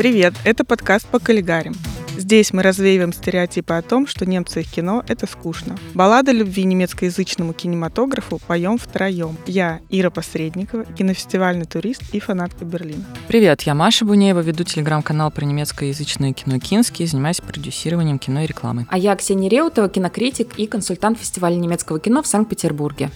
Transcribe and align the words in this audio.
Привет, 0.00 0.32
это 0.44 0.64
подкаст 0.64 1.06
по 1.08 1.18
каллигарим. 1.18 1.74
Здесь 2.16 2.54
мы 2.54 2.62
развеиваем 2.62 3.12
стереотипы 3.12 3.74
о 3.74 3.82
том, 3.82 4.06
что 4.06 4.24
немцы 4.24 4.62
и 4.62 4.64
кино— 4.64 5.04
это 5.08 5.26
скучно. 5.26 5.76
Баллада 5.92 6.32
любви 6.32 6.64
немецкоязычному 6.64 7.52
кинематографу 7.52 8.40
поем 8.46 8.78
втроем. 8.78 9.36
Я 9.46 9.80
Ира 9.90 10.08
Посредникова, 10.08 10.86
кинофестивальный 10.86 11.66
турист 11.66 12.02
и 12.14 12.18
фанатка 12.18 12.64
Берлина. 12.64 13.04
Привет, 13.28 13.60
я 13.64 13.74
Маша 13.74 14.06
Бунеева, 14.06 14.40
веду 14.40 14.64
телеграм-канал 14.64 15.30
про 15.30 15.44
немецкоязычное 15.44 16.32
кино 16.32 16.58
«Кинский», 16.58 17.06
занимаюсь 17.06 17.42
продюсированием 17.42 18.18
кино 18.18 18.44
и 18.44 18.46
рекламы. 18.46 18.86
А 18.88 18.96
я 18.96 19.14
Ксения 19.16 19.50
Реутова, 19.50 19.90
кинокритик 19.90 20.58
и 20.58 20.66
консультант 20.66 21.18
фестиваля 21.18 21.56
немецкого 21.56 22.00
кино 22.00 22.22
в 22.22 22.26
Санкт-Петербурге. 22.26 23.10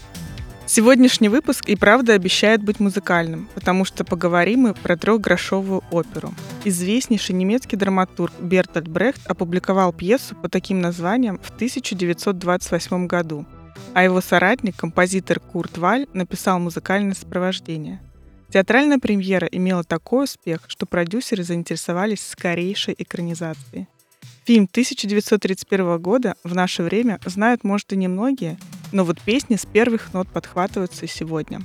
Сегодняшний 0.76 1.28
выпуск 1.28 1.68
и 1.68 1.76
правда 1.76 2.14
обещает 2.14 2.60
быть 2.60 2.80
музыкальным, 2.80 3.48
потому 3.54 3.84
что 3.84 4.02
поговорим 4.02 4.62
мы 4.62 4.74
про 4.74 4.96
трехгрошовую 4.96 5.84
оперу. 5.92 6.34
Известнейший 6.64 7.36
немецкий 7.36 7.76
драматург 7.76 8.32
Бертольд 8.40 8.88
Брехт 8.88 9.24
опубликовал 9.28 9.92
пьесу 9.92 10.34
по 10.34 10.48
таким 10.48 10.80
названиям 10.80 11.38
в 11.38 11.50
1928 11.50 13.06
году, 13.06 13.46
а 13.92 14.02
его 14.02 14.20
соратник, 14.20 14.74
композитор 14.74 15.38
Курт 15.38 15.78
Валь, 15.78 16.08
написал 16.12 16.58
музыкальное 16.58 17.14
сопровождение. 17.14 18.00
Театральная 18.52 18.98
премьера 18.98 19.46
имела 19.46 19.84
такой 19.84 20.24
успех, 20.24 20.62
что 20.66 20.86
продюсеры 20.86 21.44
заинтересовались 21.44 22.26
скорейшей 22.26 22.96
экранизацией. 22.98 23.86
Фильм 24.44 24.64
1931 24.64 25.98
года 26.00 26.34
в 26.42 26.52
наше 26.52 26.82
время 26.82 27.20
знают, 27.24 27.62
может, 27.62 27.92
и 27.92 27.96
немногие, 27.96 28.58
но 28.94 29.04
вот 29.04 29.20
песни 29.20 29.56
с 29.56 29.66
первых 29.66 30.14
нот 30.14 30.28
подхватываются 30.28 31.06
сегодня. 31.08 31.60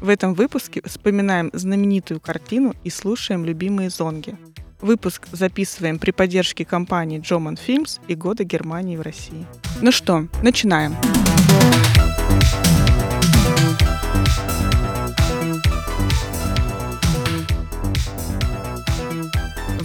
В 0.00 0.08
этом 0.08 0.34
выпуске 0.34 0.82
вспоминаем 0.84 1.48
знаменитую 1.52 2.20
картину 2.20 2.74
и 2.82 2.90
слушаем 2.90 3.44
любимые 3.44 3.88
зонги. 3.88 4.34
Выпуск 4.80 5.28
записываем 5.30 6.00
при 6.00 6.10
поддержке 6.10 6.64
компании 6.64 7.20
Джоман 7.20 7.54
Films 7.54 8.00
и 8.08 8.16
Года 8.16 8.42
Германии 8.42 8.96
в 8.96 9.00
России. 9.00 9.46
Ну 9.80 9.92
что, 9.92 10.26
начинаем. 10.42 10.96
Начинаем. 11.00 12.71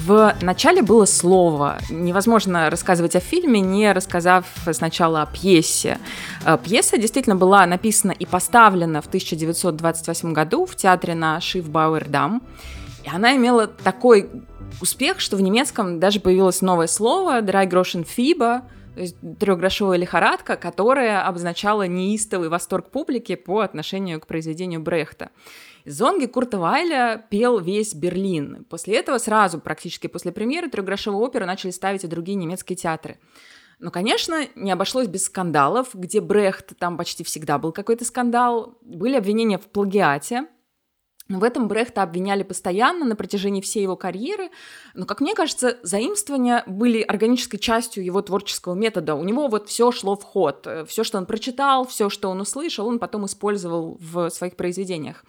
В 0.07 0.33
начале 0.41 0.81
было 0.81 1.03
слово. 1.03 1.79
Невозможно 1.89 2.69
рассказывать 2.69 3.17
о 3.17 3.19
фильме, 3.19 3.59
не 3.59 3.91
рассказав 3.91 4.45
сначала 4.71 5.23
о 5.23 5.25
пьесе. 5.25 5.97
Э, 6.45 6.57
пьеса 6.57 6.97
действительно 6.97 7.35
была 7.35 7.65
написана 7.65 8.13
и 8.13 8.25
поставлена 8.25 9.01
в 9.01 9.07
1928 9.07 10.31
году 10.31 10.65
в 10.65 10.77
театре 10.77 11.13
на 11.13 11.41
Шифбауэрдам. 11.41 12.41
И 13.03 13.09
она 13.09 13.35
имела 13.35 13.67
такой 13.67 14.29
успех, 14.79 15.19
что 15.19 15.35
в 15.35 15.41
немецком 15.41 15.99
даже 15.99 16.21
появилось 16.21 16.61
новое 16.61 16.87
слово 16.87 17.41
«драйгрошен 17.41 18.05
фиба», 18.05 18.61
то 18.95 19.01
есть 19.01 19.17
трехгрошовая 19.39 19.97
лихорадка, 19.97 20.55
которая 20.55 21.27
обозначала 21.27 21.85
неистовый 21.85 22.47
восторг 22.47 22.91
публики 22.91 23.35
по 23.35 23.59
отношению 23.59 24.21
к 24.21 24.25
произведению 24.25 24.79
Брехта. 24.79 25.31
Зонги 25.87 26.25
Курта 26.25 26.59
Вайля 26.59 27.25
пел 27.29 27.59
весь 27.59 27.93
Берлин. 27.93 28.65
После 28.69 28.97
этого 28.97 29.19
сразу, 29.19 29.59
практически 29.61 30.07
после 30.07 30.33
премьеры, 30.33 30.69
трехгрошовую 30.69 31.23
оперу 31.23 31.45
начали 31.45 31.71
ставить 31.71 32.03
и 32.03 32.07
другие 32.07 32.35
немецкие 32.35 32.75
театры. 32.75 33.19
Но, 33.79 33.89
конечно, 33.89 34.47
не 34.55 34.71
обошлось 34.71 35.07
без 35.07 35.25
скандалов, 35.25 35.89
где 35.93 36.19
Брехт, 36.19 36.77
там 36.77 36.97
почти 36.97 37.23
всегда 37.23 37.57
был 37.57 37.71
какой-то 37.71 38.03
скандал. 38.03 38.77
Были 38.81 39.15
обвинения 39.15 39.57
в 39.57 39.67
плагиате, 39.67 40.47
в 41.29 41.43
этом 41.43 41.69
Брехта 41.69 42.03
обвиняли 42.03 42.43
постоянно 42.43 43.05
на 43.05 43.15
протяжении 43.15 43.61
всей 43.61 43.83
его 43.83 43.95
карьеры, 43.95 44.49
но, 44.93 45.05
как 45.05 45.21
мне 45.21 45.35
кажется, 45.35 45.77
заимствования 45.83 46.63
были 46.67 47.01
органической 47.01 47.57
частью 47.57 48.03
его 48.03 48.21
творческого 48.21 48.75
метода. 48.75 49.15
У 49.15 49.23
него 49.23 49.47
вот 49.47 49.67
все 49.69 49.91
шло 49.91 50.15
в 50.15 50.23
ход. 50.23 50.67
Все, 50.87 51.03
что 51.03 51.17
он 51.17 51.25
прочитал, 51.25 51.85
все, 51.85 52.09
что 52.09 52.29
он 52.29 52.41
услышал, 52.41 52.87
он 52.87 52.99
потом 52.99 53.25
использовал 53.25 53.97
в 53.99 54.29
своих 54.29 54.55
произведениях. 54.55 55.23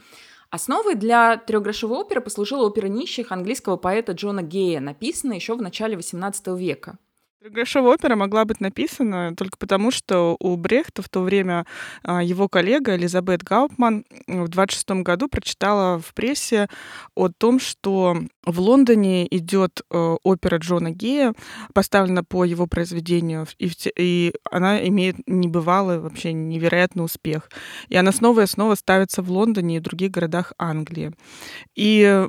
Основой 0.50 0.94
для 0.94 1.36
трехгрошовой 1.36 1.98
оперы 1.98 2.22
послужила 2.22 2.66
опера 2.66 2.86
нищих 2.86 3.32
английского 3.32 3.76
поэта 3.76 4.12
Джона 4.12 4.42
Гея, 4.42 4.80
написанная 4.80 5.36
еще 5.36 5.54
в 5.54 5.60
начале 5.62 5.96
XVIII 5.96 6.56
века. 6.58 6.98
Трехгрошовая 7.40 7.94
опера 7.94 8.16
могла 8.16 8.44
быть 8.44 8.60
написана 8.60 9.32
только 9.36 9.58
потому, 9.58 9.92
что 9.92 10.36
у 10.40 10.56
Брехта 10.56 11.02
в 11.02 11.08
то 11.08 11.20
время 11.20 11.66
а, 12.02 12.20
его 12.20 12.48
коллега 12.48 12.96
Элизабет 12.96 13.44
Гауптман 13.44 14.04
в 14.26 14.48
26 14.48 14.90
году 15.04 15.28
прочитала 15.28 16.00
в 16.00 16.14
прессе 16.14 16.68
о 17.14 17.28
том, 17.28 17.60
что 17.60 18.16
в 18.44 18.60
Лондоне 18.60 19.26
идет 19.26 19.82
э, 19.90 20.16
опера 20.22 20.56
Джона 20.56 20.90
Гея, 20.90 21.34
поставлена 21.74 22.24
по 22.24 22.44
его 22.44 22.66
произведению, 22.66 23.46
и, 23.58 23.70
и 23.96 24.32
она 24.50 24.84
имеет 24.88 25.16
небывалый, 25.26 26.00
вообще 26.00 26.32
невероятный 26.32 27.04
успех. 27.04 27.50
И 27.88 27.96
она 27.96 28.10
снова 28.10 28.40
и 28.40 28.46
снова 28.46 28.74
ставится 28.74 29.22
в 29.22 29.30
Лондоне 29.30 29.76
и 29.76 29.80
других 29.80 30.10
городах 30.10 30.54
Англии. 30.58 31.12
И 31.76 32.26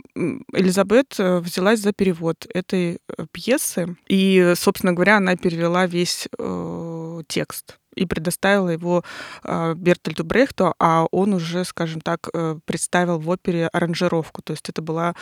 Элизабет 0.53 1.15
э, 1.17 1.39
взялась 1.39 1.79
за 1.79 1.93
перевод 1.93 2.45
этой 2.53 2.99
э, 3.07 3.25
пьесы, 3.31 3.95
и, 4.07 4.53
собственно 4.55 4.93
говоря, 4.99 5.17
она 5.17 5.35
перевела 5.37 5.87
весь 5.87 6.27
э, 6.37 7.21
текст 7.27 7.79
и 7.95 8.05
предоставила 8.05 8.69
его 8.69 9.03
э, 9.43 9.73
Бертольду 9.75 10.25
Брехту, 10.25 10.73
а 10.77 11.07
он 11.11 11.33
уже, 11.33 11.63
скажем 11.63 12.01
так, 12.01 12.27
э, 12.33 12.57
представил 12.65 13.17
в 13.17 13.29
опере 13.29 13.67
аранжировку, 13.67 14.41
то 14.41 14.51
есть 14.51 14.67
это 14.69 14.81
была 14.81 15.15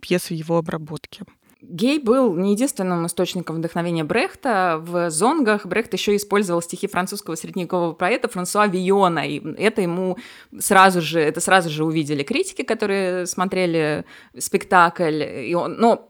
пьеса 0.00 0.28
в 0.28 0.36
его 0.36 0.56
обработке. 0.56 1.24
Гей 1.62 1.98
был 1.98 2.34
не 2.34 2.52
единственным 2.52 3.06
источником 3.06 3.56
вдохновения 3.56 4.02
Брехта. 4.02 4.78
В 4.82 5.10
«Зонгах» 5.10 5.66
Брехт 5.66 5.92
еще 5.92 6.16
использовал 6.16 6.62
стихи 6.62 6.86
французского 6.86 7.34
средневекового 7.34 7.92
поэта 7.92 8.28
Франсуа 8.28 8.66
Виона, 8.66 9.28
и 9.28 9.42
это 9.58 9.82
ему 9.82 10.16
сразу 10.58 11.02
же, 11.02 11.20
это 11.20 11.40
сразу 11.42 11.68
же 11.68 11.84
увидели 11.84 12.22
критики, 12.22 12.62
которые 12.62 13.26
смотрели 13.26 14.06
спектакль. 14.38 15.22
И 15.22 15.54
он, 15.54 15.74
но 15.74 16.09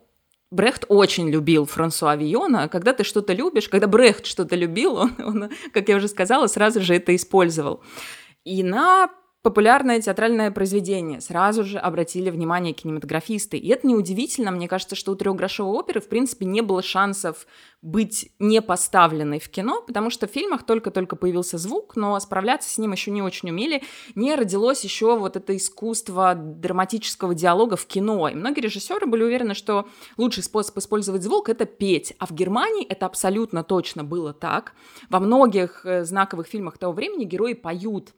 Брехт 0.51 0.85
очень 0.89 1.31
любил 1.31 1.65
Франсуа 1.65 2.17
Виона. 2.17 2.69
Когда 2.69 2.93
ты 2.93 3.05
что-то 3.05 3.33
любишь, 3.33 3.69
когда 3.69 3.87
Брехт 3.87 4.27
что-то 4.27 4.57
любил, 4.57 4.97
он, 4.97 5.15
он, 5.19 5.51
как 5.73 5.89
я 5.89 5.97
уже 5.97 6.09
сказала, 6.09 6.49
сразу 6.49 6.81
же 6.81 6.95
это 6.95 7.15
использовал. 7.15 7.83
И 8.45 8.63
на 8.63 9.11
популярное 9.43 10.03
театральное 10.03 10.51
произведение. 10.51 11.21
Сразу 11.21 11.65
же 11.65 11.79
обратили 11.79 12.29
внимание 12.29 12.75
кинематографисты. 12.75 13.57
И 13.57 13.69
это 13.69 13.87
неудивительно. 13.87 14.51
Мне 14.51 14.69
кажется, 14.69 14.97
что 14.97 15.13
у 15.13 15.15
трехгрошовой 15.15 15.79
оперы, 15.79 16.01
в 16.01 16.09
принципе, 16.09 16.45
не 16.45 16.61
было 16.61 16.83
шансов 16.83 17.47
быть 17.81 18.31
не 18.39 18.61
поставленной 18.61 19.41
в 19.41 19.49
кино, 19.49 19.83
потому 19.87 20.11
что 20.11 20.27
в 20.27 20.31
фильмах 20.31 20.65
только-только 20.65 21.17
появился 21.17 21.57
звук, 21.57 21.97
но 21.97 22.21
справляться 22.21 22.69
с 22.69 22.77
ним 22.77 22.93
еще 22.93 23.11
не 23.11 23.23
очень 23.23 23.49
умели. 23.49 23.83
Не 24.15 24.35
родилось 24.35 24.85
еще 24.85 25.17
вот 25.17 25.37
это 25.37 25.57
искусство 25.57 26.35
драматического 26.35 27.35
диалога 27.35 27.77
в 27.77 27.87
кино. 27.87 28.29
И 28.29 28.35
многие 28.35 28.61
режиссеры 28.61 29.07
были 29.07 29.23
уверены, 29.23 29.55
что 29.55 29.89
лучший 30.19 30.43
способ 30.43 30.77
использовать 30.77 31.23
звук— 31.23 31.49
это 31.51 31.65
петь. 31.65 32.15
А 32.19 32.27
в 32.27 32.33
Германии 32.33 32.85
это 32.85 33.07
абсолютно 33.07 33.65
точно 33.65 34.05
было 34.05 34.35
так. 34.35 34.75
Во 35.09 35.19
многих 35.19 35.87
э, 35.87 36.05
знаковых 36.05 36.47
фильмах 36.47 36.77
того 36.77 36.93
времени 36.93 37.25
герои 37.25 37.55
поют 37.55 38.13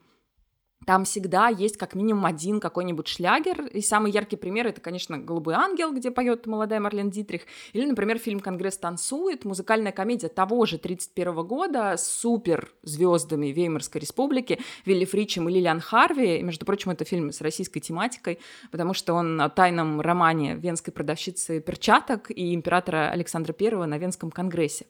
там 0.85 1.05
всегда 1.05 1.47
есть 1.47 1.77
как 1.77 1.95
минимум 1.95 2.25
один 2.25 2.59
какой-нибудь 2.59 3.07
шлягер. 3.07 3.67
И 3.67 3.81
самый 3.81 4.11
яркий 4.11 4.35
пример 4.35 4.67
это, 4.67 4.81
конечно, 4.81 5.17
«Голубой 5.17 5.55
ангел», 5.55 5.93
где 5.93 6.11
поет 6.11 6.45
молодая 6.47 6.79
Марлен 6.79 7.09
Дитрих. 7.09 7.43
Или, 7.73 7.85
например, 7.85 8.17
фильм 8.17 8.39
«Конгресс 8.39 8.77
танцует», 8.77 9.45
музыкальная 9.45 9.91
комедия 9.91 10.29
того 10.29 10.65
же 10.65 10.77
31 10.77 11.35
года 11.45 11.95
с 11.97 12.07
супер 12.07 12.71
звездами 12.83 13.47
Веймарской 13.47 14.01
республики 14.01 14.59
Вилли 14.85 15.05
Фричем 15.05 15.49
и 15.49 15.53
Лилиан 15.53 15.79
Харви. 15.79 16.39
И, 16.39 16.43
между 16.43 16.65
прочим, 16.65 16.91
это 16.91 17.05
фильм 17.05 17.31
с 17.31 17.41
российской 17.41 17.79
тематикой, 17.79 18.39
потому 18.71 18.93
что 18.93 19.13
он 19.13 19.39
о 19.41 19.49
тайном 19.49 20.01
романе 20.01 20.55
венской 20.55 20.93
продавщицы 20.93 21.59
перчаток 21.59 22.31
и 22.31 22.53
императора 22.53 23.09
Александра 23.11 23.55
I 23.59 23.85
на 23.87 23.97
Венском 23.97 24.31
конгрессе. 24.31 24.85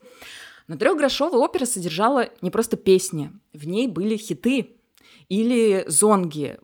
Но 0.67 0.77
трехгрошовая 0.77 1.39
опера 1.39 1.65
содержала 1.65 2.29
не 2.41 2.50
просто 2.50 2.77
песни, 2.77 3.31
в 3.53 3.67
ней 3.67 3.88
были 3.88 4.15
хиты, 4.15 4.77
или 5.29 5.83
зонги. 5.88 6.57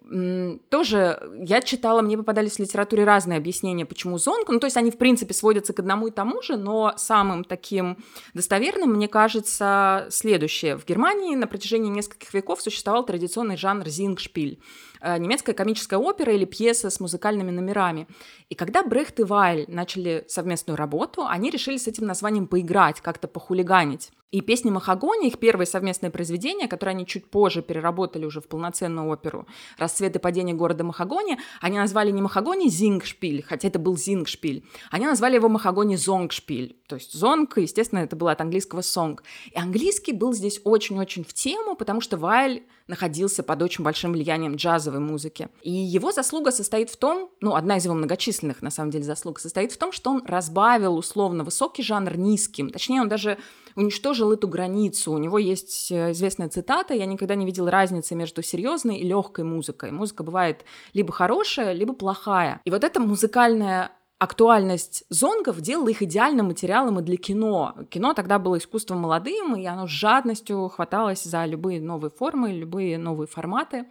Тоже 0.69 1.21
я 1.39 1.61
читала, 1.61 2.01
мне 2.01 2.17
попадались 2.17 2.55
в 2.55 2.59
литературе 2.59 3.03
разные 3.03 3.37
объяснения, 3.37 3.85
почему 3.85 4.17
зонг. 4.17 4.49
Ну, 4.49 4.59
то 4.59 4.67
есть 4.67 4.77
они, 4.77 4.91
в 4.91 4.97
принципе, 4.97 5.33
сводятся 5.33 5.73
к 5.73 5.79
одному 5.79 6.07
и 6.07 6.11
тому 6.11 6.41
же, 6.41 6.57
но 6.57 6.93
самым 6.97 7.43
таким 7.43 7.97
достоверным, 8.33 8.93
мне 8.93 9.07
кажется, 9.07 10.07
следующее. 10.09 10.77
В 10.77 10.85
Германии 10.85 11.35
на 11.35 11.47
протяжении 11.47 11.89
нескольких 11.89 12.33
веков 12.33 12.61
существовал 12.61 13.05
традиционный 13.05 13.57
жанр 13.57 13.87
зингшпиль 13.87 14.61
немецкая 15.01 15.53
комическая 15.53 15.99
опера 15.99 16.33
или 16.33 16.45
пьеса 16.45 16.89
с 16.89 16.99
музыкальными 16.99 17.51
номерами. 17.51 18.07
И 18.49 18.55
когда 18.55 18.83
Брехт 18.83 19.19
и 19.19 19.23
Вайль 19.23 19.65
начали 19.67 20.25
совместную 20.27 20.77
работу, 20.77 21.25
они 21.25 21.49
решили 21.49 21.77
с 21.77 21.87
этим 21.87 22.05
названием 22.05 22.47
поиграть, 22.47 23.01
как-то 23.01 23.27
похулиганить. 23.27 24.11
И 24.31 24.41
песни 24.41 24.69
Махагони, 24.69 25.27
их 25.27 25.39
первое 25.39 25.65
совместное 25.65 26.11
произведение, 26.11 26.67
которое 26.67 26.91
они 26.91 27.07
чуть 27.07 27.31
позже 27.31 27.63
переработали 27.63 28.25
уже 28.25 28.41
в 28.41 28.47
полноценную 28.47 29.09
оперу 29.09 29.47
«Расцвет 29.79 30.15
и 30.15 30.19
падение 30.19 30.55
города 30.55 30.83
Махагони», 30.83 31.39
они 31.61 31.79
назвали 31.79 32.11
не 32.11 32.21
Махагони 32.21 32.69
Зингшпиль, 32.69 33.43
хотя 33.43 33.69
это 33.69 33.79
был 33.79 33.97
Зингшпиль, 33.97 34.63
они 34.91 35.07
назвали 35.07 35.35
его 35.35 35.49
Махагони 35.49 35.95
Зонгшпиль. 35.95 36.77
То 36.87 36.95
есть 36.95 37.13
зонг, 37.13 37.57
естественно, 37.57 37.99
это 37.99 38.15
было 38.15 38.31
от 38.31 38.41
английского 38.41 38.81
сонг. 38.81 39.23
И 39.51 39.57
английский 39.57 40.13
был 40.13 40.33
здесь 40.33 40.61
очень-очень 40.63 41.23
в 41.23 41.33
тему, 41.33 41.75
потому 41.75 41.99
что 41.99 42.17
Вайль 42.17 42.63
находился 42.89 43.43
под 43.43 43.61
очень 43.61 43.83
большим 43.83 44.11
влиянием 44.11 44.55
джазовой 44.55 44.99
музыки. 44.99 45.49
И 45.61 45.71
его 45.71 46.11
заслуга 46.11 46.51
состоит 46.51 46.89
в 46.89 46.97
том, 46.97 47.29
ну, 47.39 47.55
одна 47.55 47.77
из 47.77 47.85
его 47.85 47.93
многочисленных, 47.93 48.61
на 48.61 48.71
самом 48.71 48.91
деле, 48.91 49.03
заслуг 49.03 49.39
состоит 49.39 49.71
в 49.71 49.77
том, 49.77 49.91
что 49.91 50.09
он 50.09 50.23
разбавил 50.25 50.97
условно 50.97 51.43
высокий 51.43 51.83
жанр 51.83 52.17
низким. 52.17 52.69
Точнее, 52.69 53.01
он 53.01 53.07
даже 53.07 53.37
уничтожил 53.75 54.33
эту 54.33 54.47
границу. 54.47 55.11
У 55.11 55.17
него 55.17 55.37
есть 55.37 55.91
э, 55.91 56.11
известная 56.11 56.49
цитата 56.49 56.93
«Я 56.93 57.05
никогда 57.05 57.35
не 57.35 57.45
видел 57.45 57.69
разницы 57.69 58.15
между 58.15 58.41
серьезной 58.41 58.97
и 58.97 59.07
легкой 59.07 59.45
музыкой. 59.45 59.91
Музыка 59.91 60.23
бывает 60.23 60.65
либо 60.93 61.13
хорошая, 61.13 61.73
либо 61.73 61.93
плохая». 61.93 62.59
И 62.65 62.71
вот 62.71 62.83
эта 62.83 62.99
музыкальная 62.99 63.91
актуальность 64.19 65.05
зонгов 65.09 65.61
делала 65.61 65.87
их 65.87 66.01
идеальным 66.01 66.47
материалом 66.47 66.99
и 66.99 67.03
для 67.03 67.17
кино. 67.17 67.75
Кино 67.89 68.13
тогда 68.13 68.37
было 68.37 68.57
искусством 68.57 68.99
молодым, 68.99 69.55
и 69.55 69.65
оно 69.65 69.87
с 69.87 69.89
жадностью 69.89 70.67
хваталось 70.67 71.23
за 71.23 71.45
любые 71.45 71.81
новые 71.81 72.11
формы, 72.11 72.51
любые 72.51 72.97
новые 72.97 73.27
форматы. 73.27 73.85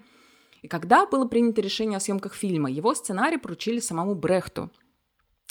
И 0.60 0.68
когда 0.68 1.06
было 1.06 1.26
принято 1.26 1.62
решение 1.62 1.96
о 1.96 2.00
съемках 2.00 2.34
фильма, 2.34 2.70
его 2.70 2.94
сценарий 2.94 3.38
поручили 3.38 3.80
самому 3.80 4.14
Брехту. 4.14 4.70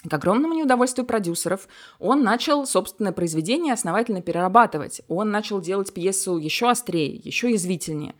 К 0.07 0.13
огромному 0.13 0.53
неудовольствию 0.53 1.07
продюсеров 1.07 1.67
он 1.97 2.21
начал 2.23 2.67
собственное 2.67 3.13
произведение 3.13 3.73
основательно 3.73 4.21
перерабатывать. 4.21 5.01
Он 5.07 5.31
начал 5.31 5.59
делать 5.59 5.91
пьесу 5.91 6.37
еще 6.37 6.69
острее, 6.69 7.15
еще 7.15 7.49
язвительнее. 7.49 8.13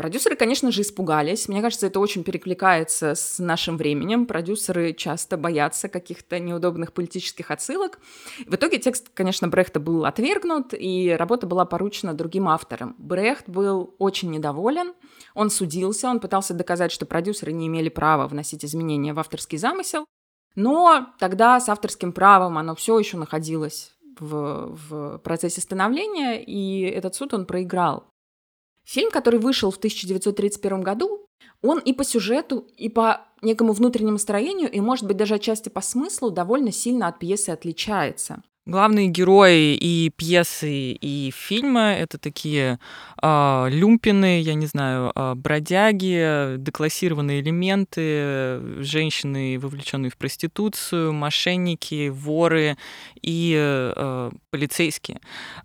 Продюсеры, 0.00 0.34
конечно 0.34 0.72
же, 0.72 0.80
испугались. 0.80 1.46
Мне 1.46 1.60
кажется, 1.60 1.86
это 1.86 2.00
очень 2.00 2.24
перекликается 2.24 3.14
с 3.14 3.38
нашим 3.38 3.76
временем. 3.76 4.24
Продюсеры 4.24 4.94
часто 4.94 5.36
боятся 5.36 5.90
каких-то 5.90 6.38
неудобных 6.38 6.94
политических 6.94 7.50
отсылок. 7.50 7.98
В 8.46 8.54
итоге 8.54 8.78
текст, 8.78 9.10
конечно, 9.12 9.48
Брехта 9.48 9.78
был 9.78 10.06
отвергнут, 10.06 10.72
и 10.72 11.14
работа 11.18 11.46
была 11.46 11.66
поручена 11.66 12.14
другим 12.14 12.48
авторам. 12.48 12.94
Брехт 12.96 13.46
был 13.46 13.94
очень 13.98 14.30
недоволен. 14.30 14.94
Он 15.34 15.50
судился, 15.50 16.08
он 16.08 16.18
пытался 16.18 16.54
доказать, 16.54 16.92
что 16.92 17.04
продюсеры 17.04 17.52
не 17.52 17.66
имели 17.66 17.90
права 17.90 18.26
вносить 18.26 18.64
изменения 18.64 19.12
в 19.12 19.18
авторский 19.18 19.58
замысел. 19.58 20.06
Но 20.54 21.08
тогда 21.18 21.60
с 21.60 21.68
авторским 21.68 22.14
правом 22.14 22.56
оно 22.56 22.74
все 22.74 22.98
еще 22.98 23.18
находилось 23.18 23.92
в, 24.18 24.78
в 24.88 25.18
процессе 25.18 25.60
становления, 25.60 26.42
и 26.42 26.84
этот 26.84 27.14
суд 27.14 27.34
он 27.34 27.44
проиграл. 27.44 28.09
Фильм, 28.84 29.10
который 29.10 29.38
вышел 29.40 29.70
в 29.70 29.76
1931 29.76 30.80
году, 30.80 31.26
он 31.62 31.78
и 31.78 31.92
по 31.92 32.04
сюжету, 32.04 32.66
и 32.76 32.88
по 32.88 33.26
некому 33.42 33.72
внутреннему 33.72 34.18
строению, 34.18 34.70
и, 34.70 34.80
может 34.80 35.06
быть, 35.06 35.16
даже 35.16 35.34
отчасти 35.34 35.68
по 35.68 35.80
смыслу 35.80 36.30
довольно 36.30 36.72
сильно 36.72 37.08
от 37.08 37.18
пьесы 37.18 37.50
отличается. 37.50 38.42
Главные 38.66 39.08
герои 39.08 39.74
и 39.74 40.10
пьесы, 40.10 40.92
и 40.92 41.32
фильма— 41.34 41.94
это 41.98 42.18
такие 42.18 42.78
э, 43.22 43.66
люмпины, 43.70 44.42
я 44.42 44.52
не 44.52 44.66
знаю, 44.66 45.10
э, 45.14 45.34
бродяги, 45.34 46.56
деклассированные 46.58 47.40
элементы, 47.40 48.82
женщины, 48.82 49.58
вовлеченные 49.58 50.10
в 50.10 50.18
проституцию, 50.18 51.14
мошенники, 51.14 52.10
воры 52.10 52.76
и 53.22 53.56
э, 53.58 54.30
полицейские. 54.50 55.20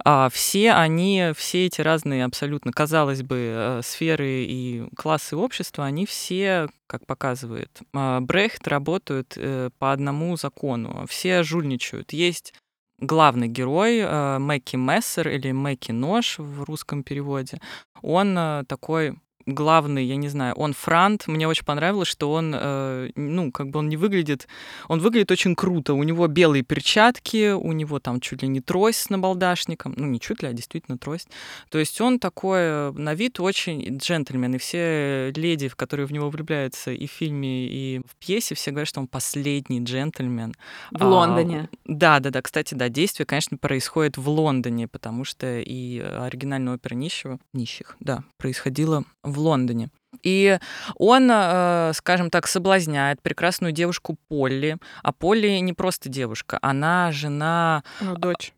А 0.06 0.30
все 0.30 0.71
они, 0.71 1.31
все 1.36 1.65
эти 1.65 1.81
разные 1.81 2.24
абсолютно, 2.24 2.71
казалось 2.71 3.24
бы, 3.24 3.81
сферы 3.83 4.45
и 4.45 4.88
классы 4.95 5.36
общества, 5.36 5.83
они 5.83 6.06
все 6.06 6.69
как 6.88 7.06
показывает 7.07 7.81
Брехт, 7.94 8.68
работают 8.68 9.33
э, 9.38 9.69
по 9.80 9.92
одному 9.92 10.38
закону. 10.38 11.06
Все 11.09 11.42
жульничают. 11.42 12.13
Есть 12.13 12.53
главный 13.00 13.47
герой 13.47 14.00
э, 14.00 14.38
Мэкки 14.39 14.75
Мессер 14.75 15.27
или 15.30 15.51
Мэкки 15.51 15.92
Нож 15.92 16.39
в 16.39 16.63
русском 16.63 17.03
переводе, 17.03 17.59
он 18.01 18.38
э, 18.38 18.63
такой 18.68 19.18
главный, 19.45 20.06
я 20.06 20.15
не 20.15 20.27
знаю, 20.30 20.56
он 20.56 20.74
франт. 20.74 21.27
Мне 21.27 21.47
очень 21.47 21.65
понравилось, 21.65 22.07
что 22.07 22.31
он, 22.31 22.53
э, 22.56 23.12
ну, 23.15 23.51
как 23.51 23.69
бы 23.69 23.80
он 23.80 23.89
не 23.89 23.97
выглядит... 23.97 24.47
Он 24.88 25.00
выглядит 25.00 25.31
очень 25.31 25.56
круто. 25.56 25.94
У 25.94 26.03
него 26.03 26.27
белые 26.27 26.63
перчатки, 26.63 27.51
у 27.51 27.71
него 27.71 28.00
там 28.00 28.19
чуть 28.19 28.42
ли 28.42 28.47
не 28.47 28.62
трость 28.62 29.01
с 29.01 29.09
набалдашником. 29.09 29.94
Ну, 29.97 30.06
не 30.07 30.19
чуть 30.19 30.42
ли, 30.42 30.50
а 30.50 30.53
действительно 30.53 30.97
трость. 30.97 31.30
То 31.69 31.77
есть 31.77 32.00
он 32.01 32.19
такой 32.19 32.59
э, 32.59 32.92
на 32.92 33.13
вид 33.13 33.39
очень 33.39 33.97
джентльмен. 33.97 34.56
И 34.56 34.57
все 34.57 35.31
леди, 35.36 35.68
в 35.68 35.75
которые 35.75 36.07
в 36.07 36.12
него 36.12 36.30
влюбляются 36.30 36.92
и 36.92 37.07
в 37.07 37.12
фильме, 37.12 37.68
и 37.68 38.00
в 38.00 38.15
пьесе, 38.18 38.56
все 38.56 38.71
говорят, 38.71 38.88
что 38.88 39.00
он 39.00 39.07
последний 39.07 39.83
джентльмен. 39.83 40.53
В 40.92 41.03
а, 41.03 41.07
Лондоне. 41.07 41.69
Да, 41.86 42.19
да, 42.19 42.31
да. 42.31 42.42
Кстати, 42.42 42.74
да, 42.74 42.89
действие, 42.89 43.25
конечно, 43.25 43.57
происходит 43.57 44.18
в 44.18 44.27
Лондоне, 44.27 44.88
потому 44.88 45.24
что 45.24 45.59
и 45.59 46.00
оригинальная 46.00 46.75
опера 46.75 46.95
нищего, 46.95 47.39
нищих, 47.53 47.95
да, 48.00 48.24
происходила 48.38 49.03
в 49.24 49.34
в 49.35 49.39
Лондоне. 49.39 49.89
И 50.23 50.57
он, 50.95 51.29
э, 51.31 51.91
скажем 51.93 52.29
так, 52.29 52.47
соблазняет 52.47 53.21
прекрасную 53.21 53.71
девушку 53.71 54.17
Полли. 54.27 54.77
А 55.03 55.11
Полли 55.11 55.59
не 55.59 55.73
просто 55.73 56.09
девушка, 56.09 56.57
она 56.61 57.11
жена... 57.11 57.83
Ну, 58.01 58.15
дочь. 58.15 58.53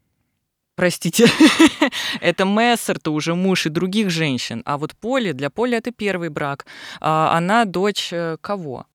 Простите, 0.75 1.25
это 2.21 2.45
Мессер, 2.45 3.00
то 3.00 3.12
уже 3.12 3.33
муж 3.33 3.65
и 3.65 3.69
других 3.69 4.12
женщин. 4.12 4.62
А 4.65 4.77
вот 4.77 4.95
Полли, 4.95 5.31
для 5.31 5.50
Полли 5.50 5.75
это 5.75 5.91
первый 5.91 6.29
брак. 6.29 6.68
А 7.01 7.35
она 7.35 7.65
дочь 7.65 8.09
э, 8.13 8.38
кого? 8.39 8.85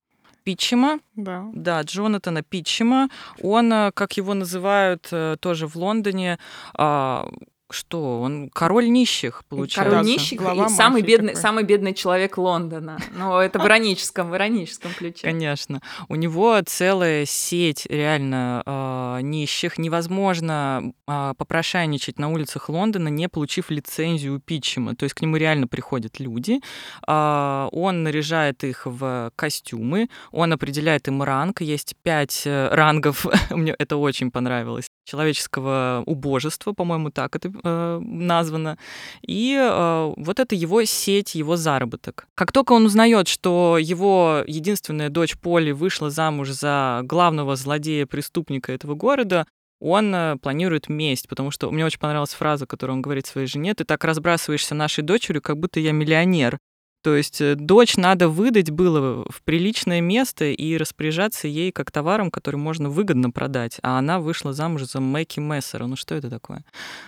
Питчема. 0.45 0.99
Да. 1.15 1.45
Да, 1.53 1.83
Джонатана 1.83 2.43
Питчема. 2.43 3.09
Он, 3.43 3.93
как 3.95 4.17
его 4.17 4.35
называют 4.35 5.09
тоже 5.41 5.69
в 5.69 5.77
Лондоне, 5.77 6.39
а, 6.75 7.29
что 7.73 8.21
он 8.21 8.51
король 8.51 8.91
нищих 8.91 9.45
получается. 9.49 9.91
Король 9.91 10.07
нищих 10.07 10.39
Глава 10.39 10.67
и 10.67 10.69
самый 10.69 11.03
бедный, 11.03 11.37
самый 11.37 11.65
бедный 11.65 11.95
человек 11.95 12.39
Лондона. 12.39 12.99
Ну, 13.17 13.39
это 13.39 13.59
в 13.59 13.67
ироническом, 13.67 14.31
в 14.31 14.37
ироническом 14.37 14.93
ключе. 14.93 15.23
Конечно. 15.23 15.81
У 16.09 16.15
него 16.15 16.61
целая 16.65 17.27
сеть 17.27 17.87
реально 17.89 18.63
э, 18.65 19.21
нищих. 19.23 19.79
Невозможно 19.79 20.93
э, 21.07 21.35
попрошайничать 21.37 22.19
на 22.19 22.31
улицах 22.31 22.69
Лондона, 22.69 23.09
не 23.09 23.29
получив 23.29 23.71
лицензию 23.71 24.37
у 24.37 24.39
Питчема. 24.39 24.95
То 24.95 25.05
есть 25.05 25.15
к 25.15 25.23
нему 25.23 25.37
реально 25.37 25.67
приходят 25.67 26.21
люди. 26.21 26.61
Э, 27.07 27.69
он 27.73 28.03
наряжает 28.03 28.65
их 28.65 28.87
в 28.87 29.33
костюмы, 29.37 30.09
он 30.31 30.53
определяет 30.53 31.09
им 31.09 31.23
ранг. 31.23 31.61
Есть 31.61 31.95
пять 32.03 32.43
э, 32.45 32.69
рангов. 32.73 33.27
Мне 33.51 33.75
это 33.79 33.97
очень 33.97 34.31
понравилось. 34.31 34.87
Человеческого 35.05 36.03
убожества, 36.07 36.73
по-моему, 36.73 37.11
так 37.11 37.35
это 37.35 37.53
э, 37.53 37.99
названо. 38.01 38.79
И 39.27 39.57
э, 39.59 40.13
вот 40.17 40.39
это 40.39 40.55
его 40.55 40.85
сеть, 40.85 41.35
его 41.35 41.57
заработок. 41.57 42.27
Как 42.35 42.53
только 42.53 42.73
он 42.73 42.87
узнает, 42.87 43.27
что 43.29 43.79
его 43.79 44.45
единственная 44.47 45.09
дочь 45.09 45.37
Поли 45.37 45.73
вышла 45.73 46.11
замуж 46.11 46.51
за 46.51 47.01
главного 47.05 47.57
злодея-преступника 47.57 48.73
этого 48.73 48.95
города, 48.95 49.47
он 49.83 50.15
э, 50.15 50.37
планирует 50.37 50.89
месть, 50.89 51.29
потому 51.29 51.51
что 51.51 51.71
мне 51.73 51.85
очень 51.85 51.99
понравилась 51.99 52.35
фраза, 52.35 52.67
которую 52.67 52.97
он 52.97 53.03
говорит 53.03 53.27
своей 53.27 53.49
жене, 53.49 53.75
ты 53.75 53.85
так 53.85 54.05
разбрасываешься 54.05 54.77
нашей 54.77 55.03
дочерью, 55.03 55.43
как 55.43 55.59
будто 55.59 55.81
я 55.81 55.91
миллионер. 55.91 56.59
То 57.03 57.17
есть 57.17 57.41
э, 57.41 57.57
дочь 57.57 57.97
надо 57.97 58.29
выдать 58.29 58.71
было 58.71 59.25
в 59.29 59.43
приличное 59.43 60.01
место 60.01 60.47
и 60.47 60.77
распоряжаться 60.77 61.49
ей 61.49 61.73
как 61.73 61.91
товаром, 61.91 62.31
который 62.31 62.57
можно 62.57 62.89
выгодно 62.89 63.31
продать. 63.31 63.79
А 63.83 63.99
она 63.99 64.21
вышла 64.21 64.53
замуж 64.53 64.85
за 64.85 65.01
Мэки 65.01 65.41
Мессера. 65.41 65.87
Ну 65.87 65.97
что 65.97 66.15
это 66.15 66.31
такое? 66.31 66.65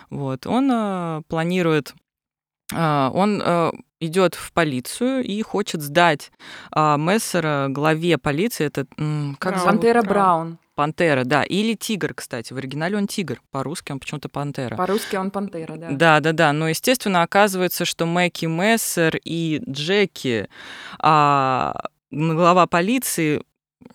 Вот. 0.09 0.45
Он 0.45 0.69
э, 0.71 1.21
планирует 1.27 1.93
э, 2.73 3.09
он 3.13 3.41
э, 3.43 3.71
идет 4.01 4.35
в 4.35 4.51
полицию 4.51 5.23
и 5.23 5.41
хочет 5.41 5.81
сдать 5.81 6.31
э, 6.75 6.97
Мессера 6.97 7.67
главе 7.69 8.17
полиции. 8.17 8.65
Это 8.65 8.85
как 9.39 9.53
Браун. 9.53 9.65
Пантера 9.65 10.01
Браун. 10.01 10.57
Пантера, 10.75 11.23
да. 11.23 11.43
Или 11.43 11.73
тигр, 11.73 12.13
кстати. 12.13 12.53
В 12.53 12.57
оригинале 12.57 12.97
он 12.97 13.07
тигр. 13.07 13.41
По-русски 13.51 13.91
он 13.91 13.99
почему-то 13.99 14.29
пантера. 14.29 14.75
По-русски 14.75 15.15
он 15.15 15.31
пантера, 15.31 15.77
да. 15.77 15.87
Да, 15.91 16.19
да, 16.19 16.31
да. 16.33 16.53
Но, 16.53 16.67
естественно, 16.67 17.23
оказывается, 17.23 17.85
что 17.85 18.05
Мэки 18.05 18.45
Мессер 18.45 19.17
и 19.23 19.61
Джеки, 19.67 20.47
а, 20.99 21.73
глава 22.11 22.67
полиции, 22.67 23.41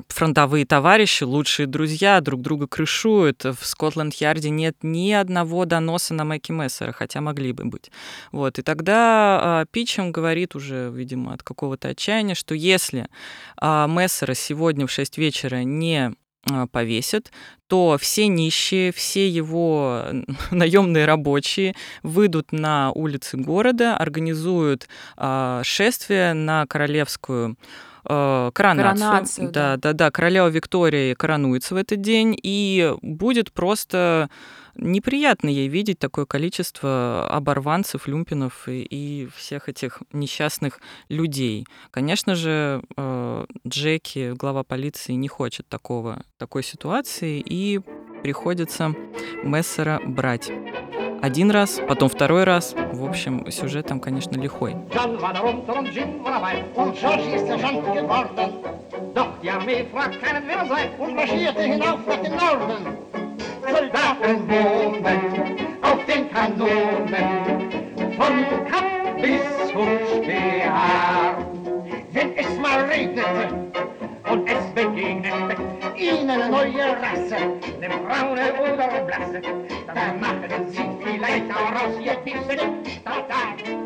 фронтовые 0.09 0.67
товарищи, 0.67 1.25
лучшие 1.25 1.67
друзья, 1.67 2.21
друг 2.21 2.41
друга 2.41 2.67
крышуют. 2.67 3.45
В 3.45 3.59
Скотланд-Ярде 3.63 4.51
нет 4.51 4.77
ни 4.83 5.13
одного 5.13 5.65
доноса 5.65 6.15
на 6.15 6.25
Мэки 6.25 6.53
Мессера, 6.53 6.93
хотя 6.93 7.21
могли 7.21 7.53
бы 7.53 7.65
быть. 7.65 7.91
Вот. 8.33 8.59
И 8.59 8.63
тогда 8.63 9.63
э, 9.63 9.67
Питчем 9.71 10.13
говорит 10.13 10.55
уже, 10.55 10.91
видимо, 10.91 11.35
от 11.35 11.43
какого-то 11.43 11.89
отчаяния, 11.89 12.35
что 12.35 12.55
если 12.55 13.09
э, 13.61 13.87
Мессера 13.89 14.35
сегодня 14.35 14.87
в 14.87 14.91
6 14.91 15.19
вечера 15.19 15.63
не 15.63 16.15
повесят, 16.73 17.31
то 17.67 17.97
все 18.01 18.27
нищие, 18.27 18.93
все 18.93 19.29
его 19.29 20.05
наемные 20.51 21.05
рабочие 21.05 21.75
выйдут 22.03 22.53
на 22.53 22.91
улицы 22.93 23.37
города, 23.37 23.97
организуют 23.97 24.89
э, 25.17 25.61
шествие 25.65 26.33
на 26.33 26.67
королевскую 26.67 27.57
э, 28.05 28.51
коронацию. 28.55 29.07
коронацию 29.07 29.51
да, 29.51 29.77
да, 29.77 29.77
да, 29.77 29.93
да. 29.93 30.11
Королева 30.11 30.49
Виктория 30.49 31.15
коронуется 31.15 31.75
в 31.75 31.77
этот 31.77 32.01
день, 32.01 32.37
и 32.43 32.93
будет 33.03 33.53
просто 33.53 34.31
неприятно 34.75 35.49
ей 35.49 35.69
видеть 35.69 35.99
такое 35.99 36.27
количество 36.27 37.27
оборванцев, 37.29 38.07
люмпинов 38.07 38.69
и, 38.69 38.83
и 38.83 39.29
всех 39.35 39.69
этих 39.69 40.03
несчастных 40.13 40.81
людей. 41.09 41.67
Конечно 41.91 42.35
же, 42.35 42.83
э, 42.97 43.47
Джеки, 43.67 44.33
глава 44.33 44.63
полиции, 44.65 45.13
не 45.13 45.29
хочет 45.29 45.69
такого, 45.69 46.23
такой 46.39 46.63
ситуации, 46.63 47.43
и 47.45 47.81
приходится 48.23 48.95
Мессера 49.43 50.01
брать. 50.05 50.51
Один 51.23 51.51
раз, 51.51 51.81
потом 51.87 52.09
второй 52.09 52.45
раз. 52.45 52.75
В 52.93 53.05
общем, 53.05 53.51
сюжет 53.51 53.87
там, 53.87 54.01
конечно, 54.01 54.37
лихой. 54.41 54.75
Doch 59.15 59.41
die 59.43 59.51
Armee 59.51 59.85
fragt 59.91 60.23
keinen, 60.23 60.47
wer 60.47 60.65
sei, 60.67 60.91
und 60.99 61.17
marschierte 61.17 61.63
hinauf 61.63 62.01
nach 62.07 62.23
dem 62.23 62.37
Norden. 62.37 62.80
Wohnen 64.23 65.57
auf 65.81 66.05
den 66.05 66.31
Kanonen, 66.31 67.71
von 68.17 68.45
Kap 68.71 69.17
bis 69.21 69.43
zum 69.73 69.89
Speer. 70.09 71.39
Wenn 72.13 72.37
es 72.37 72.59
mal 72.59 72.85
regnete 72.85 73.49
und 74.31 74.47
es 74.47 74.65
begegnete 74.75 75.57
ihnen 75.97 76.29
eine 76.29 76.51
neue 76.51 76.97
Rasse, 77.01 77.37
eine 77.81 77.89
braune 77.89 78.53
oder 78.61 79.01
blasse, 79.07 79.41
dann 79.87 80.21
machten 80.21 80.69
sie 80.69 80.91
vielleicht 81.03 81.51
auch 81.51 81.73
raus 81.73 81.95
ihr 81.99 82.17
da. 83.29 83.80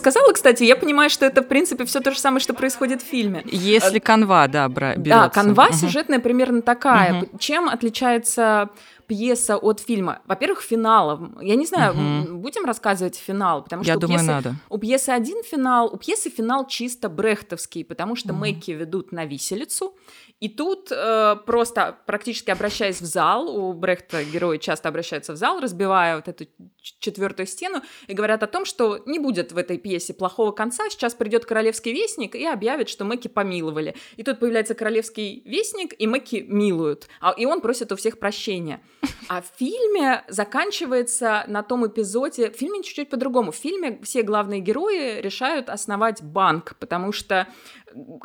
Ты 0.00 0.08
рассказала, 0.08 0.32
кстати, 0.32 0.64
я 0.64 0.76
понимаю, 0.76 1.10
что 1.10 1.26
это, 1.26 1.42
в 1.42 1.48
принципе, 1.48 1.84
все 1.84 2.00
то 2.00 2.10
же 2.10 2.18
самое, 2.18 2.40
что 2.40 2.54
происходит 2.54 3.02
в 3.02 3.04
фильме. 3.04 3.42
Если 3.44 3.98
э, 3.98 4.00
канва, 4.00 4.48
да, 4.48 4.68
берется. 4.68 5.02
Да, 5.02 5.28
канва 5.28 5.66
угу. 5.66 5.74
сюжетная 5.74 6.20
примерно 6.20 6.62
такая. 6.62 7.22
Угу. 7.22 7.38
Чем 7.38 7.68
отличается 7.68 8.70
пьеса 9.06 9.56
от 9.56 9.80
фильма? 9.80 10.20
Во-первых, 10.26 10.62
финала. 10.62 11.30
Я 11.40 11.56
не 11.56 11.66
знаю, 11.66 11.92
угу. 11.92 12.38
будем 12.38 12.64
рассказывать 12.64 13.16
финал, 13.16 13.62
потому 13.62 13.82
что 13.82 13.92
Я 13.92 13.96
у 13.96 14.00
думаю, 14.00 14.18
пьесы, 14.20 14.32
надо. 14.32 14.54
у 14.68 14.78
пьесы 14.78 15.10
один 15.10 15.42
финал, 15.42 15.90
у 15.92 15.96
пьесы 15.96 16.30
финал 16.30 16.66
чисто 16.66 17.08
брехтовский, 17.08 17.84
потому 17.84 18.16
что 18.16 18.32
угу. 18.32 18.40
Мэкки 18.40 18.70
ведут 18.70 19.12
на 19.12 19.24
виселицу, 19.24 19.94
и 20.40 20.48
тут 20.48 20.90
э, 20.90 21.36
просто 21.44 21.98
практически 22.06 22.50
обращаясь 22.50 23.00
в 23.00 23.04
зал, 23.04 23.54
у 23.54 23.74
Брехта 23.74 24.24
герои 24.24 24.56
часто 24.56 24.88
обращаются 24.88 25.34
в 25.34 25.36
зал, 25.36 25.60
разбивая 25.60 26.16
вот 26.16 26.28
эту 26.28 26.46
четвертую 26.80 27.46
стену, 27.46 27.82
и 28.06 28.14
говорят 28.14 28.42
о 28.42 28.46
том, 28.46 28.64
что 28.64 29.02
не 29.04 29.18
будет 29.18 29.52
в 29.52 29.58
этой 29.58 29.76
пьесе 29.76 30.14
плохого 30.14 30.52
конца, 30.52 30.88
сейчас 30.88 31.14
придет 31.14 31.44
королевский 31.44 31.92
вестник 31.92 32.34
и 32.34 32.46
объявит, 32.46 32.88
что 32.88 33.04
Мэки 33.04 33.28
помиловали. 33.28 33.94
И 34.16 34.22
тут 34.22 34.40
появляется 34.40 34.74
королевский 34.74 35.42
вестник, 35.44 35.94
и 35.98 36.06
Мэки 36.06 36.44
милуют, 36.48 37.08
а, 37.20 37.34
и 37.36 37.44
он 37.44 37.60
просит 37.60 37.92
у 37.92 37.96
всех 37.96 38.18
прощения. 38.18 38.80
А 39.28 39.42
в 39.42 39.46
фильме 39.58 40.24
заканчивается 40.28 41.44
на 41.48 41.62
том 41.62 41.86
эпизоде, 41.86 42.50
в 42.50 42.56
фильме 42.56 42.82
чуть-чуть 42.82 43.10
по-другому, 43.10 43.52
в 43.52 43.56
фильме 43.56 44.00
все 44.02 44.22
главные 44.22 44.60
герои 44.60 45.20
решают 45.20 45.68
основать 45.68 46.22
банк, 46.22 46.76
потому 46.80 47.12
что 47.12 47.46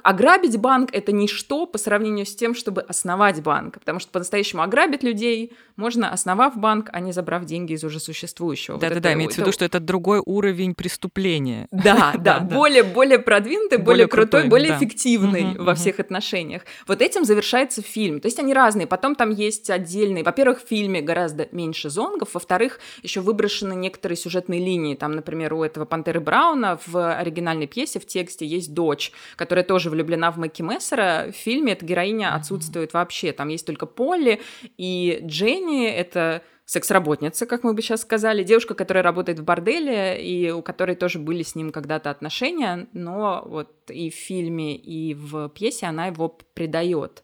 ограбить 0.03 0.57
банк— 0.57 0.89
это 0.93 1.12
ничто 1.12 1.65
по 1.65 1.77
сравнению 1.77 2.25
с 2.25 2.36
тем, 2.36 2.55
чтобы 2.55 2.81
основать 2.81 3.41
банк. 3.41 3.79
Потому 3.79 4.00
что 4.00 4.12
по-настоящему 4.12 4.62
ограбить 4.62 5.03
людей 5.03 5.53
можно, 5.75 6.12
основав 6.12 6.57
банк, 6.57 6.89
а 6.93 7.00
не 7.00 7.12
забрав 7.12 7.45
деньги 7.45 7.74
из 7.74 7.84
уже 7.84 8.00
существующего. 8.00 8.77
Да-да-да, 8.77 9.10
вот 9.10 9.15
имеется 9.15 9.38
в 9.38 9.39
виду, 9.41 9.51
что 9.51 9.65
это 9.65 9.79
другой 9.79 10.22
уровень 10.25 10.75
преступления. 10.75 11.67
Да, 11.86 12.13
да, 12.17 12.39
более, 12.39 12.81
более 12.81 13.19
продвинутый, 13.19 13.77
более 13.77 14.07
крутой, 14.07 14.45
более 14.45 14.75
эффективный 14.75 15.55
во 15.55 15.75
всех 15.75 16.00
отношениях. 16.00 16.63
Вот 16.88 17.01
этим 17.01 17.25
завершается 17.25 17.84
фильм. 17.84 18.19
То 18.19 18.27
есть 18.27 18.39
они 18.39 18.55
разные. 18.55 18.88
Потом 18.88 19.15
там 19.15 19.29
есть 19.29 19.69
отдельные... 19.69 20.24
Во-первых, 20.24 20.63
в 20.63 20.67
фильме 20.67 21.01
гораздо 21.01 21.48
меньше 21.51 21.91
зонгов. 21.91 22.34
Во-вторых, 22.34 22.79
еще 23.03 23.22
выброшены 23.22 23.74
некоторые 23.74 24.17
сюжетные 24.17 24.60
линии. 24.60 24.95
Там, 24.95 25.12
например, 25.12 25.53
у 25.53 25.63
этого 25.63 25.86
Пантеры 25.86 26.19
Брауна 26.19 26.79
в 26.88 27.13
оригинальной 27.13 27.67
пьесе 27.67 28.00
в 28.00 28.07
тексте 28.07 28.48
есть 28.48 28.74
дочь, 28.74 29.12
которая 29.36 29.55
которая 29.56 29.68
тоже 29.68 29.90
влюблена 29.90 30.32
в 30.32 30.38
Мэкки 30.38 30.62
Мессера, 30.62 31.28
в 31.32 31.32
фильме 31.32 31.72
эта 31.72 31.86
героиня 31.86 32.36
отсутствует 32.36 32.92
вообще. 32.92 33.32
Там 33.32 33.48
есть 33.48 33.66
только 33.66 33.86
Полли 33.86 34.42
и 34.78 35.22
Дженни, 35.24 35.88
это 35.88 36.42
секс-работница, 36.66 37.46
как 37.46 37.64
мы 37.64 37.74
бы 37.74 37.82
сейчас 37.82 38.02
сказали, 38.02 38.44
девушка, 38.44 38.74
которая 38.74 39.02
работает 39.02 39.40
в 39.40 39.46
борделе, 39.46 40.22
и 40.22 40.52
у 40.52 40.62
которой 40.62 40.98
тоже 40.98 41.20
были 41.20 41.42
с 41.42 41.56
ним 41.56 41.72
когда-то 41.72 42.10
отношения, 42.10 42.90
но 42.92 43.44
вот 43.46 43.70
и 43.90 44.10
в 44.10 44.16
фильме, 44.16 44.76
и 44.76 45.14
в 45.14 45.48
пьесе 45.48 45.86
она 45.86 46.08
его 46.08 46.38
предает. 46.54 47.24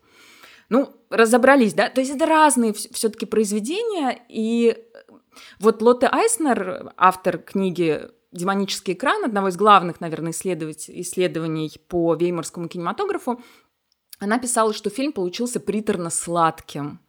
Ну, 0.69 0.95
разобрались, 1.09 1.73
да? 1.73 1.89
То 1.89 1.99
есть 1.99 2.15
это 2.15 2.27
разные 2.27 2.71
все-таки 2.71 3.25
произведения, 3.25 4.21
и 4.29 4.77
вот 5.59 5.81
Лотте 5.81 6.07
Айснер, 6.07 6.93
автор 6.95 7.39
книги 7.39 8.09
демонический 8.31 8.93
экран, 8.93 9.25
одного 9.25 9.49
из 9.49 9.57
главных, 9.57 10.01
наверное, 10.01 10.31
исследований 10.31 11.71
по 11.87 12.15
веймарскому 12.15 12.67
кинематографу, 12.67 13.41
она 14.19 14.39
писала, 14.39 14.73
что 14.73 14.89
фильм 14.89 15.13
получился 15.13 15.59
приторно-сладким 15.59 16.99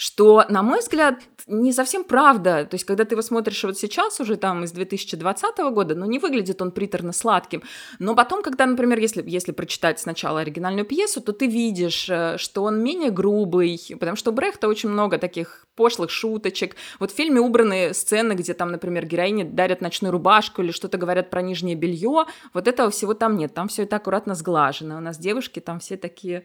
что, 0.00 0.46
на 0.48 0.62
мой 0.62 0.78
взгляд, 0.78 1.20
не 1.46 1.74
совсем 1.74 2.04
правда. 2.04 2.64
То 2.64 2.76
есть, 2.76 2.86
когда 2.86 3.04
ты 3.04 3.16
его 3.16 3.22
смотришь 3.22 3.62
вот 3.64 3.76
сейчас, 3.76 4.18
уже 4.18 4.36
там 4.36 4.64
из 4.64 4.72
2020 4.72 5.58
года, 5.74 5.94
ну, 5.94 6.06
не 6.06 6.18
выглядит 6.18 6.62
он 6.62 6.70
приторно-сладким. 6.70 7.62
Но 7.98 8.14
потом, 8.14 8.42
когда, 8.42 8.64
например, 8.64 8.98
если, 8.98 9.22
если 9.26 9.52
прочитать 9.52 10.00
сначала 10.00 10.40
оригинальную 10.40 10.86
пьесу, 10.86 11.20
то 11.20 11.34
ты 11.34 11.46
видишь, 11.46 12.08
э, 12.08 12.38
что 12.38 12.62
он 12.62 12.82
менее 12.82 13.10
грубый, 13.10 13.78
потому 14.00 14.16
что 14.16 14.30
у 14.30 14.32
Брехта 14.32 14.68
очень 14.68 14.88
много 14.88 15.18
таких 15.18 15.66
пошлых 15.76 16.10
шуточек. 16.10 16.76
Вот 16.98 17.10
в 17.10 17.14
фильме 17.14 17.40
убраны 17.40 17.92
сцены, 17.92 18.32
где 18.32 18.54
там, 18.54 18.72
например, 18.72 19.04
героини 19.04 19.42
дарят 19.42 19.82
ночную 19.82 20.12
рубашку 20.12 20.62
или 20.62 20.72
что-то 20.72 20.96
говорят 20.96 21.28
про 21.28 21.42
нижнее 21.42 21.76
белье. 21.76 22.24
Вот 22.54 22.68
этого 22.68 22.90
всего 22.90 23.12
там 23.12 23.36
нет. 23.36 23.52
Там 23.52 23.68
все 23.68 23.82
это 23.82 23.96
аккуратно 23.96 24.34
сглажено. 24.34 24.96
У 24.96 25.00
нас 25.00 25.18
девушки 25.18 25.60
там 25.60 25.78
все 25.78 25.98
такие 25.98 26.44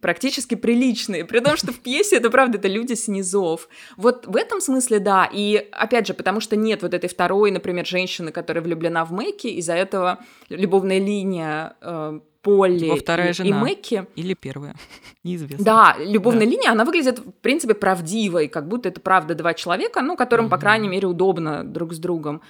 практически 0.00 0.54
приличные, 0.54 1.24
при 1.24 1.40
том, 1.40 1.56
что 1.56 1.72
в 1.72 1.80
пьесе 1.80 2.16
это 2.16 2.30
правда, 2.30 2.58
это 2.66 2.74
люди 2.74 2.94
с 2.94 3.08
низов. 3.08 3.68
Вот 3.96 4.26
в 4.26 4.36
этом 4.36 4.60
смысле 4.60 4.98
да, 4.98 5.28
и 5.32 5.68
опять 5.72 6.06
же, 6.06 6.14
потому 6.14 6.40
что 6.40 6.56
нет 6.56 6.82
вот 6.82 6.94
этой 6.94 7.08
второй, 7.08 7.50
например, 7.50 7.86
женщины, 7.86 8.32
которая 8.32 8.62
влюблена 8.62 9.04
в 9.04 9.12
Мэки, 9.12 9.46
из-за 9.46 9.74
этого 9.74 10.18
любовная 10.48 10.98
линия 10.98 11.76
э, 11.80 12.20
Полли 12.42 12.86
Его 12.86 12.96
вторая 12.96 13.30
и, 13.30 13.32
жена. 13.32 13.48
и 13.48 13.52
Мэкки. 13.52 14.06
Или 14.16 14.34
первая, 14.34 14.74
неизвестно. 15.24 15.64
Да, 15.64 15.96
любовная 15.98 16.46
да. 16.46 16.50
линия, 16.50 16.72
она 16.72 16.84
выглядит, 16.84 17.18
в 17.18 17.32
принципе, 17.32 17.74
правдивой, 17.74 18.48
как 18.48 18.68
будто 18.68 18.88
это 18.88 19.00
правда 19.00 19.34
два 19.34 19.54
человека, 19.54 20.00
ну, 20.00 20.16
которым, 20.16 20.46
mm-hmm. 20.46 20.50
по 20.50 20.58
крайней 20.58 20.88
мере, 20.88 21.06
удобно 21.06 21.64
друг 21.64 21.92
с 21.92 21.98
другом. 21.98 22.42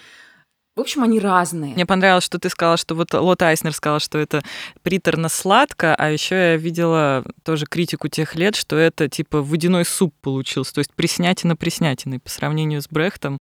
В 0.76 0.80
общем, 0.80 1.02
они 1.02 1.18
разные. 1.18 1.72
Мне 1.72 1.86
понравилось, 1.86 2.24
что 2.24 2.38
ты 2.38 2.50
сказала, 2.50 2.76
что 2.76 2.94
вот 2.94 3.14
Лот 3.14 3.40
Айснер 3.40 3.72
сказал, 3.72 3.98
что 3.98 4.18
это 4.18 4.42
приторно-сладко, 4.82 5.94
а 5.94 6.10
еще 6.10 6.34
я 6.34 6.56
видела 6.56 7.24
тоже 7.44 7.64
критику 7.64 8.08
тех 8.08 8.34
лет, 8.34 8.54
что 8.54 8.76
это 8.76 9.08
типа 9.08 9.40
водяной 9.40 9.86
суп 9.86 10.14
получился, 10.20 10.74
то 10.74 10.78
есть 10.80 10.92
приснятина-приснятиной 10.94 12.20
по 12.20 12.28
сравнению 12.28 12.82
с 12.82 12.88
Брехтом 12.88 13.38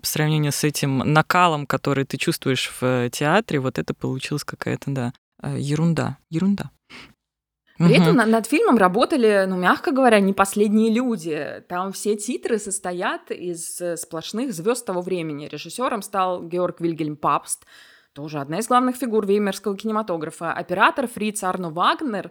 по 0.00 0.06
сравнению 0.06 0.52
с 0.52 0.64
этим 0.64 0.98
накалом, 0.98 1.66
который 1.66 2.04
ты 2.04 2.16
чувствуешь 2.16 2.72
в 2.80 3.10
театре, 3.10 3.60
вот 3.60 3.78
это 3.78 3.92
получилось 3.92 4.44
какая-то, 4.44 4.90
да, 4.90 5.12
э, 5.42 5.56
ерунда, 5.58 6.16
ерунда. 6.30 6.70
При 7.78 7.96
угу. 7.96 8.02
этом 8.02 8.16
над 8.30 8.46
фильмом 8.46 8.76
работали, 8.76 9.44
ну, 9.48 9.56
мягко 9.56 9.92
говоря, 9.92 10.20
не 10.20 10.32
последние 10.32 10.92
люди. 10.92 11.64
Там 11.68 11.92
все 11.92 12.16
титры 12.16 12.58
состоят 12.58 13.30
из 13.30 13.80
э, 13.80 13.96
сплошных 13.96 14.52
звезд 14.52 14.84
того 14.84 15.00
времени. 15.00 15.48
Режиссером 15.48 16.02
стал 16.02 16.42
Георг 16.42 16.80
Вильгельм 16.80 17.16
Папст, 17.16 17.64
тоже 18.12 18.40
одна 18.40 18.58
из 18.58 18.68
главных 18.68 18.96
фигур 18.96 19.26
веймерского 19.26 19.76
кинематографа. 19.76 20.52
Оператор 20.52 21.08
Фриц 21.08 21.42
Арно 21.44 21.70
Вагнер 21.70 22.30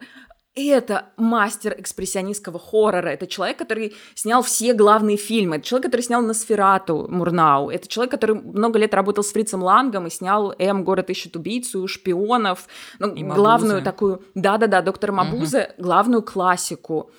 и 0.54 0.68
это 0.68 1.06
мастер 1.16 1.76
экспрессионистского 1.78 2.60
хоррора. 2.60 3.08
Это 3.08 3.26
человек, 3.26 3.58
который 3.58 3.96
снял 4.16 4.42
все 4.42 4.74
главные 4.74 5.16
фильмы. 5.16 5.58
Это 5.58 5.66
человек, 5.66 5.86
который 5.86 6.02
снял 6.02 6.22
«Носферату» 6.22 7.08
Мурнау. 7.10 7.70
Это 7.70 7.88
человек, 7.88 8.12
который 8.12 8.36
много 8.36 8.78
лет 8.78 8.94
работал 8.94 9.24
с 9.24 9.32
Фрицем 9.32 9.64
Лангом 9.64 10.08
и 10.08 10.10
снял 10.10 10.54
«М. 10.60 10.84
Город 10.84 11.10
ищет 11.10 11.38
убийцу», 11.38 11.88
«Шпионов». 11.88 12.68
Ну, 13.00 13.14
и 13.14 13.24
главную 13.24 13.82
такую... 13.82 14.24
Да-да-да, 14.36 14.82
«Доктор 14.82 15.14
Мабузе», 15.14 15.74
угу. 15.78 15.84
главную 15.84 16.22
классику. 16.22 17.12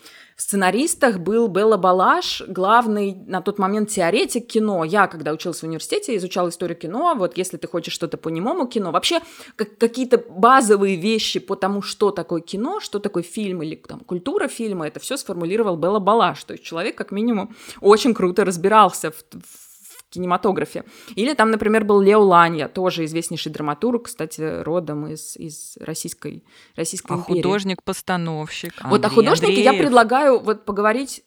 Сценаристах 0.42 1.20
был 1.20 1.46
Белла 1.46 1.76
Балаш, 1.76 2.42
главный 2.48 3.14
на 3.14 3.42
тот 3.42 3.60
момент 3.60 3.90
теоретик 3.90 4.48
кино. 4.48 4.82
Я, 4.82 5.06
когда 5.06 5.32
учился 5.32 5.60
в 5.60 5.68
университете, 5.68 6.16
изучала 6.16 6.48
историю 6.48 6.76
кино. 6.76 7.14
Вот 7.16 7.38
если 7.38 7.58
ты 7.58 7.68
хочешь 7.68 7.92
что-то 7.92 8.16
по 8.16 8.28
немому 8.28 8.66
кино, 8.66 8.90
вообще 8.90 9.20
как, 9.54 9.78
какие-то 9.78 10.18
базовые 10.18 10.96
вещи 10.96 11.38
по 11.38 11.54
тому, 11.54 11.80
что 11.80 12.10
такое 12.10 12.40
кино, 12.40 12.80
что 12.80 12.98
такое 12.98 13.22
фильм 13.22 13.62
или 13.62 13.76
там, 13.76 14.00
культура 14.00 14.48
фильма, 14.48 14.88
это 14.88 14.98
все 14.98 15.16
сформулировал 15.16 15.76
Белла 15.76 16.00
Балаш. 16.00 16.42
То 16.42 16.54
есть 16.54 16.64
человек, 16.64 16.96
как 16.96 17.12
минимум, 17.12 17.54
очень 17.80 18.12
круто 18.12 18.44
разбирался 18.44 19.12
в, 19.12 19.22
в 19.30 19.71
кинематографе. 20.12 20.84
Или 21.16 21.34
там, 21.34 21.50
например, 21.50 21.84
был 21.84 22.00
Лео 22.00 22.22
Ланья, 22.22 22.68
тоже 22.68 23.04
известнейший 23.04 23.50
драматург, 23.50 24.06
кстати, 24.06 24.62
родом 24.62 25.06
из, 25.08 25.36
из 25.36 25.76
Российской, 25.80 26.44
Российской 26.76 27.12
а 27.12 27.16
империи. 27.16 27.42
художник-постановщик 27.42 28.74
Вот 28.84 29.04
о 29.04 29.08
художнике 29.08 29.52
Андреев. 29.52 29.72
я 29.72 29.78
предлагаю 29.78 30.38
вот 30.38 30.64
поговорить, 30.64 31.24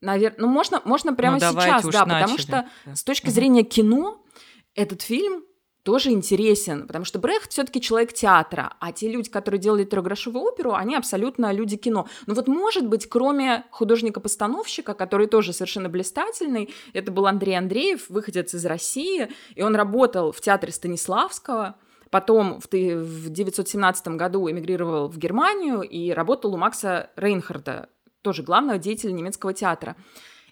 наверное, 0.00 0.40
ну 0.40 0.48
можно, 0.48 0.80
можно 0.84 1.14
прямо 1.14 1.34
ну, 1.34 1.40
сейчас, 1.40 1.84
да, 1.84 2.06
начали. 2.06 2.22
потому 2.22 2.38
что 2.38 2.68
да. 2.86 2.94
с 2.96 3.04
точки 3.04 3.30
зрения 3.30 3.62
кино 3.62 4.24
этот 4.74 5.02
фильм 5.02 5.44
тоже 5.82 6.10
интересен, 6.10 6.86
потому 6.86 7.04
что 7.04 7.18
Брехт 7.18 7.50
все-таки 7.50 7.80
человек 7.80 8.12
театра, 8.12 8.74
а 8.78 8.92
те 8.92 9.10
люди, 9.10 9.30
которые 9.30 9.60
делали 9.60 9.84
трехгрошовую 9.84 10.44
оперу, 10.44 10.74
они 10.74 10.94
абсолютно 10.94 11.52
люди 11.52 11.76
кино. 11.76 12.06
Но 12.26 12.34
вот, 12.34 12.46
может 12.46 12.86
быть, 12.86 13.08
кроме 13.08 13.64
художника-постановщика, 13.70 14.94
который 14.94 15.26
тоже 15.26 15.52
совершенно 15.52 15.88
блистательный, 15.88 16.72
это 16.92 17.10
был 17.10 17.26
Андрей 17.26 17.58
Андреев, 17.58 18.08
выходец 18.08 18.54
из 18.54 18.64
России, 18.64 19.28
и 19.54 19.62
он 19.62 19.74
работал 19.74 20.30
в 20.30 20.40
театре 20.40 20.72
Станиславского, 20.72 21.76
потом 22.10 22.60
в 22.60 22.66
1917 22.66 24.08
году 24.08 24.48
эмигрировал 24.48 25.08
в 25.08 25.18
Германию 25.18 25.80
и 25.82 26.10
работал 26.10 26.54
у 26.54 26.58
Макса 26.58 27.10
Рейнхарда, 27.16 27.88
тоже 28.22 28.44
главного 28.44 28.78
деятеля 28.78 29.12
немецкого 29.12 29.52
театра. 29.52 29.96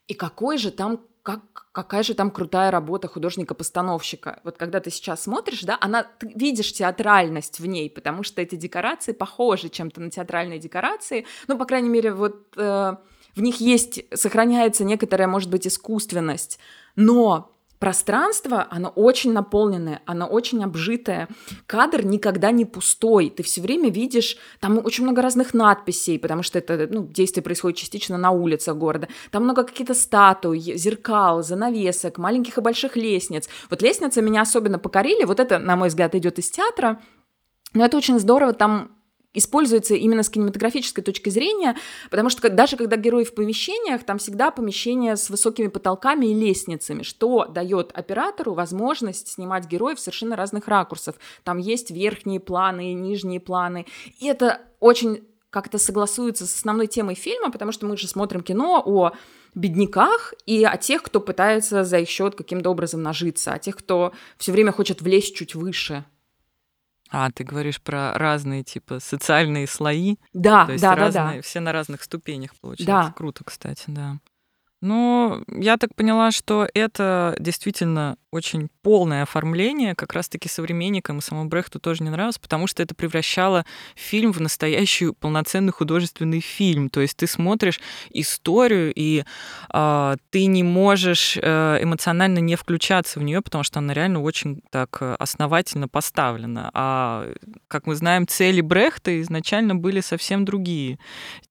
И 0.08 0.14
какой 0.14 0.58
же 0.58 0.72
там 0.72 1.00
как, 1.22 1.68
какая 1.72 2.02
же 2.02 2.14
там 2.14 2.30
крутая 2.30 2.70
работа 2.70 3.08
художника-постановщика. 3.08 4.40
Вот 4.44 4.56
когда 4.56 4.80
ты 4.80 4.90
сейчас 4.90 5.22
смотришь, 5.22 5.62
да, 5.62 5.76
она, 5.80 6.02
ты 6.02 6.32
видишь 6.34 6.72
театральность 6.72 7.60
в 7.60 7.66
ней, 7.66 7.90
потому 7.90 8.22
что 8.22 8.40
эти 8.42 8.54
декорации 8.54 9.12
похожи 9.12 9.68
чем-то 9.68 10.00
на 10.00 10.10
театральные 10.10 10.58
декорации. 10.58 11.26
Ну, 11.48 11.58
по 11.58 11.64
крайней 11.66 11.88
мере, 11.88 12.12
вот 12.12 12.56
э, 12.56 12.96
в 13.36 13.40
них 13.40 13.60
есть, 13.60 14.04
сохраняется 14.14 14.84
некоторая, 14.84 15.28
может 15.28 15.50
быть, 15.50 15.66
искусственность. 15.66 16.58
Но 16.96 17.52
пространство, 17.80 18.66
оно 18.70 18.90
очень 18.90 19.32
наполненное, 19.32 20.02
оно 20.04 20.26
очень 20.26 20.62
обжитое. 20.62 21.28
Кадр 21.66 22.04
никогда 22.04 22.50
не 22.50 22.66
пустой. 22.66 23.30
Ты 23.30 23.42
все 23.42 23.62
время 23.62 23.90
видишь, 23.90 24.36
там 24.60 24.78
очень 24.84 25.04
много 25.04 25.22
разных 25.22 25.54
надписей, 25.54 26.18
потому 26.18 26.42
что 26.42 26.58
это 26.58 26.86
ну, 26.90 27.06
действие 27.06 27.42
происходит 27.42 27.78
частично 27.78 28.18
на 28.18 28.30
улицах 28.30 28.76
города. 28.76 29.08
Там 29.30 29.44
много 29.44 29.64
каких-то 29.64 29.94
статуй, 29.94 30.60
зеркал, 30.60 31.42
занавесок, 31.42 32.18
маленьких 32.18 32.58
и 32.58 32.60
больших 32.60 32.96
лестниц. 32.96 33.48
Вот 33.70 33.80
лестницы 33.80 34.20
меня 34.20 34.42
особенно 34.42 34.78
покорили. 34.78 35.24
Вот 35.24 35.40
это, 35.40 35.58
на 35.58 35.74
мой 35.74 35.88
взгляд, 35.88 36.14
идет 36.14 36.38
из 36.38 36.50
театра. 36.50 37.00
Но 37.72 37.86
это 37.86 37.96
очень 37.96 38.18
здорово, 38.18 38.52
там 38.52 38.90
используется 39.34 39.94
именно 39.94 40.22
с 40.22 40.30
кинематографической 40.30 41.04
точки 41.04 41.30
зрения, 41.30 41.76
потому 42.10 42.30
что 42.30 42.48
даже 42.48 42.76
когда 42.76 42.96
герои 42.96 43.24
в 43.24 43.34
помещениях, 43.34 44.04
там 44.04 44.18
всегда 44.18 44.50
помещения 44.50 45.16
с 45.16 45.30
высокими 45.30 45.68
потолками 45.68 46.26
и 46.26 46.34
лестницами, 46.34 47.02
что 47.02 47.46
дает 47.46 47.92
оператору 47.94 48.54
возможность 48.54 49.28
снимать 49.28 49.66
героев 49.66 50.00
совершенно 50.00 50.36
разных 50.36 50.68
ракурсов. 50.68 51.16
Там 51.44 51.58
есть 51.58 51.90
верхние 51.90 52.40
планы 52.40 52.94
нижние 52.94 53.40
планы. 53.40 53.86
И 54.18 54.26
это 54.26 54.60
очень 54.78 55.24
как-то 55.50 55.78
согласуется 55.78 56.46
с 56.46 56.54
основной 56.54 56.86
темой 56.86 57.16
фильма, 57.16 57.50
потому 57.50 57.72
что 57.72 57.86
мы 57.86 57.96
же 57.96 58.06
смотрим 58.06 58.42
кино 58.42 58.82
о 58.84 59.12
бедняках 59.54 60.32
и 60.46 60.64
о 60.64 60.76
тех, 60.76 61.02
кто 61.02 61.20
пытается 61.20 61.82
за 61.82 61.98
их 61.98 62.08
счет 62.08 62.36
каким-то 62.36 62.70
образом 62.70 63.02
нажиться, 63.02 63.52
о 63.52 63.58
тех, 63.58 63.76
кто 63.76 64.12
все 64.38 64.52
время 64.52 64.70
хочет 64.70 65.02
влезть 65.02 65.34
чуть 65.34 65.56
выше. 65.56 66.04
А, 67.10 67.30
ты 67.30 67.44
говоришь 67.44 67.80
про 67.80 68.12
разные, 68.14 68.62
типа, 68.62 69.00
социальные 69.00 69.66
слои. 69.66 70.16
Да, 70.32 70.66
То 70.66 70.72
есть 70.72 70.82
да, 70.82 70.94
разные, 70.94 71.24
да, 71.24 71.34
да. 71.34 71.42
Все 71.42 71.60
на 71.60 71.72
разных 71.72 72.02
ступенях, 72.02 72.54
получается. 72.60 73.08
Да. 73.08 73.14
Круто, 73.16 73.44
кстати, 73.44 73.84
да. 73.88 74.18
Ну, 74.80 75.44
я 75.48 75.76
так 75.76 75.94
поняла, 75.94 76.30
что 76.30 76.66
это 76.72 77.36
действительно 77.38 78.16
очень 78.32 78.68
полное 78.82 79.22
оформление, 79.22 79.94
как 79.94 80.12
раз-таки 80.12 80.48
современникам 80.48 81.18
и 81.18 81.20
самому 81.20 81.48
Брехту 81.48 81.80
тоже 81.80 82.04
не 82.04 82.10
нравилось, 82.10 82.38
потому 82.38 82.66
что 82.66 82.82
это 82.82 82.94
превращало 82.94 83.64
фильм 83.96 84.32
в 84.32 84.40
настоящий 84.40 85.12
полноценный 85.12 85.72
художественный 85.72 86.40
фильм. 86.40 86.90
То 86.90 87.00
есть 87.00 87.16
ты 87.16 87.26
смотришь 87.26 87.80
историю, 88.10 88.92
и 88.94 89.24
э, 89.72 90.16
ты 90.30 90.46
не 90.46 90.62
можешь 90.62 91.36
э, 91.40 91.78
эмоционально 91.82 92.38
не 92.38 92.56
включаться 92.56 93.18
в 93.18 93.22
нее, 93.22 93.42
потому 93.42 93.64
что 93.64 93.80
она 93.80 93.94
реально 93.94 94.22
очень 94.22 94.62
так 94.70 95.02
основательно 95.18 95.88
поставлена. 95.88 96.70
А, 96.72 97.32
как 97.68 97.86
мы 97.86 97.96
знаем, 97.96 98.28
цели 98.28 98.60
Брехта 98.60 99.20
изначально 99.22 99.74
были 99.74 100.00
совсем 100.00 100.44
другие. 100.44 100.98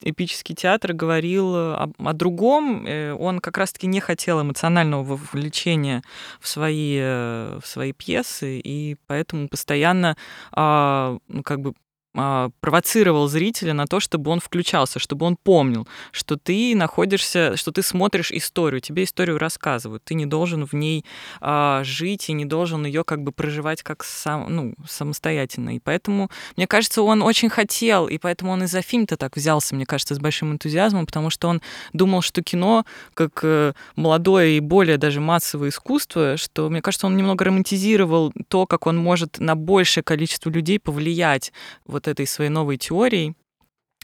Эпический 0.02 0.56
театр 0.56 0.94
говорил 0.94 1.56
о, 1.56 1.92
о 1.98 2.14
другом, 2.14 2.86
э, 2.86 3.14
он 3.14 3.40
как 3.40 3.58
раз-таки 3.58 3.88
не 3.88 4.00
хотел 4.00 4.42
эмоционального 4.42 5.04
вовлечения 5.04 6.04
в 6.40 6.48
свои, 6.70 6.98
э, 7.02 7.60
в 7.62 7.68
свои 7.68 7.94
пьесы, 7.94 8.60
и 8.60 8.96
поэтому 9.08 9.50
постоянно 9.50 10.16
а, 10.52 11.18
ну, 11.28 11.44
как 11.44 11.62
бы 11.62 11.74
провоцировал 12.60 13.28
зрителя 13.28 13.74
на 13.74 13.86
то, 13.86 14.00
чтобы 14.00 14.32
он 14.32 14.40
включался, 14.40 15.00
чтобы 15.00 15.26
он 15.26 15.38
помнил, 15.42 15.88
что 16.12 16.38
ты 16.38 16.76
находишься, 16.76 17.56
что 17.56 17.72
ты 17.72 17.82
смотришь 17.82 18.32
историю, 18.32 18.82
тебе 18.82 19.04
историю 19.04 19.38
рассказывают, 19.38 20.04
ты 20.04 20.14
не 20.14 20.26
должен 20.26 20.66
в 20.66 20.74
ней 20.74 21.06
а, 21.42 21.84
жить 21.84 22.30
и 22.30 22.34
не 22.34 22.46
должен 22.46 22.86
ее 22.86 23.04
как 23.04 23.24
бы 23.24 23.32
проживать 23.32 23.84
как 23.84 24.04
сам, 24.04 24.46
ну, 24.50 24.74
самостоятельно. 24.88 25.76
И 25.76 25.80
поэтому, 25.80 26.30
мне 26.58 26.68
кажется, 26.68 27.02
он 27.02 27.22
очень 27.22 27.50
хотел, 27.50 28.08
и 28.08 28.18
поэтому 28.18 28.52
он 28.52 28.64
и 28.64 28.68
за 28.68 28.82
фильм-то 28.82 29.18
так 29.18 29.36
взялся, 29.36 29.76
мне 29.76 29.86
кажется, 29.86 30.16
с 30.16 30.20
большим 30.20 30.52
энтузиазмом, 30.52 31.06
потому 31.06 31.30
что 31.30 31.48
он 31.48 31.62
думал, 31.94 32.22
что 32.22 32.42
кино, 32.42 32.86
как 33.14 33.40
э, 33.44 33.74
молодое 33.96 34.58
и 34.58 34.60
более 34.60 34.98
даже 34.98 35.22
массовое 35.22 35.70
искусство, 35.70 36.38
что, 36.38 36.70
мне 36.70 36.82
кажется, 36.82 37.08
он 37.08 37.16
немного 37.16 37.46
романтизировал 37.46 38.34
то, 38.48 38.66
как 38.66 38.88
он 38.88 38.98
может 38.98 39.40
на 39.40 39.56
большее 39.56 40.04
количество 40.04 40.50
людей 40.50 40.80
повлиять 40.80 41.54
вот 41.86 42.09
этой 42.10 42.28
своей 42.28 42.50
новой 42.50 42.78
теорией, 42.78 43.36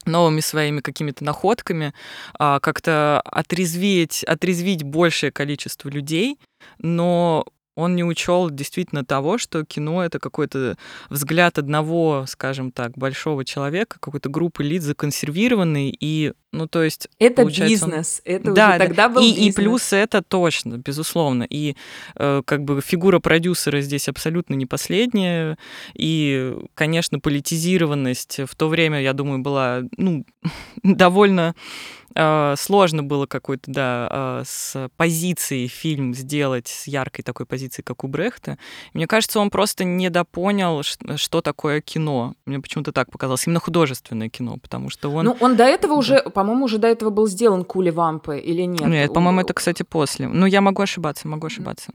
новыми 0.06 0.40
своими 0.40 0.82
какими-то 0.82 1.24
находками, 1.24 1.94
а, 2.38 2.60
как-то 2.60 3.22
отрезвить, 3.22 4.24
отрезвить 4.24 4.84
большее 4.84 5.32
количество 5.32 5.90
людей, 5.90 6.40
но 6.78 7.46
он 7.76 7.96
не 7.96 8.04
учел 8.04 8.50
действительно 8.50 9.06
того, 9.06 9.38
что 9.38 9.64
кино 9.66 10.04
это 10.04 10.20
какой-то 10.20 10.78
взгляд 11.10 11.58
одного, 11.58 12.26
скажем 12.28 12.72
так, 12.72 12.98
большого 12.98 13.46
человека, 13.46 13.98
какой-то 14.00 14.30
группы 14.30 14.64
лиц 14.64 14.84
законсервированный 14.84 15.96
и, 16.00 16.34
ну 16.52 16.68
то 16.68 16.84
есть 16.84 17.10
это 17.20 17.44
бизнес, 17.46 18.22
он... 18.26 18.34
это 18.34 18.54
да, 18.54 18.70
уже 18.70 18.78
тогда 18.80 19.10
был 19.10 19.22
и, 19.22 19.30
бизнес. 19.30 19.46
и 19.48 19.52
плюс 19.56 19.94
это 19.94 20.22
точно, 20.22 20.78
безусловно, 20.78 21.44
и 21.44 21.76
э, 22.16 22.42
как 22.46 22.64
бы 22.64 22.82
фигура 22.82 23.20
продюсера 23.20 23.82
здесь 23.82 24.08
абсолютно 24.08 24.54
не 24.54 24.66
последняя, 24.66 25.58
и, 25.94 26.56
конечно, 26.74 27.20
политизированность 27.20 28.40
в 28.48 28.56
то 28.56 28.70
время, 28.70 29.02
я 29.02 29.14
думаю, 29.14 29.40
была 29.40 29.84
ну 29.98 30.26
довольно 30.84 31.56
сложно 32.58 33.04
было 33.04 33.26
какой-то, 33.26 33.72
да, 33.72 34.08
а, 34.10 34.44
с 34.46 34.90
позицией 34.96 35.68
фильм 35.68 36.14
сделать, 36.14 36.68
с 36.68 36.88
яркой 36.88 37.24
такой 37.24 37.46
позицией, 37.46 37.84
как 37.84 38.04
у 38.04 38.08
Брехта. 38.08 38.58
Мне 38.94 39.08
кажется, 39.08 39.40
он 39.40 39.50
просто 39.50 39.84
недопонял, 39.84 40.82
что 40.84 41.42
такое 41.42 41.82
кино. 41.82 42.36
Мне 42.46 42.60
почему-то 42.60 42.92
так 42.92 43.12
показалось. 43.12 43.46
Именно 43.48 43.60
художественное 43.60 44.30
кино, 44.30 44.58
потому 44.62 44.90
что 44.90 45.12
он... 45.12 45.26
Ну, 45.26 45.38
он 45.40 45.56
до 45.56 45.64
этого 45.64 45.96
да. 45.96 46.00
уже, 46.00 46.22
по-моему, 46.22 46.66
уже 46.66 46.78
до 46.78 46.88
этого 46.88 47.10
был 47.10 47.28
сделан 47.28 47.64
«Кули 47.66 47.90
вампы» 47.90 48.40
или 48.40 48.64
нет? 48.64 48.88
Нет, 48.88 49.14
по-моему, 49.14 49.42
это, 49.42 49.54
кстати, 49.54 49.84
после. 49.84 50.28
Ну, 50.28 50.46
я 50.46 50.62
могу 50.62 50.82
ошибаться, 50.82 51.28
могу 51.28 51.48
ошибаться. 51.48 51.92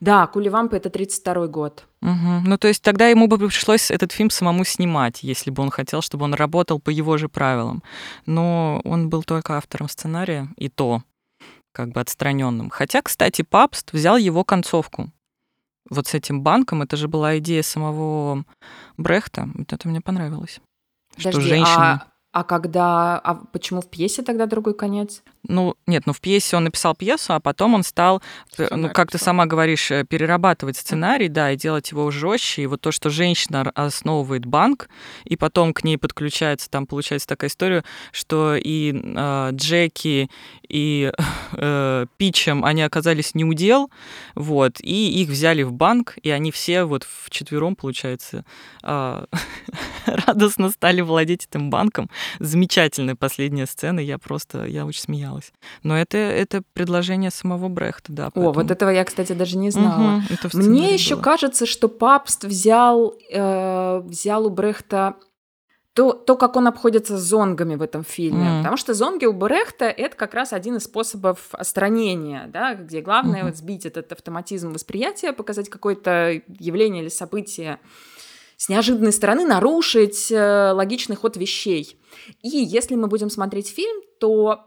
Да, 0.00 0.26
Куливампа 0.26 0.76
это 0.76 0.90
32 0.90 1.46
год. 1.46 1.86
Угу. 2.02 2.42
Ну, 2.44 2.58
то 2.58 2.68
есть 2.68 2.82
тогда 2.82 3.08
ему 3.08 3.26
бы 3.26 3.38
пришлось 3.38 3.90
этот 3.90 4.12
фильм 4.12 4.30
самому 4.30 4.64
снимать, 4.64 5.22
если 5.22 5.50
бы 5.50 5.62
он 5.62 5.70
хотел, 5.70 6.02
чтобы 6.02 6.24
он 6.24 6.34
работал 6.34 6.80
по 6.80 6.90
его 6.90 7.16
же 7.16 7.28
правилам. 7.28 7.82
Но 8.26 8.80
он 8.84 9.08
был 9.08 9.22
только 9.22 9.56
автором 9.56 9.88
сценария, 9.88 10.48
и 10.56 10.68
то 10.68 11.02
как 11.72 11.90
бы 11.90 12.00
отстраненным. 12.00 12.70
Хотя, 12.70 13.02
кстати, 13.02 13.42
Папст 13.42 13.92
взял 13.92 14.16
его 14.16 14.44
концовку. 14.44 15.10
Вот 15.90 16.06
с 16.06 16.14
этим 16.14 16.42
банком, 16.42 16.82
это 16.82 16.96
же 16.96 17.06
была 17.06 17.38
идея 17.38 17.62
самого 17.62 18.44
Брехта. 18.96 19.48
Вот 19.54 19.72
это 19.72 19.86
мне 19.86 20.00
понравилось. 20.00 20.60
Подожди, 21.16 21.40
что 21.40 21.48
женщина... 21.48 21.92
а 21.92 22.06
А 22.32 22.44
когда... 22.44 23.18
А 23.18 23.34
почему 23.34 23.80
в 23.80 23.88
пьесе 23.88 24.22
тогда 24.22 24.46
другой 24.46 24.74
конец? 24.74 25.22
Ну, 25.48 25.76
нет, 25.86 26.04
ну 26.06 26.12
в 26.12 26.20
пьесе 26.20 26.56
он 26.56 26.64
написал 26.64 26.94
пьесу, 26.94 27.34
а 27.34 27.40
потом 27.40 27.74
он 27.74 27.82
стал, 27.82 28.22
э, 28.58 28.68
ну, 28.74 28.90
как 28.90 29.10
ты 29.10 29.18
сама 29.18 29.46
говоришь, 29.46 29.90
э, 29.90 30.04
перерабатывать 30.04 30.76
сценарий, 30.76 31.28
да, 31.28 31.52
и 31.52 31.56
делать 31.56 31.90
его 31.90 32.10
жестче. 32.10 32.62
И 32.62 32.66
вот 32.66 32.80
то, 32.80 32.92
что 32.92 33.10
женщина 33.10 33.70
основывает 33.74 34.46
банк, 34.46 34.88
и 35.24 35.36
потом 35.36 35.72
к 35.72 35.84
ней 35.84 35.98
подключается, 35.98 36.70
там 36.70 36.86
получается 36.86 37.28
такая 37.28 37.50
история, 37.50 37.84
что 38.12 38.56
и 38.56 38.92
э, 38.92 39.50
Джеки, 39.52 40.30
и 40.68 41.12
э, 41.52 42.06
Питчем, 42.16 42.64
они 42.64 42.82
оказались 42.82 43.34
не 43.34 43.44
удел, 43.44 43.90
вот, 44.34 44.80
и 44.80 45.22
их 45.22 45.28
взяли 45.28 45.62
в 45.62 45.72
банк, 45.72 46.16
и 46.22 46.30
они 46.30 46.50
все 46.50 46.84
вот 46.84 47.04
в 47.04 47.30
четвером, 47.30 47.76
получается, 47.76 48.44
э, 48.82 49.24
радостно 50.06 50.70
стали 50.70 51.00
владеть 51.00 51.46
этим 51.50 51.70
банком 51.70 52.10
замечательная 52.38 53.14
последняя 53.14 53.66
сцена, 53.66 54.00
я 54.00 54.18
просто, 54.18 54.64
я 54.64 54.86
очень 54.86 55.02
смеялась. 55.02 55.35
Но 55.82 55.96
это, 55.98 56.16
это 56.18 56.62
предложение 56.72 57.30
самого 57.30 57.68
Брехта, 57.68 58.12
да. 58.12 58.24
Поэтому... 58.30 58.50
О, 58.50 58.52
вот 58.52 58.70
этого 58.70 58.90
я, 58.90 59.04
кстати, 59.04 59.32
даже 59.32 59.56
не 59.56 59.70
знала. 59.70 60.22
Угу, 60.44 60.58
Мне 60.58 60.92
еще 60.94 61.16
кажется, 61.16 61.66
что 61.66 61.88
Папст 61.88 62.44
взял, 62.44 63.14
э, 63.30 64.00
взял 64.04 64.46
у 64.46 64.50
Брехта 64.50 65.16
то, 65.96 66.12
то, 66.12 66.36
как 66.36 66.56
он 66.56 66.66
обходится 66.66 67.16
с 67.16 67.22
зонгами 67.22 67.74
в 67.74 67.80
этом 67.80 68.04
фильме. 68.04 68.46
Mm. 68.46 68.58
Потому 68.58 68.76
что 68.76 68.92
зонги 68.92 69.24
у 69.24 69.32
Брехта 69.32 69.86
это 69.86 70.14
как 70.14 70.34
раз 70.34 70.52
один 70.52 70.76
из 70.76 70.84
способов 70.84 71.48
остранения, 71.52 72.50
да, 72.52 72.74
где 72.74 73.00
главное 73.00 73.40
mm-hmm. 73.40 73.46
вот 73.46 73.56
сбить 73.56 73.86
этот 73.86 74.12
автоматизм 74.12 74.74
восприятия, 74.74 75.32
показать 75.32 75.70
какое-то 75.70 76.42
явление 76.60 77.00
или 77.02 77.08
событие 77.08 77.78
с 78.58 78.68
неожиданной 78.68 79.12
стороны 79.12 79.46
нарушить 79.46 80.30
э, 80.30 80.72
логичный 80.72 81.16
ход 81.16 81.38
вещей. 81.38 81.98
И 82.42 82.48
если 82.48 82.94
мы 82.94 83.06
будем 83.06 83.30
смотреть 83.30 83.68
фильм, 83.68 84.02
то 84.20 84.66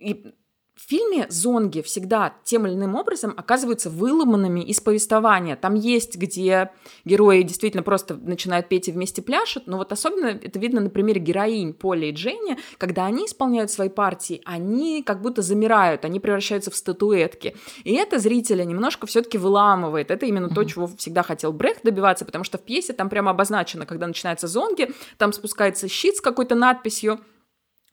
и 0.00 0.34
в 0.80 0.88
фильме 0.88 1.26
зонги 1.28 1.82
всегда 1.82 2.34
тем 2.42 2.66
или 2.66 2.74
иным 2.74 2.94
образом 2.94 3.34
оказываются 3.36 3.90
выломанными 3.90 4.60
из 4.60 4.80
повествования. 4.80 5.54
Там 5.54 5.74
есть, 5.74 6.16
где 6.16 6.70
герои 7.04 7.42
действительно 7.42 7.82
просто 7.82 8.14
начинают 8.14 8.68
петь 8.68 8.88
и 8.88 8.92
вместе 8.92 9.20
пляшут, 9.20 9.66
но 9.66 9.76
вот 9.76 9.92
особенно 9.92 10.28
это 10.28 10.58
видно 10.58 10.80
на 10.80 10.88
примере 10.88 11.20
героинь 11.20 11.74
Поли 11.74 12.08
и 12.08 12.12
Дженни, 12.12 12.56
когда 12.78 13.04
они 13.04 13.26
исполняют 13.26 13.70
свои 13.70 13.90
партии, 13.90 14.40
они 14.46 15.02
как 15.02 15.20
будто 15.20 15.42
замирают, 15.42 16.06
они 16.06 16.18
превращаются 16.18 16.70
в 16.70 16.76
статуэтки. 16.76 17.56
И 17.84 17.92
это 17.92 18.18
зрителя 18.18 18.64
немножко 18.64 19.06
все-таки 19.06 19.36
выламывает. 19.36 20.10
Это 20.10 20.24
именно 20.24 20.46
mm-hmm. 20.46 20.54
то, 20.54 20.64
чего 20.64 20.86
всегда 20.86 21.22
хотел 21.22 21.52
Брехт 21.52 21.82
добиваться, 21.84 22.24
потому 22.24 22.44
что 22.44 22.56
в 22.56 22.62
пьесе 22.62 22.94
там 22.94 23.10
прямо 23.10 23.32
обозначено, 23.32 23.84
когда 23.84 24.06
начинаются 24.06 24.46
зонги, 24.46 24.92
там 25.18 25.34
спускается 25.34 25.88
щит 25.88 26.16
с 26.16 26.20
какой-то 26.22 26.54
надписью, 26.54 27.20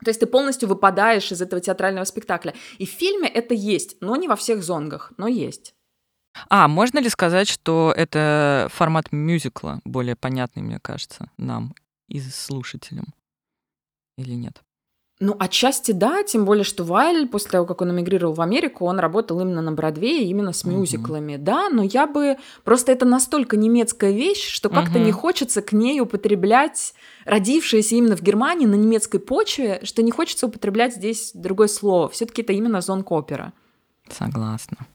то 0.04 0.10
есть 0.10 0.20
ты 0.20 0.28
полностью 0.28 0.70
выпадаешь 0.70 1.32
из 1.32 1.42
этого 1.42 1.62
театрального 1.62 2.06
спектакля. 2.06 2.54
И 2.78 2.86
в 2.86 2.90
фильме 2.90 3.28
это 3.28 3.54
есть, 3.54 3.98
но 4.02 4.16
не 4.16 4.28
во 4.28 4.36
всех 4.36 4.64
зонгах, 4.64 5.12
но 5.18 5.28
есть. 5.28 5.74
А, 6.50 6.68
можно 6.68 7.00
ли 7.00 7.10
сказать, 7.10 7.48
что 7.48 7.94
это 7.96 8.68
формат 8.72 9.12
мюзикла 9.12 9.82
более 9.86 10.16
понятный, 10.16 10.62
мне 10.62 10.80
кажется, 10.80 11.32
нам 11.38 11.74
и 12.08 12.20
слушателям? 12.20 13.14
Или 14.18 14.34
нет? 14.34 14.62
Ну, 15.20 15.36
отчасти 15.40 15.94
да, 15.94 16.22
тем 16.22 16.46
более, 16.46 16.64
что 16.64 16.84
Вайль, 16.84 17.28
после 17.28 17.50
того, 17.50 17.66
как 17.66 17.82
он 17.82 17.90
эмигрировал 17.90 18.34
в 18.34 18.42
Америку, 18.42 18.86
он 18.86 19.00
работал 19.00 19.40
именно 19.40 19.64
на 19.64 19.72
Бродвее, 19.72 20.26
именно 20.26 20.54
с 20.54 20.64
мюзиклами, 20.64 21.34
mm-hmm. 21.34 21.44
да, 21.44 21.70
но 21.70 21.82
я 21.82 22.06
бы... 22.06 22.38
Просто 22.64 22.92
это 22.92 23.06
настолько 23.06 23.58
немецкая 23.58 24.12
вещь, 24.12 24.48
что 24.48 24.70
как-то 24.70 25.00
mm-hmm. 25.00 25.06
не 25.06 25.12
хочется 25.12 25.64
к 25.64 25.72
ней 25.72 26.00
употреблять, 26.02 26.94
родившаяся 27.26 27.96
именно 27.96 28.16
в 28.16 28.22
Германии 28.22 28.68
на 28.68 28.76
немецкой 28.76 29.18
почве, 29.18 29.80
что 29.84 30.04
не 30.04 30.12
хочется 30.12 30.46
употреблять 30.46 30.96
здесь 30.96 31.32
другое 31.34 31.68
слово. 31.68 32.10
все 32.10 32.28
таки 32.28 32.44
это 32.44 32.54
именно 32.54 32.82
зонг-опера. 32.82 33.54
Согласна. 34.10 34.86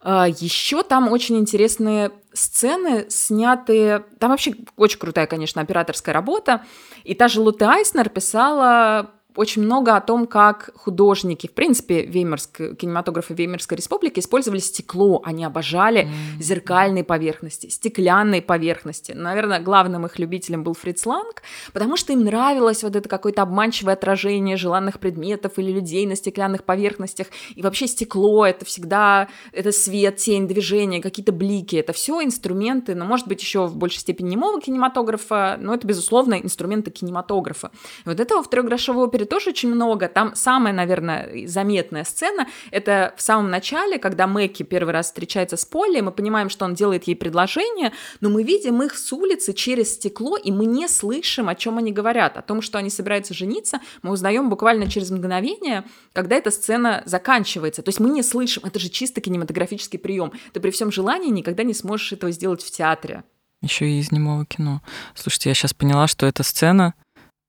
А, 0.00 0.28
Еще 0.28 0.82
там 0.82 1.10
очень 1.10 1.38
интересные 1.38 2.12
сцены, 2.32 3.06
снятые... 3.08 4.04
Там 4.18 4.30
вообще 4.30 4.54
очень 4.76 4.98
крутая, 4.98 5.26
конечно, 5.26 5.60
операторская 5.60 6.14
работа. 6.14 6.64
И 7.04 7.14
та 7.14 7.28
же 7.28 7.40
Луте 7.40 7.64
Айснер 7.64 8.08
писала 8.08 9.10
очень 9.38 9.62
много 9.62 9.94
о 9.94 10.00
том, 10.00 10.26
как 10.26 10.70
художники, 10.74 11.46
в 11.46 11.52
принципе, 11.52 12.04
Веймарск, 12.04 12.76
кинематографы 12.76 13.34
Веймарской 13.34 13.76
республики 13.76 14.18
использовали 14.18 14.58
стекло. 14.58 15.22
Они 15.24 15.44
обожали 15.44 16.06
mm-hmm. 16.06 16.42
зеркальные 16.42 17.04
поверхности, 17.04 17.68
стеклянные 17.68 18.42
поверхности. 18.42 19.12
Наверное, 19.12 19.60
главным 19.60 20.06
их 20.06 20.18
любителем 20.18 20.64
был 20.64 20.74
Фриц 20.74 21.06
Ланг, 21.06 21.42
потому 21.72 21.96
что 21.96 22.12
им 22.12 22.24
нравилось 22.24 22.82
вот 22.82 22.96
это 22.96 23.08
какое-то 23.08 23.42
обманчивое 23.42 23.92
отражение 23.92 24.56
желанных 24.56 24.98
предметов 24.98 25.52
или 25.58 25.70
людей 25.70 26.04
на 26.06 26.16
стеклянных 26.16 26.64
поверхностях. 26.64 27.28
И 27.54 27.62
вообще 27.62 27.86
стекло— 27.86 28.44
это 28.46 28.64
всегда 28.64 29.28
это 29.52 29.70
свет, 29.70 30.16
тень, 30.16 30.48
движение, 30.48 31.00
какие-то 31.00 31.30
блики. 31.30 31.76
Это 31.76 31.92
все 31.92 32.24
инструменты, 32.24 32.96
но, 32.96 33.04
может 33.04 33.28
быть, 33.28 33.40
еще 33.40 33.66
в 33.66 33.76
большей 33.76 34.00
степени 34.00 34.30
немого 34.30 34.60
кинематографа, 34.60 35.56
но 35.60 35.74
это, 35.74 35.86
безусловно, 35.86 36.34
инструменты 36.34 36.90
кинематографа. 36.90 37.70
И 38.04 38.08
вот 38.08 38.18
этого 38.18 38.42
в 38.42 38.50
трехгрошовой 38.50 39.04
опере 39.04 39.27
тоже 39.28 39.50
очень 39.50 39.72
много. 39.72 40.08
Там 40.08 40.34
самая, 40.34 40.72
наверное, 40.72 41.46
заметная 41.46 42.04
сцена— 42.04 42.46
это 42.70 43.14
в 43.16 43.22
самом 43.22 43.50
начале, 43.50 43.98
когда 43.98 44.26
Мэкки 44.26 44.62
первый 44.62 44.92
раз 44.92 45.06
встречается 45.06 45.56
с 45.56 45.64
Полли, 45.64 46.00
мы 46.00 46.12
понимаем, 46.12 46.48
что 46.48 46.64
он 46.64 46.74
делает 46.74 47.04
ей 47.04 47.14
предложение, 47.14 47.92
но 48.20 48.30
мы 48.30 48.42
видим 48.42 48.82
их 48.82 48.96
с 48.96 49.12
улицы 49.12 49.52
через 49.52 49.94
стекло, 49.94 50.36
и 50.36 50.50
мы 50.50 50.66
не 50.66 50.88
слышим, 50.88 51.48
о 51.48 51.54
чем 51.54 51.78
они 51.78 51.92
говорят. 51.92 52.36
О 52.36 52.42
том, 52.42 52.62
что 52.62 52.78
они 52.78 52.90
собираются 52.90 53.34
жениться, 53.34 53.80
мы 54.02 54.12
узнаем 54.12 54.48
буквально 54.50 54.90
через 54.90 55.10
мгновение, 55.10 55.84
когда 56.12 56.36
эта 56.36 56.50
сцена 56.50 57.02
заканчивается. 57.04 57.82
То 57.82 57.88
есть 57.88 58.00
мы 58.00 58.10
не 58.10 58.22
слышим, 58.22 58.64
это 58.64 58.78
же 58.78 58.88
чисто 58.88 59.20
кинематографический 59.20 59.98
прием. 59.98 60.32
Ты 60.52 60.60
при 60.60 60.70
всем 60.70 60.90
желании 60.90 61.30
никогда 61.30 61.62
не 61.62 61.74
сможешь 61.74 62.12
этого 62.12 62.32
сделать 62.32 62.62
в 62.62 62.70
театре. 62.70 63.24
Еще 63.60 63.88
и 63.88 63.98
из 63.98 64.12
немого 64.12 64.46
кино. 64.46 64.82
Слушайте, 65.14 65.50
я 65.50 65.54
сейчас 65.54 65.74
поняла, 65.74 66.06
что 66.06 66.26
эта 66.26 66.44
сцена 66.44 66.94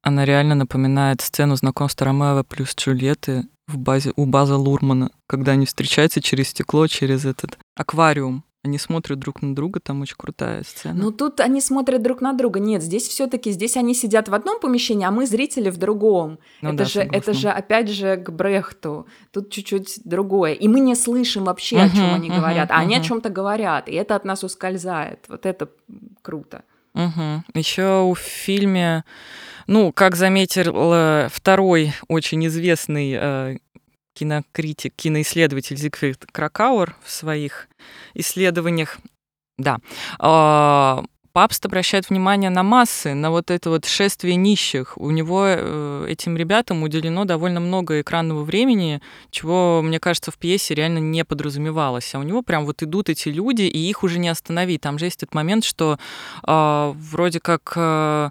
она 0.02 0.26
реально 0.26 0.56
напоминает 0.56 1.22
сцену 1.22 1.56
знакомства 1.56 2.08
Ромео 2.08 2.44
плюс 2.44 2.76
Джульетты 2.76 3.48
в 3.68 3.78
базе, 3.78 4.14
у 4.16 4.26
базы 4.26 4.56
Лурмана, 4.56 5.12
когда 5.28 5.54
они 5.54 5.66
встречаются 5.66 6.22
через 6.22 6.50
стекло, 6.50 6.88
через 6.88 7.26
этот 7.26 7.58
аквариум. 7.76 8.44
Они 8.62 8.78
смотрят 8.78 9.20
друг 9.20 9.42
на 9.42 9.56
друга, 9.56 9.80
там 9.80 10.02
очень 10.02 10.18
крутая 10.18 10.64
сцена. 10.64 10.94
Ну 10.94 11.12
тут 11.12 11.40
они 11.40 11.62
смотрят 11.62 12.02
друг 12.02 12.20
на 12.20 12.34
друга. 12.34 12.60
Нет, 12.60 12.84
здесь 12.84 13.08
все-таки 13.08 13.52
здесь 13.52 13.78
они 13.78 13.94
сидят 13.94 14.28
в 14.28 14.34
одном 14.34 14.60
помещении, 14.60 15.06
а 15.06 15.12
мы 15.12 15.28
зрители 15.28 15.70
в 15.70 15.78
другом. 15.78 16.40
Ну, 16.62 16.70
это 16.70 16.80
да, 16.80 16.86
же, 16.86 17.00
это 17.00 17.34
же 17.34 17.50
опять 17.50 17.90
же 17.90 18.18
к 18.18 18.32
Брехту. 18.32 19.08
Тут 19.32 19.50
чуть-чуть 19.50 20.02
другое. 20.04 20.54
И 20.54 20.68
мы 20.68 20.82
не 20.82 20.96
слышим 20.96 21.46
вообще, 21.46 21.78
uh-huh, 21.78 21.86
о 21.86 21.90
чем 21.90 22.14
они 22.14 22.30
uh-huh, 22.30 22.36
говорят, 22.36 22.72
а 22.72 22.74
uh-huh. 22.74 22.82
они 22.82 22.98
о 22.98 23.02
чем-то 23.02 23.30
говорят, 23.30 23.88
и 23.88 23.94
это 23.94 24.16
от 24.18 24.26
нас 24.26 24.44
ускользает. 24.44 25.24
Вот 25.30 25.46
это 25.46 25.70
круто. 26.22 26.64
Угу. 27.06 27.60
Еще 27.60 28.14
в 28.14 28.18
фильме 28.18 29.04
ну, 29.68 29.92
как 29.94 30.16
заметил 30.16 31.30
второй 31.30 31.94
очень 32.08 32.48
известный 32.48 33.14
э, 33.14 33.58
кинокритик, 34.16 34.94
киноисследователь 34.96 35.78
Зигфрид 35.78 36.26
Кракауэр 36.32 36.96
в 37.04 37.10
своих 37.12 37.70
исследованиях, 38.16 38.98
да, 39.58 39.78
э, 40.20 41.04
Папст 41.34 41.66
обращает 41.66 42.10
внимание 42.10 42.50
на 42.50 42.64
массы, 42.64 43.14
на 43.14 43.30
вот 43.30 43.52
это 43.52 43.70
вот 43.70 43.86
шествие 43.86 44.36
нищих. 44.36 44.98
У 44.98 45.12
него 45.12 45.46
э, 45.46 46.06
этим 46.10 46.36
ребятам 46.36 46.84
уделено 46.84 47.26
довольно 47.26 47.60
много 47.60 48.02
экранного 48.02 48.44
времени, 48.44 49.02
чего, 49.30 49.82
мне 49.84 50.00
кажется, 50.00 50.32
в 50.32 50.38
пьесе 50.38 50.74
реально 50.74 51.00
не 51.00 51.24
подразумевалось. 51.24 52.16
А 52.16 52.20
у 52.20 52.24
него 52.24 52.42
прям 52.42 52.66
вот 52.66 52.82
идут 52.82 53.10
эти 53.10 53.30
люди, 53.30 53.64
и 53.64 53.78
их 53.78 54.04
уже 54.04 54.20
не 54.20 54.30
остановить. 54.30 54.82
Там 54.82 54.98
же 54.98 55.06
есть 55.06 55.24
этот 55.24 55.36
момент, 55.36 55.64
что 55.64 56.00
э, 56.48 56.94
вроде 56.96 57.40
как... 57.40 57.74
Э, 57.76 58.30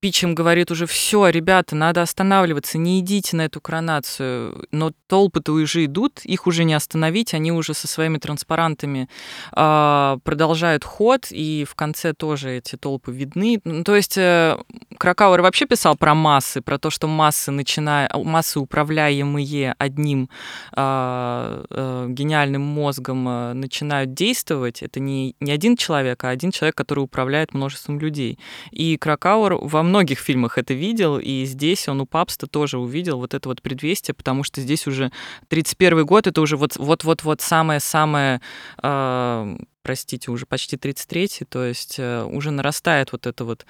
Пичем 0.00 0.34
говорит 0.34 0.70
уже, 0.70 0.86
все, 0.86 1.28
ребята, 1.28 1.74
надо 1.74 2.02
останавливаться, 2.02 2.78
не 2.78 3.00
идите 3.00 3.36
на 3.36 3.46
эту 3.46 3.60
коронацию. 3.60 4.66
Но 4.70 4.92
толпы-то 5.06 5.52
уже 5.52 5.86
идут, 5.86 6.20
их 6.24 6.46
уже 6.46 6.64
не 6.64 6.74
остановить, 6.74 7.32
они 7.32 7.50
уже 7.52 7.72
со 7.72 7.88
своими 7.88 8.18
транспарантами 8.18 9.08
э, 9.56 10.18
продолжают 10.22 10.84
ход, 10.84 11.26
и 11.30 11.64
в 11.68 11.74
конце 11.74 12.12
тоже 12.12 12.58
эти 12.58 12.76
толпы 12.76 13.10
видны. 13.12 13.60
Ну, 13.64 13.84
то 13.84 13.96
есть 13.96 14.18
э, 14.18 14.58
Кракауэр 14.98 15.40
вообще 15.40 15.66
писал 15.66 15.96
про 15.96 16.14
массы, 16.14 16.60
про 16.60 16.78
то, 16.78 16.90
что 16.90 17.08
массы, 17.08 17.50
начиная, 17.50 18.10
массы 18.14 18.60
управляемые 18.60 19.74
одним 19.78 20.28
э, 20.76 21.64
э, 21.70 22.06
гениальным 22.10 22.62
мозгом, 22.62 23.28
э, 23.28 23.52
начинают 23.54 24.12
действовать. 24.12 24.82
Это 24.82 25.00
не, 25.00 25.34
не 25.40 25.52
один 25.52 25.76
человек, 25.76 26.22
а 26.24 26.28
один 26.30 26.50
человек, 26.50 26.76
который 26.76 27.00
управляет 27.00 27.54
множеством 27.54 27.98
людей. 27.98 28.38
И 28.70 28.96
Кракауэр 28.98 29.54
во 29.54 29.82
многих 29.86 30.18
фильмах 30.18 30.58
это 30.58 30.74
видел, 30.74 31.18
и 31.18 31.44
здесь 31.44 31.88
он 31.88 32.00
у 32.00 32.06
Папста 32.06 32.46
тоже 32.46 32.78
увидел 32.78 33.18
вот 33.18 33.34
это 33.34 33.48
вот 33.48 33.62
предвестие, 33.62 34.14
потому 34.14 34.42
что 34.42 34.60
здесь 34.60 34.86
уже 34.86 35.10
31 35.48 36.04
год, 36.04 36.26
это 36.26 36.40
уже 36.40 36.56
вот-вот-вот-вот 36.56 37.40
самое-самое 37.40 38.40
э, 38.82 39.56
простите, 39.86 40.32
уже 40.32 40.46
почти 40.46 40.76
33-й, 40.76 41.44
то 41.44 41.64
есть 41.64 41.96
э, 41.98 42.24
уже 42.24 42.50
нарастает 42.50 43.12
вот 43.12 43.28
эта 43.28 43.44
вот 43.44 43.66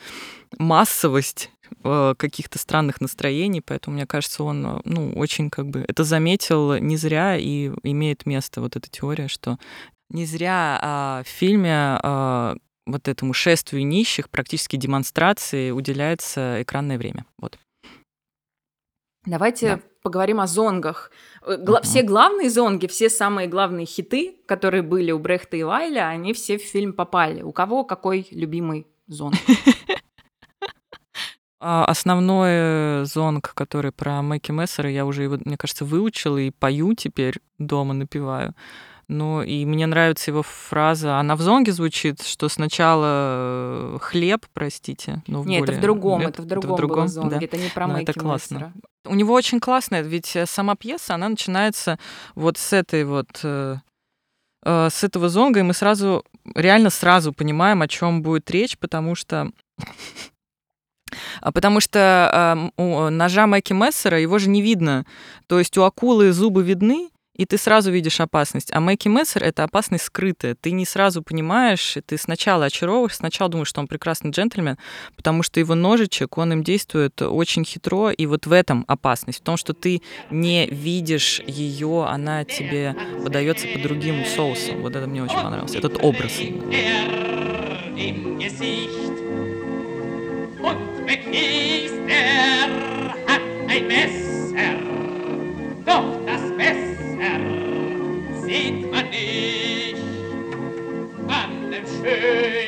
массовость 0.57 1.51
э, 1.85 2.15
каких-то 2.17 2.59
странных 2.59 3.03
настроений, 3.03 3.61
поэтому 3.61 3.97
мне 3.97 4.07
кажется, 4.07 4.43
он, 4.43 4.67
э, 4.67 4.81
ну, 4.85 5.13
очень 5.13 5.51
как 5.51 5.69
бы 5.69 5.85
это 5.87 6.05
заметил 6.05 6.77
не 6.79 6.97
зря 6.97 7.37
и 7.37 7.71
имеет 7.83 8.25
место 8.25 8.63
вот 8.63 8.77
эта 8.77 8.89
теория, 8.91 9.29
что 9.29 9.59
не 10.09 10.25
зря 10.25 10.79
а, 10.83 11.23
в 11.23 11.29
фильме 11.29 11.99
а, 12.03 12.57
вот 12.87 13.09
этому 13.09 13.33
шествию 13.33 13.87
нищих 13.87 14.31
практически 14.31 14.77
демонстрации 14.77 15.71
уделяется 15.71 16.63
экранное 16.63 16.99
время. 16.99 17.27
Вот. 17.39 17.59
Давайте 19.27 19.77
да. 19.77 19.81
поговорим 20.03 20.41
о 20.41 20.47
зонгах. 20.47 21.11
Гла- 21.43 21.81
uh-huh. 21.81 21.83
Все 21.83 22.03
главные 22.03 22.49
зонги, 22.49 22.87
все 22.87 23.11
самые 23.11 23.49
главные 23.49 23.85
хиты, 23.85 24.37
которые 24.47 24.83
были 24.83 25.11
у 25.11 25.19
Брехта 25.19 25.57
и 25.57 25.65
Вайля, 25.65 26.07
они 26.07 26.33
все 26.33 26.59
в 26.59 26.63
фильм 26.63 26.93
попали. 26.93 27.43
У 27.43 27.53
кого 27.53 27.85
какой 27.85 28.29
любимый 28.31 28.87
зонг? 29.09 29.35
А, 31.59 31.87
основной 31.87 33.07
зонг, 33.07 33.55
который 33.55 33.91
про 33.91 34.21
Мэки 34.21 34.53
Мессера, 34.53 34.91
я 34.91 35.07
уже 35.07 35.23
его, 35.23 35.39
мне 35.45 35.57
кажется, 35.57 35.87
выучила 35.87 36.37
и 36.37 36.51
пою 36.51 36.95
теперь 36.95 37.41
дома, 37.59 37.95
напеваю. 37.95 38.55
Ну, 39.09 39.43
и 39.43 39.65
мне 39.65 39.87
нравится 39.87 40.33
его 40.33 40.43
фраза, 40.43 41.19
она 41.19 41.37
в 41.37 41.41
зонге 41.41 41.71
звучит, 41.71 42.23
что 42.23 42.49
сначала 42.49 43.07
э, 43.07 43.99
хлеб, 44.01 44.47
простите. 44.53 45.23
Ну, 45.29 45.45
Нет, 45.45 45.61
более... 45.61 45.75
это 45.75 45.79
в 45.79 45.81
другом, 45.81 46.21
это, 46.23 46.29
это 46.29 46.43
в 46.43 46.47
другом, 46.47 46.65
это 46.65 46.73
в 46.73 46.77
другом 46.77 46.97
было 46.97 47.09
зонге, 47.09 47.37
да? 47.39 47.45
это 47.45 47.57
не 47.57 47.69
про 47.69 47.87
ну, 47.87 47.99
это 47.99 48.13
классно. 48.13 48.73
У 49.05 49.15
него 49.15 49.33
очень 49.33 49.61
классно, 49.61 50.03
ведь 50.03 50.35
э, 50.35 50.45
сама 50.47 50.75
пьеса, 50.75 51.15
она 51.15 51.29
начинается 51.29 52.01
вот 52.35 52.59
с 52.59 52.73
этой 52.73 53.05
вот 53.05 53.29
э, 53.45 53.77
с 54.65 55.05
этого 55.05 55.29
зонга, 55.29 55.61
и 55.61 55.63
мы 55.63 55.73
сразу, 55.73 56.25
реально 56.57 56.91
сразу 56.91 57.33
понимаем, 57.33 57.83
о 57.83 57.89
чем 57.89 58.23
будет 58.23 58.51
речь, 58.51 58.77
потому 58.77 59.15
что 59.15 59.53
а 61.41 61.53
Потому 61.53 61.81
что 61.81 62.71
э, 62.77 62.83
у 62.83 63.11
ножа 63.11 63.47
Мэки 63.47 63.73
Мессера 63.73 64.21
его 64.21 64.39
же 64.39 64.49
не 64.49 64.63
видно. 64.63 65.07
То 65.47 65.59
есть 65.59 65.77
у 65.79 65.83
акулы 65.83 66.33
зубы 66.33 66.65
видны, 66.65 67.11
и 67.37 67.45
ты 67.45 67.59
сразу 67.59 67.91
видишь 67.91 68.21
опасность. 68.21 68.73
А 68.73 68.81
Мэки 68.81 69.09
Мессер— 69.09 69.43
это 69.45 69.65
опасность 69.65 70.05
скрытая. 70.05 70.55
Ты 70.55 70.73
не 70.73 70.87
сразу 70.87 71.23
понимаешь, 71.23 71.97
ты 72.07 72.19
сначала 72.19 72.67
очаровываешь, 72.67 73.17
сначала 73.17 73.51
думаешь, 73.51 73.69
что 73.69 73.81
он 73.81 73.89
прекрасный 73.89 74.31
джентльмен, 74.31 74.79
потому 75.17 75.43
что 75.43 75.61
его 75.61 75.75
ножичек, 75.75 76.39
он 76.39 76.53
им 76.53 76.63
действует 76.63 77.21
очень 77.23 77.65
хитро, 77.65 78.11
и 78.11 78.27
вот 78.27 78.47
в 78.47 78.53
этом 78.53 78.85
опасность, 78.89 79.41
в 79.41 79.43
том, 79.43 79.57
что 79.57 79.75
ты 79.75 80.03
не 80.31 80.67
видишь 80.67 81.41
ее, 81.47 82.07
она 82.09 82.45
тебе 82.45 82.97
подается 83.23 83.67
по 83.69 83.79
другим 83.79 84.25
соусам. 84.25 84.83
Вот 84.83 84.97
это 84.97 85.07
мне 85.07 85.23
очень 85.23 85.37
понравилось, 85.37 85.75
этот 85.75 86.03
образ. 86.03 86.33
Doch 93.79 94.26
sei 102.07 102.66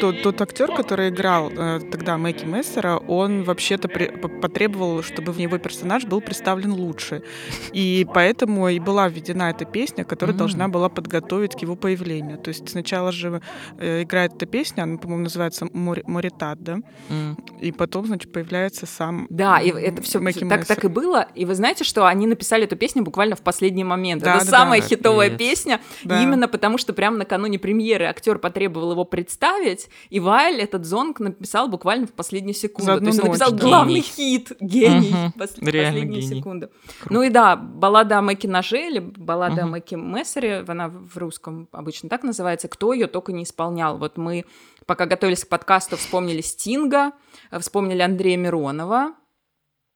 Тот, 0.00 0.22
тот 0.22 0.40
актер, 0.40 0.74
который 0.74 1.10
играл 1.10 1.50
э, 1.50 1.80
тогда 1.90 2.16
Мэки 2.16 2.44
Мессера, 2.44 2.96
он 2.96 3.44
вообще-то 3.44 3.88
потребовал, 3.88 5.02
чтобы 5.02 5.32
в 5.32 5.38
него 5.38 5.58
персонаж 5.58 6.04
был 6.04 6.20
представлен 6.20 6.72
лучше. 6.72 7.22
И 7.72 8.06
поэтому 8.14 8.68
и 8.68 8.78
была 8.78 9.08
введена 9.08 9.50
эта 9.50 9.64
песня, 9.64 10.04
которая 10.04 10.34
mm-hmm. 10.34 10.38
должна 10.38 10.68
была 10.68 10.88
подготовить 10.88 11.54
к 11.54 11.62
его 11.62 11.76
появлению. 11.76 12.38
То 12.38 12.48
есть 12.48 12.68
сначала 12.68 13.12
же 13.12 13.42
э, 13.78 14.02
играет 14.02 14.34
эта 14.34 14.46
песня, 14.46 14.82
она, 14.82 14.96
по-моему, 14.96 15.24
называется 15.24 15.68
Моритат, 15.72 16.62
да? 16.62 16.78
Mm. 17.08 17.60
И 17.60 17.72
потом, 17.72 18.06
значит, 18.06 18.32
появляется 18.32 18.86
сам 18.86 19.26
Да, 19.28 19.60
и 19.60 19.70
это 19.70 20.02
все 20.02 20.20
так, 20.48 20.66
так 20.66 20.84
и 20.84 20.88
было. 20.88 21.28
И 21.34 21.44
вы 21.44 21.54
знаете, 21.54 21.84
что 21.84 22.06
они 22.06 22.26
написали 22.26 22.64
эту 22.64 22.76
песню 22.76 23.02
буквально 23.02 23.36
в 23.36 23.42
последний 23.42 23.84
момент. 23.84 24.22
Да, 24.22 24.36
это 24.36 24.46
да, 24.46 24.50
самая 24.50 24.80
да. 24.80 24.86
хитовая 24.86 25.28
Привет. 25.28 25.38
песня. 25.38 25.80
Да. 26.04 26.22
Именно 26.22 26.48
потому, 26.48 26.78
что 26.78 26.92
прямо 26.92 27.18
накануне 27.18 27.58
премьеры 27.58 28.06
актер 28.06 28.38
потребовал 28.38 28.92
его 28.92 29.04
представить, 29.04 29.89
и 30.08 30.20
Вайль 30.20 30.60
этот 30.60 30.84
зонг 30.84 31.20
написал 31.20 31.68
буквально 31.68 32.06
в 32.06 32.12
последнюю 32.12 32.54
секунду. 32.54 32.98
То 32.98 33.06
есть 33.06 33.20
он 33.20 33.26
написал 33.26 33.52
да. 33.52 33.58
главный 33.58 34.00
хит, 34.00 34.52
гений, 34.60 35.10
угу. 35.10 35.42
пос- 35.42 35.58
последнюю 35.58 36.08
гений. 36.08 36.22
секунду. 36.22 36.68
Круто. 37.00 37.14
Ну 37.14 37.22
и 37.22 37.30
да, 37.30 37.56
баллада 37.56 38.18
о 38.18 38.22
Мэке 38.22 38.48
Ноже 38.48 38.86
или 38.86 38.98
баллада 38.98 39.62
угу. 39.62 39.62
о 39.62 39.66
Мэке 39.66 39.96
Мессере, 39.96 40.64
она 40.66 40.88
в 40.88 41.16
русском 41.16 41.68
обычно 41.72 42.08
так 42.08 42.22
называется, 42.22 42.68
кто 42.68 42.92
ее 42.92 43.06
только 43.06 43.32
не 43.32 43.44
исполнял. 43.44 43.98
Вот 43.98 44.16
мы, 44.16 44.44
пока 44.86 45.06
готовились 45.06 45.44
к 45.44 45.48
подкасту, 45.48 45.96
вспомнили 45.96 46.40
Стинга, 46.40 47.12
вспомнили 47.58 48.02
Андрея 48.02 48.36
Миронова, 48.36 49.14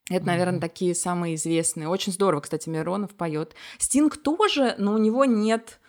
это, 0.09 0.27
наверное, 0.27 0.59
такие 0.59 0.93
самые 0.93 1.35
известные. 1.35 1.87
Очень 1.87 2.13
здорово, 2.13 2.41
кстати, 2.41 2.69
Миронов 2.69 3.15
поет. 3.15 3.55
Стинг 3.79 4.17
тоже, 4.17 4.75
но 4.77 4.93
у 4.93 4.97
него 4.99 5.25
нет 5.25 5.79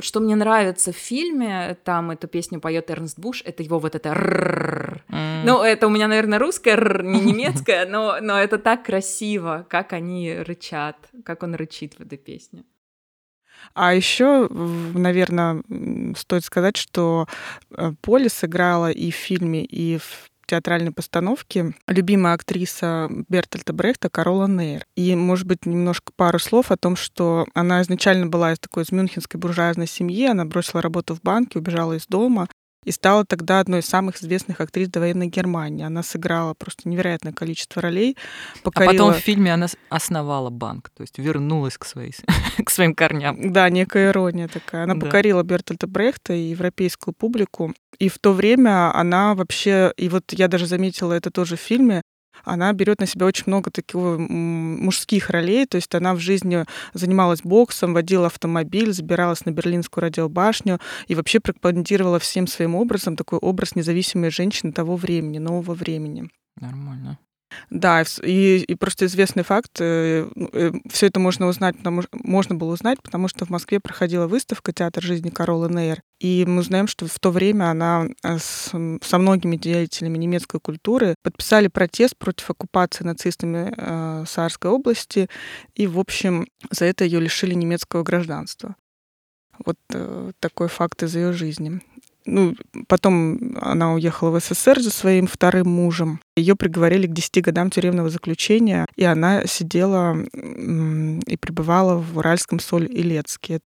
что 0.00 0.20
мне 0.20 0.36
нравится 0.36 0.92
в 0.92 0.96
фильме, 0.96 1.76
там 1.84 2.10
эту 2.10 2.26
песню 2.28 2.60
поет 2.60 2.90
Эрнст 2.90 3.18
Буш, 3.18 3.42
это 3.44 3.62
его 3.62 3.78
вот 3.78 3.94
это 3.94 4.10
mm. 4.10 5.42
Ну, 5.44 5.62
это 5.62 5.86
у 5.86 5.90
меня, 5.90 6.08
наверное, 6.08 6.38
русская, 6.38 6.76
не 7.02 7.20
немецкая, 7.20 7.86
но, 7.86 8.18
но 8.20 8.38
это 8.38 8.58
так 8.58 8.84
красиво, 8.84 9.66
как 9.68 9.92
они 9.92 10.34
рычат, 10.34 10.96
как 11.24 11.42
он 11.42 11.54
рычит 11.54 11.94
в 11.94 12.00
этой 12.00 12.18
песне. 12.18 12.64
А 13.72 13.94
еще, 13.94 14.48
наверное, 14.48 15.62
стоит 16.16 16.44
сказать, 16.44 16.76
что 16.76 17.26
Поли 18.02 18.28
сыграла 18.28 18.90
и 18.90 19.10
в 19.10 19.14
фильме, 19.14 19.64
и 19.64 19.98
в 19.98 20.30
театральной 20.46 20.92
постановке 20.92 21.74
любимая 21.86 22.34
актриса 22.34 23.08
Бертольта 23.28 23.72
Брехта 23.72 24.08
Карола 24.10 24.46
Нейр. 24.46 24.84
И, 24.96 25.14
может 25.14 25.46
быть, 25.46 25.66
немножко 25.66 26.12
пару 26.16 26.38
слов 26.38 26.70
о 26.70 26.76
том, 26.76 26.96
что 26.96 27.46
она 27.54 27.82
изначально 27.82 28.26
была 28.26 28.52
из 28.52 28.58
такой 28.58 28.84
из 28.84 28.92
мюнхенской 28.92 29.40
буржуазной 29.40 29.86
семьи, 29.86 30.26
она 30.26 30.44
бросила 30.44 30.82
работу 30.82 31.14
в 31.14 31.22
банке, 31.22 31.58
убежала 31.58 31.94
из 31.94 32.06
дома, 32.06 32.48
и 32.84 32.90
стала 32.90 33.24
тогда 33.24 33.60
одной 33.60 33.80
из 33.80 33.86
самых 33.86 34.16
известных 34.16 34.60
актрис 34.60 34.88
довоенной 34.88 35.26
Германии. 35.26 35.84
Она 35.84 36.02
сыграла 36.02 36.54
просто 36.54 36.88
невероятное 36.88 37.32
количество 37.32 37.82
ролей. 37.82 38.16
Покорила... 38.62 38.90
А 38.90 38.92
потом 38.92 39.14
в 39.14 39.18
фильме 39.18 39.52
она 39.52 39.66
основала 39.88 40.50
банк, 40.50 40.90
то 40.94 41.02
есть 41.02 41.18
вернулась 41.18 41.78
к, 41.78 41.84
своей, 41.84 42.14
к 42.64 42.70
своим 42.70 42.94
корням. 42.94 43.52
Да, 43.52 43.68
некая 43.70 44.10
ирония 44.10 44.48
такая. 44.48 44.84
Она 44.84 44.94
да. 44.94 45.00
покорила 45.00 45.42
Бертольда 45.42 45.86
Брехта 45.86 46.32
и 46.32 46.50
европейскую 46.50 47.14
публику. 47.14 47.74
И 47.98 48.08
в 48.08 48.18
то 48.18 48.32
время 48.32 48.94
она 48.94 49.34
вообще, 49.34 49.92
и 49.96 50.08
вот 50.08 50.32
я 50.32 50.48
даже 50.48 50.66
заметила 50.66 51.12
это 51.12 51.30
тоже 51.30 51.56
в 51.56 51.60
фильме, 51.60 52.02
она 52.44 52.72
берет 52.72 53.00
на 53.00 53.06
себя 53.06 53.26
очень 53.26 53.44
много 53.46 53.70
таких 53.70 53.94
мужских 53.94 55.30
ролей, 55.30 55.66
то 55.66 55.76
есть 55.76 55.94
она 55.94 56.14
в 56.14 56.20
жизни 56.20 56.64
занималась 56.92 57.42
боксом, 57.42 57.94
водила 57.94 58.26
автомобиль, 58.26 58.92
забиралась 58.92 59.44
на 59.44 59.50
Берлинскую 59.50 60.02
радиобашню 60.02 60.80
и 61.06 61.14
вообще 61.14 61.40
пропагандировала 61.40 62.18
всем 62.18 62.46
своим 62.46 62.74
образом 62.74 63.16
такой 63.16 63.38
образ 63.38 63.74
независимой 63.74 64.30
женщины 64.30 64.72
того 64.72 64.96
времени, 64.96 65.38
нового 65.38 65.74
времени. 65.74 66.28
Нормально. 66.60 67.18
Да, 67.70 68.04
и, 68.22 68.64
и 68.66 68.74
просто 68.74 69.06
известный 69.06 69.42
факт, 69.42 69.80
э, 69.80 70.28
э, 70.52 70.72
все 70.90 71.06
это 71.06 71.20
можно 71.20 71.46
узнать, 71.46 71.76
потому, 71.76 72.02
можно 72.12 72.54
было 72.54 72.72
узнать, 72.72 73.02
потому 73.02 73.28
что 73.28 73.44
в 73.44 73.50
Москве 73.50 73.80
проходила 73.80 74.26
выставка 74.26 74.72
«Театр 74.72 75.02
жизни 75.02 75.30
Каролы 75.30 75.68
Нейр», 75.68 76.02
и 76.20 76.44
мы 76.46 76.62
знаем, 76.62 76.86
что 76.86 77.06
в 77.06 77.18
то 77.18 77.30
время 77.30 77.70
она 77.70 78.06
э, 78.22 78.38
с, 78.38 78.70
со 79.02 79.18
многими 79.18 79.56
деятелями 79.56 80.18
немецкой 80.18 80.60
культуры 80.60 81.16
подписали 81.22 81.68
протест 81.68 82.16
против 82.16 82.50
оккупации 82.50 83.04
нацистами 83.04 83.74
э, 83.76 84.24
Саарской 84.26 84.70
области, 84.70 85.28
и, 85.74 85.86
в 85.86 85.98
общем, 85.98 86.46
за 86.70 86.86
это 86.86 87.04
ее 87.04 87.20
лишили 87.20 87.54
немецкого 87.54 88.02
гражданства. 88.02 88.76
Вот 89.64 89.76
э, 89.92 90.32
такой 90.40 90.68
факт 90.68 91.02
из 91.02 91.14
ее 91.14 91.32
жизни 91.32 91.80
ну, 92.26 92.54
потом 92.88 93.56
она 93.60 93.92
уехала 93.92 94.30
в 94.30 94.42
СССР 94.42 94.80
за 94.80 94.90
своим 94.90 95.26
вторым 95.26 95.68
мужем. 95.68 96.20
Ее 96.36 96.56
приговорили 96.56 97.06
к 97.06 97.12
10 97.12 97.42
годам 97.42 97.70
тюремного 97.70 98.08
заключения, 98.08 98.86
и 98.96 99.04
она 99.04 99.46
сидела 99.46 100.16
и 100.16 101.36
пребывала 101.36 101.96
в 101.96 102.18
Уральском 102.18 102.60
Соль-Илецке. 102.60 103.60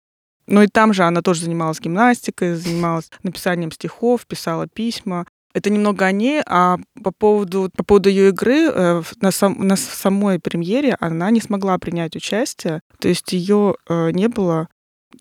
Ну 0.47 0.61
и 0.61 0.67
там 0.67 0.93
же 0.93 1.03
она 1.03 1.21
тоже 1.21 1.41
занималась 1.41 1.79
гимнастикой, 1.79 2.55
занималась 2.55 3.11
написанием 3.21 3.71
стихов, 3.71 4.25
писала 4.25 4.67
письма. 4.67 5.25
Это 5.53 5.69
немного 5.69 6.05
о 6.05 6.11
ней, 6.11 6.41
а 6.45 6.77
по 7.03 7.11
поводу, 7.11 7.69
по 7.75 7.83
поводу 7.83 8.09
ее 8.09 8.29
игры 8.29 8.69
э, 8.69 9.01
на, 9.21 9.31
сам, 9.31 9.55
на 9.67 9.75
самой 9.75 10.39
премьере 10.39 10.95
она 10.99 11.31
не 11.31 11.41
смогла 11.41 11.77
принять 11.79 12.15
участие. 12.15 12.81
То 12.99 13.07
есть 13.07 13.33
ее 13.33 13.75
э, 13.89 14.11
не 14.11 14.27
было 14.29 14.67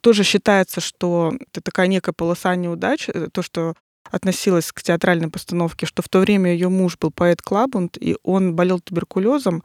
тоже 0.00 0.24
считается, 0.24 0.80
что 0.80 1.32
это 1.40 1.60
такая 1.60 1.86
некая 1.86 2.12
полоса 2.12 2.54
неудач, 2.56 3.08
э, 3.08 3.28
то, 3.32 3.42
что 3.42 3.74
относилась 4.10 4.72
к 4.72 4.82
театральной 4.82 5.30
постановке, 5.30 5.86
что 5.86 6.02
в 6.02 6.08
то 6.08 6.20
время 6.20 6.52
ее 6.52 6.68
муж 6.68 6.96
был 6.98 7.10
поэт 7.10 7.42
Клабунд, 7.42 7.96
и 8.00 8.16
он 8.22 8.54
болел 8.54 8.80
туберкулезом, 8.80 9.62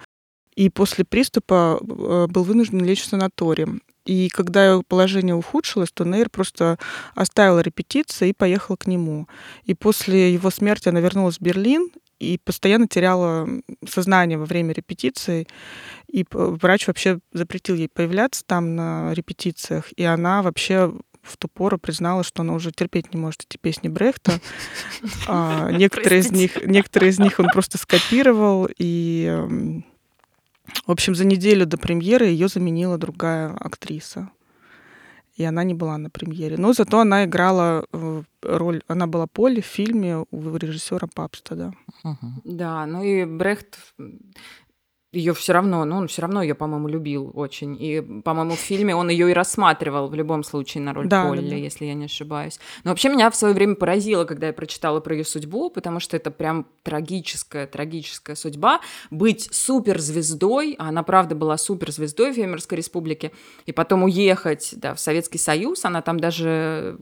и 0.55 0.69
после 0.69 1.05
приступа 1.05 1.79
э, 1.79 2.27
был 2.27 2.43
вынужден 2.43 2.83
лечь 2.83 3.01
в 3.01 3.05
санаторий. 3.05 3.81
И 4.05 4.29
когда 4.29 4.71
его 4.71 4.83
положение 4.87 5.35
ухудшилось, 5.35 5.91
то 5.91 6.03
Нейр 6.03 6.29
просто 6.29 6.79
оставила 7.13 7.59
репетиции 7.59 8.29
и 8.29 8.33
поехала 8.33 8.75
к 8.75 8.87
нему. 8.87 9.27
И 9.63 9.75
после 9.75 10.33
его 10.33 10.49
смерти 10.49 10.89
она 10.89 10.99
вернулась 10.99 11.37
в 11.37 11.41
Берлин 11.41 11.91
и 12.21 12.37
постоянно 12.37 12.87
теряла 12.87 13.47
сознание 13.87 14.37
во 14.37 14.45
время 14.45 14.73
репетиций. 14.73 15.47
И 16.07 16.25
врач 16.29 16.87
вообще 16.87 17.19
запретил 17.33 17.75
ей 17.75 17.89
появляться 17.89 18.43
там 18.45 18.75
на 18.75 19.13
репетициях. 19.13 19.91
И 19.95 20.03
она 20.03 20.43
вообще 20.43 20.93
в 21.23 21.37
ту 21.37 21.47
пору 21.47 21.77
признала, 21.77 22.23
что 22.23 22.43
она 22.43 22.53
уже 22.53 22.71
терпеть 22.71 23.13
не 23.13 23.19
может 23.19 23.45
эти 23.49 23.57
песни 23.57 23.87
Брехта. 23.87 24.39
А, 25.27 25.71
некоторые, 25.71 26.21
из 26.21 26.31
них, 26.31 26.63
некоторые 26.65 27.09
из 27.09 27.19
них 27.19 27.39
он 27.39 27.47
просто 27.53 27.77
скопировал, 27.77 28.67
и 28.77 29.79
в 30.85 30.91
общем, 30.91 31.15
за 31.15 31.25
неделю 31.25 31.65
до 31.65 31.77
премьеры 31.77 32.27
ее 32.27 32.47
заменила 32.47 32.97
другая 32.97 33.53
актриса. 33.59 34.29
И 35.35 35.43
она 35.43 35.63
не 35.63 35.73
была 35.73 35.97
на 35.97 36.09
премьере. 36.09 36.57
Но 36.57 36.73
зато 36.73 36.99
она 36.99 37.25
играла 37.25 37.85
э, 37.93 38.23
роль, 38.41 38.81
она 38.87 39.07
была 39.07 39.27
Поле 39.27 39.61
в 39.61 39.65
фильме 39.65 40.25
у 40.29 40.57
режиссера 40.57 41.07
Папста, 41.13 41.55
да. 41.55 41.73
Да, 42.43 42.85
ну 42.85 43.03
и 43.03 43.25
Брехт 43.25 43.77
ее 45.11 45.33
все 45.33 45.51
равно, 45.51 45.83
ну, 45.83 45.97
он 45.97 46.07
все 46.07 46.21
равно 46.21 46.41
ее, 46.41 46.55
по-моему, 46.55 46.87
любил 46.87 47.31
очень. 47.33 47.75
И, 47.77 48.01
по-моему, 48.23 48.55
в 48.55 48.59
фильме 48.59 48.95
он 48.95 49.09
ее 49.09 49.29
и 49.29 49.33
рассматривал 49.33 50.07
в 50.07 50.15
любом 50.15 50.43
случае 50.43 50.83
на 50.83 50.93
роль 50.93 51.07
да, 51.07 51.25
Полли, 51.25 51.41
да, 51.41 51.49
да. 51.49 51.55
если 51.55 51.85
я 51.85 51.93
не 51.93 52.05
ошибаюсь. 52.05 52.59
Но 52.85 52.91
вообще 52.91 53.09
меня 53.09 53.29
в 53.29 53.35
свое 53.35 53.53
время 53.53 53.75
поразило, 53.75 54.23
когда 54.23 54.47
я 54.47 54.53
прочитала 54.53 55.01
про 55.01 55.15
ее 55.15 55.25
судьбу, 55.25 55.69
потому 55.69 55.99
что 55.99 56.15
это 56.15 56.31
прям 56.31 56.65
трагическая, 56.83 57.67
трагическая 57.67 58.37
судьба. 58.37 58.79
Быть 59.09 59.49
суперзвездой, 59.53 60.75
а 60.79 60.87
она, 60.87 61.03
правда, 61.03 61.35
была 61.35 61.57
суперзвездой 61.57 62.31
в 62.31 62.35
Фемерской 62.35 62.77
республике, 62.77 63.33
и 63.65 63.73
потом 63.73 64.03
уехать 64.03 64.75
да, 64.77 64.95
в 64.95 64.99
Советский 65.01 65.39
Союз, 65.39 65.83
она 65.83 66.01
там 66.01 66.21
даже 66.21 66.95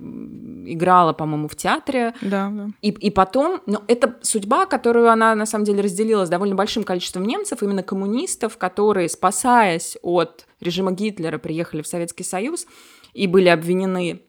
играла, 0.65 1.13
по-моему, 1.13 1.47
в 1.47 1.55
театре. 1.55 2.13
Да, 2.21 2.49
да. 2.49 2.69
И, 2.81 2.89
и 2.89 3.09
потом, 3.09 3.61
ну, 3.65 3.79
это 3.87 4.15
судьба, 4.21 4.65
которую 4.65 5.09
она, 5.09 5.35
на 5.35 5.45
самом 5.45 5.65
деле, 5.65 5.81
разделила 5.81 6.25
с 6.25 6.29
довольно 6.29 6.55
большим 6.55 6.83
количеством 6.83 7.25
немцев, 7.25 7.63
именно 7.63 7.83
коммунистов, 7.83 8.57
которые, 8.57 9.09
спасаясь 9.09 9.97
от 10.01 10.47
режима 10.59 10.91
Гитлера, 10.91 11.37
приехали 11.37 11.81
в 11.81 11.87
Советский 11.87 12.23
Союз 12.23 12.65
и 13.13 13.27
были 13.27 13.49
обвинены 13.49 14.21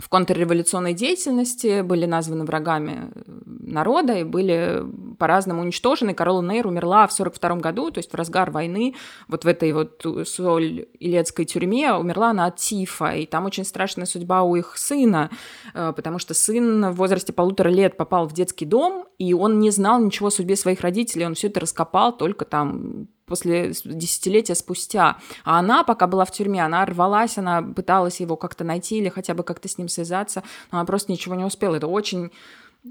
в 0.00 0.08
контрреволюционной 0.08 0.94
деятельности, 0.94 1.82
были 1.82 2.06
названы 2.06 2.44
врагами 2.44 3.10
э, 3.14 3.22
народа 3.46 4.14
и 4.14 4.24
были 4.24 4.82
по-разному 5.18 5.62
уничтожены. 5.62 6.14
Карола 6.14 6.40
Нейр 6.42 6.66
умерла 6.66 7.06
в 7.06 7.12
1942 7.12 7.56
году, 7.56 7.90
то 7.90 7.98
есть 7.98 8.10
в 8.10 8.14
разгар 8.14 8.50
войны, 8.50 8.94
вот 9.28 9.44
в 9.44 9.48
этой 9.48 9.72
вот 9.72 10.04
Соль-Илецкой 10.26 11.44
тюрьме 11.44 11.92
умерла 11.92 12.30
она 12.30 12.46
от 12.46 12.56
тифа, 12.56 13.12
и 13.12 13.26
там 13.26 13.44
очень 13.44 13.64
страшная 13.64 14.06
судьба 14.06 14.42
у 14.42 14.56
их 14.56 14.76
сына, 14.76 15.30
э, 15.74 15.92
потому 15.94 16.18
что 16.18 16.34
сын 16.34 16.90
в 16.90 16.96
возрасте 16.96 17.32
полутора 17.32 17.68
лет 17.68 17.96
попал 17.96 18.26
в 18.26 18.32
детский 18.32 18.64
дом, 18.64 19.06
и 19.18 19.34
он 19.34 19.58
не 19.58 19.70
знал 19.70 20.00
ничего 20.00 20.28
о 20.28 20.30
судьбе 20.30 20.56
своих 20.56 20.80
родителей, 20.80 21.26
он 21.26 21.34
все 21.34 21.48
это 21.48 21.60
раскопал 21.60 22.16
только 22.16 22.44
там 22.44 23.08
после 23.30 23.72
десятилетия 23.84 24.54
спустя. 24.54 25.16
А 25.44 25.58
она, 25.58 25.84
пока 25.84 26.06
была 26.06 26.26
в 26.26 26.32
тюрьме, 26.32 26.62
она 26.62 26.84
рвалась, 26.84 27.38
она 27.38 27.62
пыталась 27.62 28.20
его 28.20 28.36
как-то 28.36 28.64
найти 28.64 28.98
или 28.98 29.08
хотя 29.08 29.32
бы 29.32 29.44
как-то 29.44 29.68
с 29.68 29.78
ним 29.78 29.88
связаться, 29.88 30.42
но 30.70 30.78
она 30.78 30.84
просто 30.84 31.10
ничего 31.12 31.34
не 31.36 31.44
успела. 31.44 31.76
Это 31.76 31.86
очень 31.86 32.30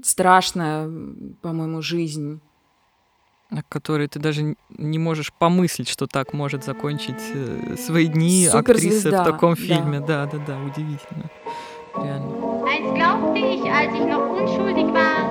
страшная, 0.02 0.90
по-моему, 1.42 1.82
жизнь 1.82 2.40
о 3.50 3.64
которой 3.68 4.06
ты 4.06 4.20
даже 4.20 4.54
не 4.78 4.98
можешь 5.00 5.32
помыслить, 5.32 5.88
что 5.88 6.06
так 6.06 6.32
может 6.32 6.64
закончить 6.64 7.20
э, 7.34 7.74
свои 7.76 8.06
дни 8.06 8.46
актриса 8.46 9.10
в 9.10 9.24
таком 9.24 9.56
фильме. 9.56 9.98
Да, 9.98 10.26
да, 10.26 10.38
да, 10.46 10.56
удивительно. 10.56 11.28
Реально. 11.96 12.30
Einst 12.64 12.94
glaubte 12.94 13.38
ich, 13.40 13.62
als 13.68 13.92
ich 13.92 14.06
noch 14.06 14.30
unschuldig 14.38 14.86
war, 14.94 15.26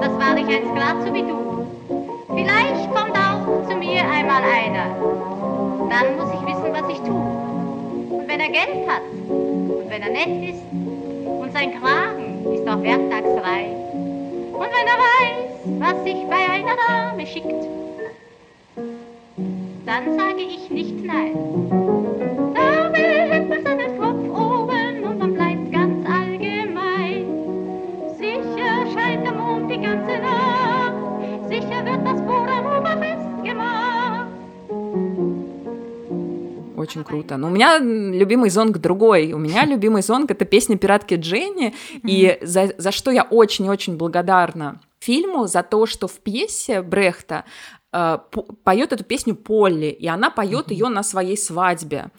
das 0.00 0.12
war 0.12 0.36
ich 0.36 0.46
ein 0.46 0.64
Sklave 0.70 1.12
wie 1.12 1.22
du. 1.22 1.40
Vielleicht 2.36 2.94
kommt 2.94 3.16
auch 3.16 3.49
zu 3.70 3.76
mir 3.76 4.00
einmal 4.00 4.42
einer. 4.42 4.96
Dann 5.88 6.16
muss 6.16 6.34
ich 6.34 6.40
wissen, 6.46 6.72
was 6.72 6.88
ich 6.90 6.98
tue. 7.02 8.18
Und 8.18 8.26
wenn 8.26 8.40
er 8.40 8.48
Geld 8.48 8.88
hat 8.88 9.02
und 9.28 9.88
wenn 9.88 10.02
er 10.02 10.10
nett 10.10 10.50
ist 10.50 10.62
und 11.24 11.52
sein 11.52 11.80
Kragen 11.80 12.44
ist 12.52 12.68
auch 12.68 12.82
werktagsreich 12.82 13.70
und 14.52 14.60
wenn 14.60 14.86
er 14.86 14.98
weiß, 14.98 15.50
was 15.78 16.04
sich 16.04 16.16
bei 16.28 16.52
einer 16.52 16.76
Dame 16.88 17.26
schickt, 17.26 17.68
dann 19.86 20.18
sage 20.18 20.40
ich 20.40 20.70
nicht 20.70 21.04
nein. 21.04 21.99
Очень 37.00 37.08
круто. 37.08 37.36
Но 37.36 37.48
у 37.48 37.50
меня 37.50 37.78
любимый 37.78 38.50
зонг 38.50 38.78
другой. 38.78 39.32
У 39.32 39.38
меня 39.38 39.64
любимый 39.66 40.02
зонг— 40.02 40.30
это 40.32 40.44
песня 40.44 40.76
«Пиратки 40.78 41.14
Дженни», 41.14 41.74
и 42.04 42.38
за, 42.42 42.72
за 42.76 42.92
что 42.92 43.10
я 43.10 43.22
очень-очень 43.22 43.96
благодарна 43.96 44.80
фильму, 45.00 45.46
за 45.46 45.62
то, 45.62 45.86
что 45.86 46.06
в 46.06 46.20
пьесе 46.20 46.82
Брехта 46.82 47.44
поет 47.90 48.92
эту 48.92 49.02
песню 49.02 49.34
Полли, 49.34 49.86
и 49.86 50.06
она 50.06 50.30
поет 50.30 50.70
ее 50.70 50.88
на 50.88 51.02
своей 51.02 51.36
свадьбе. 51.36 52.10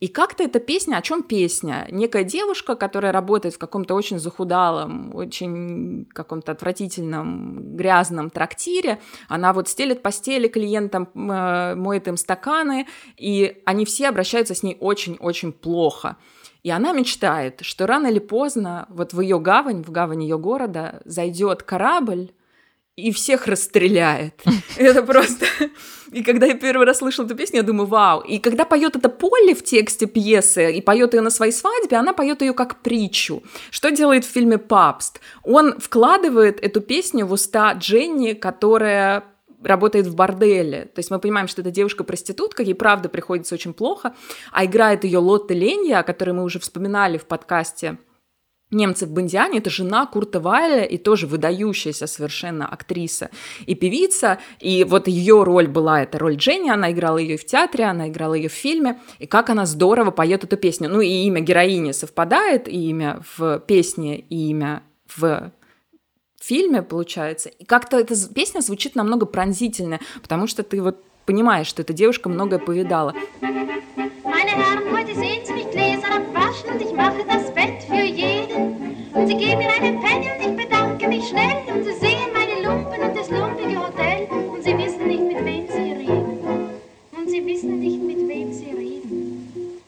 И 0.00 0.08
как-то 0.08 0.42
эта 0.42 0.58
песня, 0.58 0.96
о 0.96 1.02
чем 1.02 1.22
песня? 1.22 1.86
Некая 1.90 2.24
девушка, 2.24 2.74
которая 2.74 3.12
работает 3.12 3.54
в 3.54 3.58
каком-то 3.58 3.94
очень 3.94 4.18
захудалом, 4.18 5.14
очень 5.14 6.06
каком-то 6.12 6.52
отвратительном, 6.52 7.76
грязном 7.76 8.30
трактире, 8.30 9.00
она 9.28 9.52
вот 9.52 9.68
стелит 9.68 10.02
постели 10.02 10.48
клиентам, 10.48 11.08
э, 11.14 11.74
моет 11.76 12.08
им 12.08 12.16
стаканы, 12.16 12.88
и 13.16 13.62
они 13.64 13.84
все 13.84 14.08
обращаются 14.08 14.54
с 14.54 14.64
ней 14.64 14.76
очень-очень 14.80 15.52
плохо. 15.52 16.16
И 16.64 16.70
она 16.70 16.92
мечтает, 16.92 17.60
что 17.62 17.86
рано 17.86 18.08
или 18.08 18.18
поздно 18.18 18.86
вот 18.90 19.12
в 19.12 19.20
ее 19.20 19.38
гавань, 19.38 19.82
в 19.82 19.90
гавань 19.90 20.24
ее 20.24 20.38
города 20.38 21.00
зайдет 21.04 21.62
корабль, 21.62 22.32
и 23.08 23.12
всех 23.12 23.46
расстреляет. 23.46 24.34
Это 24.76 25.02
просто... 25.02 25.46
И 26.12 26.24
когда 26.24 26.46
я 26.46 26.54
первый 26.54 26.86
раз 26.86 26.98
слышала 26.98 27.24
эту 27.24 27.36
песню, 27.36 27.58
я 27.58 27.62
думаю, 27.62 27.86
вау. 27.86 28.20
И 28.20 28.38
когда 28.38 28.64
поет 28.64 28.96
это 28.96 29.08
Полли 29.08 29.54
в 29.54 29.62
тексте 29.62 30.06
пьесы 30.06 30.72
и 30.72 30.82
поет 30.82 31.14
ее 31.14 31.20
на 31.20 31.30
своей 31.30 31.52
свадьбе, 31.52 31.98
она 31.98 32.12
поет 32.12 32.42
ее 32.42 32.52
как 32.52 32.82
притчу. 32.82 33.44
Что 33.70 33.92
делает 33.92 34.24
в 34.24 34.28
фильме 34.28 34.58
Папст? 34.58 35.20
Он 35.44 35.78
вкладывает 35.78 36.58
эту 36.60 36.80
песню 36.80 37.26
в 37.26 37.32
уста 37.32 37.72
Дженни, 37.74 38.32
которая 38.32 39.22
работает 39.62 40.06
в 40.06 40.14
борделе. 40.16 40.86
То 40.86 40.98
есть 40.98 41.10
мы 41.10 41.18
понимаем, 41.18 41.46
что 41.46 41.60
эта 41.60 41.70
девушка-проститутка, 41.70 42.62
ей 42.62 42.74
правда 42.74 43.08
приходится 43.08 43.54
очень 43.54 43.74
плохо, 43.74 44.14
а 44.52 44.64
играет 44.64 45.04
ее 45.04 45.18
Лотта 45.18 45.54
Ленья, 45.54 46.00
о 46.00 46.02
которой 46.02 46.32
мы 46.32 46.42
уже 46.42 46.58
вспоминали 46.58 47.18
в 47.18 47.26
подкасте 47.26 47.98
немцы 48.70 49.06
в 49.06 49.10
Бондиане, 49.10 49.58
это 49.58 49.70
жена 49.70 50.06
Курта 50.06 50.40
Вайля 50.40 50.84
и 50.84 50.96
тоже 50.98 51.26
выдающаяся 51.26 52.06
совершенно 52.06 52.66
актриса 52.66 53.30
и 53.66 53.74
певица, 53.74 54.38
и 54.60 54.84
вот 54.84 55.08
ее 55.08 55.42
роль 55.42 55.68
была, 55.68 56.02
эта 56.02 56.18
роль 56.18 56.36
Дженни, 56.36 56.70
она 56.70 56.92
играла 56.92 57.18
ее 57.18 57.36
в 57.36 57.44
театре, 57.44 57.84
она 57.84 58.08
играла 58.08 58.34
ее 58.34 58.48
в 58.48 58.52
фильме, 58.52 59.00
и 59.18 59.26
как 59.26 59.50
она 59.50 59.66
здорово 59.66 60.10
поет 60.10 60.44
эту 60.44 60.56
песню. 60.56 60.88
Ну 60.88 61.00
и 61.00 61.08
имя 61.08 61.40
героини 61.40 61.92
совпадает, 61.92 62.68
и 62.68 62.88
имя 62.90 63.22
в 63.36 63.58
песне, 63.60 64.18
и 64.18 64.50
имя 64.50 64.82
в 65.16 65.52
фильме, 66.40 66.82
получается. 66.82 67.48
И 67.48 67.64
как-то 67.64 67.98
эта 67.98 68.14
песня 68.32 68.60
звучит 68.60 68.94
намного 68.94 69.26
пронзительно, 69.26 70.00
потому 70.22 70.46
что 70.46 70.62
ты 70.62 70.80
вот 70.80 71.02
понимаешь, 71.26 71.66
что 71.66 71.82
эта 71.82 71.92
девушка 71.92 72.28
многое 72.28 72.58
повидала. 72.58 73.14
Meine 74.24 74.50
Herren, 74.50 74.90
heute 74.90 75.14
sehen 75.14 75.44
Sie 75.44 75.52
mich 75.52 75.70
Gläser 75.70 76.14
abwaschen 76.14 76.70
und 76.70 76.80
ich 76.82 76.92
mache 76.92 77.24
das. 77.26 77.59
Und 79.12 79.26
Sie 79.26 79.36
geben 79.36 79.58
mir 79.58 79.70
eine 79.70 79.98
Penny 79.98 80.28
und 80.30 80.40
ich 80.40 80.64
bedanke 80.64 81.08
mich 81.08 81.28
schnell 81.28 81.56
und 81.66 81.84
Sie 81.84 81.92
sehen 81.92 82.30
meine 82.32 82.66
Lumpen 82.66 83.00
und 83.02 83.16
das 83.16 83.28
lumpige 83.30 83.80
Hotel 83.80 84.28
und 84.30 84.62
Sie 84.62 84.76
wissen 84.78 85.06
nicht, 85.08 85.22
mit 85.22 85.44
wem 85.44 85.66
Sie 85.68 85.92
reden. 85.92 86.38
Und 87.16 87.28
Sie 87.28 87.44
wissen 87.44 87.80
nicht, 87.80 88.00
mit 88.00 88.28
wem 88.28 88.52
Sie 88.52 88.70
reden. 88.70 89.80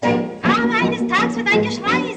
Aber 0.00 0.86
eines 0.86 1.06
Tages 1.06 1.36
wird 1.36 1.54
ein 1.54 1.62
Geschrei 1.62 2.09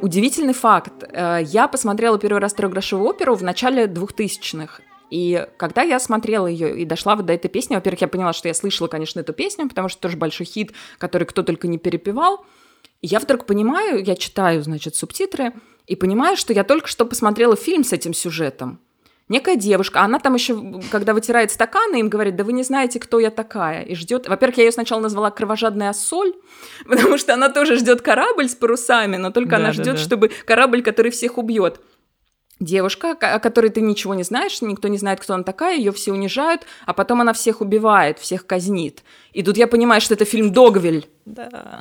удивительный 0.00 0.54
факт. 0.54 1.04
Э, 1.10 1.40
я 1.42 1.68
посмотрела 1.68 2.18
первый 2.18 2.38
раз 2.38 2.54
трехгрошовую 2.54 3.08
оперу 3.08 3.34
в 3.34 3.42
начале 3.42 3.86
2000-х. 3.86 4.82
И 5.10 5.46
когда 5.56 5.82
я 5.82 5.98
смотрела 5.98 6.46
ее 6.46 6.78
и 6.78 6.84
дошла 6.84 7.16
вот 7.16 7.26
до 7.26 7.32
этой 7.32 7.48
песни, 7.48 7.74
во-первых, 7.74 8.02
я 8.02 8.08
поняла, 8.08 8.32
что 8.32 8.48
я 8.48 8.54
слышала, 8.54 8.88
конечно, 8.88 9.20
эту 9.20 9.32
песню, 9.32 9.68
потому 9.68 9.88
что 9.88 10.00
тоже 10.00 10.16
большой 10.16 10.46
хит, 10.46 10.72
который 10.98 11.24
кто 11.24 11.42
только 11.42 11.66
не 11.66 11.78
перепевал. 11.78 12.44
Я 13.00 13.20
вдруг 13.20 13.46
понимаю, 13.46 14.02
я 14.04 14.16
читаю, 14.16 14.62
значит, 14.62 14.96
субтитры, 14.96 15.52
и 15.86 15.96
понимаю, 15.96 16.36
что 16.36 16.52
я 16.52 16.64
только 16.64 16.88
что 16.88 17.06
посмотрела 17.06 17.56
фильм 17.56 17.84
с 17.84 17.92
этим 17.92 18.12
сюжетом. 18.12 18.80
Некая 19.28 19.56
девушка, 19.56 20.00
она 20.00 20.18
там 20.18 20.34
еще, 20.34 20.80
когда 20.90 21.12
вытирает 21.12 21.50
стаканы, 21.50 22.00
им 22.00 22.08
говорит, 22.08 22.36
да 22.36 22.44
вы 22.44 22.52
не 22.52 22.62
знаете, 22.62 22.98
кто 22.98 23.20
я 23.20 23.30
такая, 23.30 23.82
и 23.82 23.94
ждет. 23.94 24.26
Во-первых, 24.26 24.58
я 24.58 24.64
ее 24.64 24.72
сначала 24.72 25.00
назвала 25.00 25.30
кровожадная 25.30 25.92
соль, 25.92 26.32
потому 26.88 27.18
что 27.18 27.34
она 27.34 27.50
тоже 27.50 27.76
ждет 27.76 28.00
корабль 28.00 28.48
с 28.48 28.54
парусами, 28.54 29.16
но 29.16 29.30
только 29.30 29.50
да, 29.50 29.56
она 29.56 29.72
ждет, 29.72 29.86
да, 29.86 29.92
да. 29.92 29.98
чтобы 29.98 30.30
корабль, 30.46 30.82
который 30.82 31.10
всех 31.10 31.38
убьет 31.38 31.80
девушка, 32.60 33.12
о 33.12 33.38
которой 33.38 33.70
ты 33.70 33.80
ничего 33.80 34.14
не 34.14 34.24
знаешь, 34.24 34.60
никто 34.62 34.88
не 34.88 34.98
знает, 34.98 35.20
кто 35.20 35.34
она 35.34 35.44
такая, 35.44 35.76
ее 35.76 35.92
все 35.92 36.12
унижают, 36.12 36.62
а 36.86 36.92
потом 36.92 37.20
она 37.20 37.32
всех 37.32 37.60
убивает, 37.60 38.18
всех 38.18 38.46
казнит. 38.46 39.02
И 39.32 39.42
тут 39.42 39.56
я 39.56 39.66
понимаю, 39.68 40.00
что 40.00 40.14
это 40.14 40.24
фильм 40.24 40.52
«Догвиль». 40.52 41.06
Да. 41.24 41.80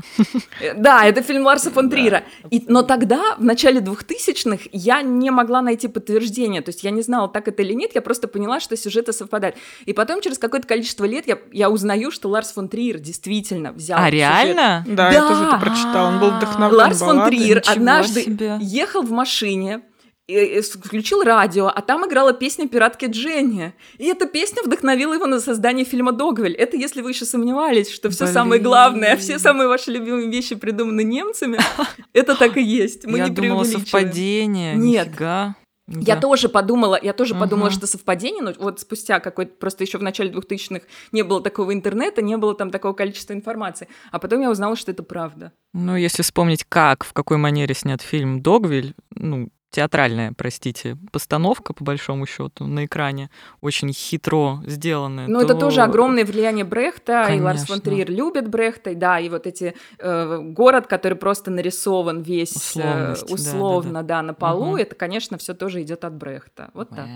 Э, 0.62 0.74
да, 0.76 1.06
это 1.06 1.22
фильм 1.22 1.46
Ларса 1.46 1.72
фон 1.72 1.90
Трира. 1.90 2.24
Но 2.68 2.84
тогда, 2.84 3.36
в 3.38 3.44
начале 3.44 3.80
2000-х, 3.80 4.70
я 4.74 5.02
не 5.02 5.32
могла 5.32 5.62
найти 5.62 5.88
подтверждение. 5.88 6.62
То 6.62 6.70
есть 6.70 6.84
я 6.84 6.92
не 6.92 7.02
знала, 7.02 7.30
так 7.30 7.48
это 7.48 7.64
или 7.64 7.74
нет, 7.74 7.92
я 7.96 8.02
просто 8.02 8.28
поняла, 8.28 8.60
что 8.60 8.76
сюжеты 8.76 9.14
совпадают. 9.14 9.56
И 9.86 9.94
потом, 9.94 10.22
через 10.22 10.38
какое-то 10.38 10.68
количество 10.68 11.06
лет, 11.06 11.28
я, 11.28 11.40
я 11.52 11.70
узнаю, 11.70 12.12
что 12.12 12.28
Ларс 12.28 12.52
фон 12.52 12.68
Трир 12.68 13.00
действительно 13.00 13.72
взял 13.72 13.98
А 14.00 14.10
реально? 14.10 14.84
Да, 14.86 14.96
да, 14.96 15.12
я 15.12 15.28
тоже 15.28 15.46
это 15.46 15.58
прочитала. 15.58 16.10
Он 16.10 16.20
был 16.20 16.32
вдохновлен 16.32 16.78
Ларс 16.78 17.00
фон 17.00 17.26
Трир 17.26 17.64
однажды 17.66 18.26
ехал 18.60 19.02
в 19.02 19.12
машине, 19.12 19.82
включил 20.28 21.24
радио, 21.24 21.68
а 21.68 21.82
там 21.82 22.06
играла 22.06 22.34
песня 22.34 22.68
пиратки 22.68 23.06
Дженни. 23.06 23.74
И 23.98 24.06
эта 24.06 24.28
песня 24.28 24.62
вдохновила 24.62 25.14
его 25.14 25.26
на 25.26 25.40
создание 25.40 25.86
фильма 25.86 26.12
«Догвиль». 26.12 26.54
Это 26.54 26.76
если 26.76 27.02
вы 27.02 27.12
еще 27.12 27.26
сомневались, 27.26 27.90
что 27.90 28.10
все 28.10 28.28
самое 28.28 28.62
главное, 28.62 29.16
все 29.18 29.40
самые 29.40 29.68
ваши 29.68 29.92
любимые 29.92 30.30
вещи 30.30 30.56
придуманы 30.56 31.04
немцами, 31.04 31.60
это 32.14 32.36
так 32.36 32.58
и 32.58 32.62
есть. 32.62 33.06
Мы 33.06 33.20
Я 33.20 33.30
не 33.30 33.36
думала, 33.36 33.64
совпадение. 33.64 34.76
Нет. 34.76 35.08
Нифига. 35.08 35.56
Я 35.88 36.16
да. 36.16 36.22
тоже 36.22 36.50
подумала, 36.50 37.00
я 37.02 37.14
тоже 37.14 37.34
подумала, 37.34 37.72
что 37.72 37.88
совпадение, 37.88 38.44
но 38.44 38.54
вот 38.60 38.82
спустя 38.82 39.22
какой-то, 39.22 39.54
просто 39.54 39.86
еще 39.86 39.98
в 39.98 40.04
начале 40.04 40.32
2000-х 40.32 40.86
не 41.14 41.24
было 41.24 41.42
такого 41.42 41.74
интернета, 41.74 42.22
не 42.22 42.36
было 42.36 42.54
там 42.56 42.72
такого 42.72 42.92
количества 42.92 43.32
информации, 43.32 43.88
а 44.12 44.20
потом 44.20 44.42
я 44.42 44.52
узнала, 44.52 44.76
что 44.76 44.92
это 44.92 45.04
правда. 45.04 45.54
Ну, 45.74 45.96
если 45.96 46.24
вспомнить, 46.24 46.66
как, 46.68 47.06
в 47.06 47.14
какой 47.14 47.38
манере 47.38 47.74
снят 47.74 48.02
фильм 48.02 48.42
«Догвиль», 48.42 48.96
ну, 49.16 49.48
театральная, 49.72 50.34
простите, 50.34 50.98
постановка, 51.12 51.74
по 51.74 51.84
большому 51.84 52.26
счету, 52.26 52.66
на 52.66 52.86
экране, 52.86 53.30
очень 53.62 53.92
хитро 53.94 54.62
сделанная. 54.66 55.28
Ну, 55.28 55.40
то... 55.40 55.46
это 55.46 55.56
тоже 55.56 55.82
огромное 55.82 56.26
влияние 56.26 56.66
Брехта, 56.66 57.24
Конечно. 57.26 57.42
и 57.42 57.46
Ларс 57.46 57.66
фон 57.66 57.82
Триер 57.82 58.10
любит 58.10 58.48
Брехта, 58.48 58.92
и 58.92 58.96
да, 58.96 59.20
и 59.20 59.30
вот 59.30 59.46
эти 59.46 59.76
э, 60.00 60.40
город, 60.40 60.88
который 60.88 61.18
просто 61.18 61.52
нарисован 61.52 62.22
весь 62.22 62.76
э, 62.78 63.16
условно, 63.30 63.94
да, 63.94 64.02
да, 64.02 64.08
да. 64.08 64.16
да, 64.16 64.22
на 64.22 64.34
полу, 64.34 64.70
угу. 64.70 64.78
это, 64.78 64.96
конечно, 64.96 65.38
все 65.38 65.54
тоже 65.54 65.82
идет 65.82 66.06
от 66.06 66.16
Брехта. 66.16 66.72
Вот 66.74 66.90
так. 66.90 67.08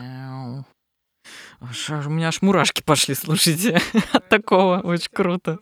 У 1.61 2.09
меня 2.09 2.27
аж 2.27 2.41
мурашки 2.41 2.81
пошли, 2.81 3.15
слушайте, 3.15 3.79
от 4.13 4.27
такого, 4.29 4.79
очень 4.79 5.11
круто. 5.13 5.59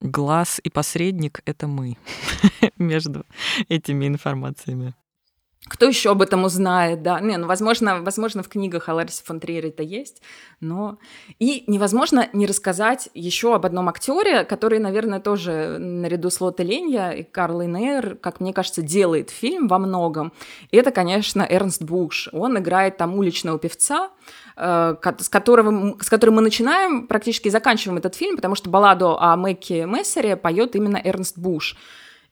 Глаз 0.00 0.60
и 0.64 0.70
посредник— 0.70 1.42
это 1.44 1.66
мы 1.66 1.98
между 2.78 3.26
этими 3.68 4.06
информациями. 4.06 4.94
Кто 5.68 5.86
еще 5.86 6.10
об 6.10 6.22
этом 6.22 6.44
узнает, 6.44 7.02
да? 7.02 7.20
Не, 7.20 7.36
ну, 7.36 7.46
возможно, 7.46 8.00
возможно, 8.00 8.42
в 8.42 8.48
книгах 8.48 8.88
о 8.88 8.94
Ларисе 8.94 9.22
фон 9.24 9.40
Триере 9.40 9.68
это 9.68 9.82
есть, 9.82 10.22
но... 10.58 10.98
И 11.38 11.64
невозможно 11.66 12.30
не 12.32 12.46
рассказать 12.46 13.10
еще 13.12 13.54
об 13.54 13.66
одном 13.66 13.90
актере, 13.90 14.44
который, 14.44 14.78
наверное, 14.78 15.20
тоже 15.20 15.76
наряду 15.78 16.30
с 16.30 16.40
Лотте 16.40 16.62
Ленья 16.62 17.10
и 17.10 17.22
Карл 17.22 17.60
Нейр, 17.60 18.16
как 18.16 18.40
мне 18.40 18.54
кажется, 18.54 18.80
делает 18.80 19.28
фильм 19.28 19.68
во 19.68 19.78
многом. 19.78 20.32
И 20.70 20.78
это, 20.78 20.92
конечно, 20.92 21.46
Эрнст 21.48 21.82
Буш. 21.82 22.30
Он 22.32 22.58
играет 22.58 22.96
там 22.96 23.14
уличного 23.16 23.58
певца, 23.58 24.10
э, 24.56 24.96
с, 25.18 25.28
которого, 25.28 25.94
с 26.00 26.08
которым 26.08 26.36
мы 26.36 26.42
начинаем, 26.42 27.06
практически 27.06 27.50
заканчиваем 27.50 27.98
этот 27.98 28.14
фильм, 28.14 28.36
потому 28.36 28.54
что 28.54 28.70
балладу 28.70 29.18
о 29.18 29.36
Мэкке 29.36 29.84
Мессере 29.84 30.36
поет 30.36 30.74
именно 30.74 30.96
Эрнст 30.96 31.36
Буш. 31.36 31.76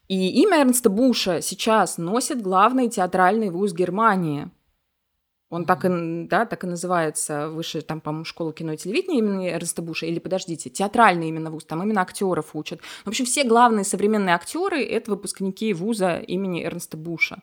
И 0.09 0.43
имя 0.43 0.63
Эрнста 0.63 0.89
Буша 0.89 1.43
сейчас 1.43 1.99
носит 1.99 2.41
главный 2.41 2.89
театральный 2.89 3.51
вуз 3.51 3.75
Германии. 3.75 4.51
Он 5.51 5.65
так 5.65 5.85
и, 5.85 5.89
да, 6.29 6.45
так 6.45 6.65
и 6.65 6.67
называется, 6.67 7.49
выше, 7.49 7.81
там, 7.83 8.01
по-моему, 8.01 8.25
школа 8.25 8.53
кино 8.53 8.73
и 8.73 8.77
телевидения 8.77 9.19
имени 9.19 9.51
Эрнста 9.51 9.81
Буша, 9.81 10.07
или, 10.07 10.19
подождите, 10.19 10.69
театральный 10.69 11.29
именно 11.29 11.51
вуз, 11.51 11.65
там 11.65 11.83
именно 11.83 12.03
актеров 12.03 12.55
учат. 12.55 12.81
В 13.05 13.09
общем, 13.09 13.25
все 13.25 13.45
главные 13.45 13.85
современные 13.85 14.35
актеры— 14.35 14.83
это 14.85 15.11
выпускники 15.11 15.73
вуза 15.73 16.19
имени 16.19 16.65
Эрнста 16.65 16.97
Буша. 16.97 17.43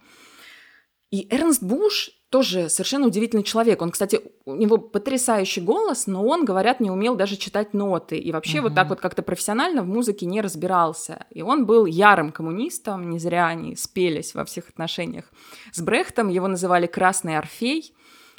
И 1.12 1.28
Эрнст 1.32 1.64
Буш 1.64 2.12
тоже 2.36 2.68
совершенно 2.68 3.08
удивительный 3.08 3.44
человек. 3.44 3.82
Он, 3.82 3.92
кстати, 3.92 4.20
у 4.44 4.56
него 4.56 4.78
потрясающий 4.78 5.62
голос, 5.62 6.06
но 6.06 6.22
он, 6.26 6.44
говорят, 6.44 6.82
не 6.82 6.92
умел 6.92 7.16
даже 7.16 7.38
читать 7.38 7.74
ноты. 7.74 8.18
И 8.18 8.34
вообще 8.34 8.58
угу. 8.58 8.68
вот 8.68 8.76
так 8.76 8.90
вот 8.90 9.00
как-то 9.00 9.24
профессионально 9.24 9.84
в 9.84 9.88
музыке 9.88 10.26
не 10.26 10.42
разбирался. 10.42 11.28
И 11.32 11.42
он 11.42 11.66
был 11.66 11.86
ярым 11.86 12.34
коммунистом, 12.34 13.10
не 13.10 13.20
зря 13.20 13.48
они 13.48 13.78
спелись 13.78 14.36
во 14.36 14.44
всех 14.44 14.68
отношениях. 14.68 15.32
С 15.72 15.82
Брехтом 15.82 16.28
его 16.28 16.50
называли 16.50 16.88
«Красный 16.88 17.38
Орфей». 17.38 17.94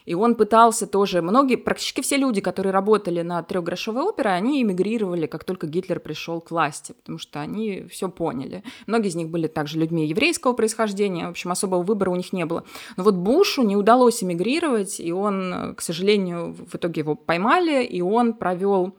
И 0.07 0.15
он 0.15 0.37
пытался 0.37 0.87
тоже... 0.87 1.21
Многие, 1.21 1.57
практически 1.57 2.01
все 2.01 2.17
люди, 2.17 2.41
которые 2.41 2.73
работали 2.73 3.23
на 3.23 3.43
трехгрошовой 3.43 4.05
опере, 4.05 4.31
они 4.31 4.63
эмигрировали, 4.63 5.27
как 5.27 5.45
только 5.45 5.67
Гитлер 5.67 6.01
пришел 6.01 6.41
к 6.41 6.51
власти, 6.51 6.93
потому 6.93 7.19
что 7.19 7.41
они 7.41 7.87
все 7.91 8.09
поняли. 8.09 8.63
Многие 8.87 9.09
из 9.09 9.17
них 9.17 9.29
были 9.29 9.49
также 9.49 9.79
людьми 9.79 10.07
еврейского 10.07 10.53
происхождения, 10.53 11.27
в 11.27 11.31
общем, 11.31 11.51
особого 11.51 11.83
выбора 11.83 12.11
у 12.11 12.17
них 12.17 12.33
не 12.33 12.47
было. 12.47 12.65
Но 12.97 13.03
вот 13.03 13.17
Бушу 13.17 13.63
не 13.63 13.77
удалось 13.77 14.23
эмигрировать, 14.23 15.01
и 15.01 15.13
он, 15.13 15.75
к 15.77 15.83
сожалению, 15.83 16.55
в 16.55 16.77
итоге 16.77 17.01
его 17.01 17.17
поймали, 17.17 17.85
и 17.85 18.01
он 18.01 18.33
провел 18.33 18.95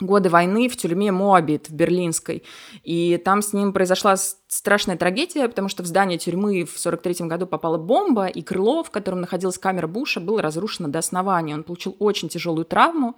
годы 0.00 0.28
войны 0.28 0.68
в 0.68 0.76
тюрьме 0.76 1.12
Моабит 1.12 1.68
в 1.68 1.72
Берлинской. 1.72 2.42
И 2.82 3.20
там 3.24 3.42
с 3.42 3.52
ним 3.52 3.72
произошла 3.72 4.16
страшная 4.16 4.96
трагедия, 4.96 5.48
потому 5.48 5.68
что 5.68 5.82
в 5.82 5.86
здание 5.86 6.18
тюрьмы 6.18 6.64
в 6.64 6.78
43 6.78 7.26
году 7.26 7.46
попала 7.46 7.78
бомба, 7.78 8.26
и 8.26 8.42
крыло, 8.42 8.82
в 8.82 8.90
котором 8.90 9.20
находилась 9.20 9.58
камера 9.58 9.86
Буша, 9.86 10.20
было 10.20 10.42
разрушено 10.42 10.88
до 10.88 10.98
основания. 10.98 11.54
Он 11.54 11.62
получил 11.62 11.96
очень 11.98 12.28
тяжелую 12.28 12.64
травму, 12.64 13.16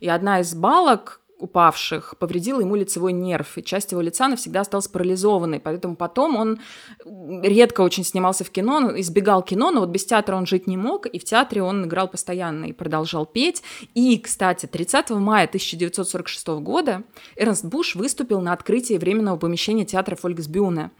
и 0.00 0.08
одна 0.08 0.40
из 0.40 0.54
балок, 0.54 1.20
упавших 1.44 2.14
повредила 2.18 2.60
ему 2.60 2.74
лицевой 2.74 3.12
нерв, 3.12 3.58
и 3.58 3.62
часть 3.62 3.92
его 3.92 4.00
лица 4.00 4.28
навсегда 4.28 4.60
осталась 4.60 4.88
парализованной, 4.88 5.60
поэтому 5.60 5.94
потом 5.94 6.36
он 6.36 6.60
редко 7.04 7.82
очень 7.82 8.02
снимался 8.02 8.44
в 8.44 8.50
кино, 8.50 8.98
избегал 8.98 9.42
кино, 9.42 9.70
но 9.70 9.80
вот 9.80 9.90
без 9.90 10.06
театра 10.06 10.36
он 10.36 10.46
жить 10.46 10.66
не 10.66 10.78
мог, 10.78 11.06
и 11.06 11.18
в 11.18 11.24
театре 11.24 11.62
он 11.62 11.84
играл 11.84 12.08
постоянно 12.08 12.64
и 12.64 12.72
продолжал 12.72 13.26
петь. 13.26 13.62
И, 13.94 14.18
кстати, 14.18 14.64
30 14.64 15.10
мая 15.10 15.44
1946 15.44 16.48
года 16.62 17.02
Эрнст 17.36 17.64
Буш 17.66 17.94
выступил 17.94 18.40
на 18.40 18.54
открытии 18.54 18.96
временного 18.96 19.36
помещения 19.36 19.84
театра 19.84 20.16
Фольксбюне. 20.16 20.90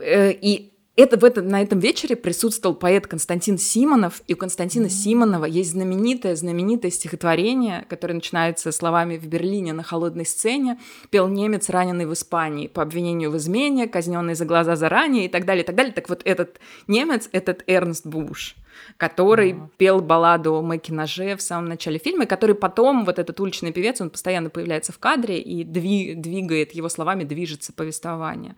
Э, 0.00 0.32
и 0.32 0.75
это, 0.96 1.18
в 1.18 1.24
этом, 1.24 1.46
на 1.48 1.62
этом 1.62 1.78
вечере 1.78 2.16
присутствовал 2.16 2.74
поэт 2.74 3.06
Константин 3.06 3.58
Симонов, 3.58 4.22
и 4.26 4.32
у 4.32 4.36
Константина 4.36 4.86
mm-hmm. 4.86 4.88
Симонова 4.88 5.44
есть 5.44 5.72
знаменитое, 5.72 6.34
знаменитое 6.36 6.90
стихотворение, 6.90 7.84
которое 7.88 8.14
начинается 8.14 8.72
словами 8.72 9.18
«В 9.18 9.26
Берлине 9.26 9.74
на 9.74 9.82
холодной 9.82 10.24
сцене 10.24 10.80
пел 11.10 11.28
немец, 11.28 11.68
раненый 11.68 12.06
в 12.06 12.14
Испании, 12.14 12.66
по 12.66 12.80
обвинению 12.80 13.30
в 13.30 13.36
измене, 13.36 13.88
казненный 13.88 14.34
за 14.34 14.46
глаза 14.46 14.74
заранее» 14.74 15.26
и 15.26 15.28
так 15.28 15.44
далее, 15.44 15.64
и 15.64 15.66
так 15.66 15.76
далее. 15.76 15.92
Так 15.92 16.08
вот 16.08 16.22
этот 16.24 16.60
немец— 16.86 17.28
этот 17.32 17.62
Эрнст 17.66 18.06
Буш 18.06 18.56
который 18.98 19.52
mm-hmm. 19.52 19.68
пел 19.78 20.00
балладу 20.02 20.54
о 20.54 20.60
Мэке 20.62 20.92
Ноже 20.92 21.34
в 21.36 21.40
самом 21.40 21.66
начале 21.66 21.98
фильма, 21.98 22.24
и 22.24 22.26
который 22.26 22.54
потом, 22.54 23.06
вот 23.06 23.18
этот 23.18 23.40
уличный 23.40 23.72
певец, 23.72 24.02
он 24.02 24.10
постоянно 24.10 24.50
появляется 24.50 24.92
в 24.92 24.98
кадре 24.98 25.40
и 25.40 25.64
дви- 25.64 26.14
двигает, 26.14 26.72
его 26.72 26.90
словами 26.90 27.24
движется 27.24 27.72
повествование. 27.72 28.54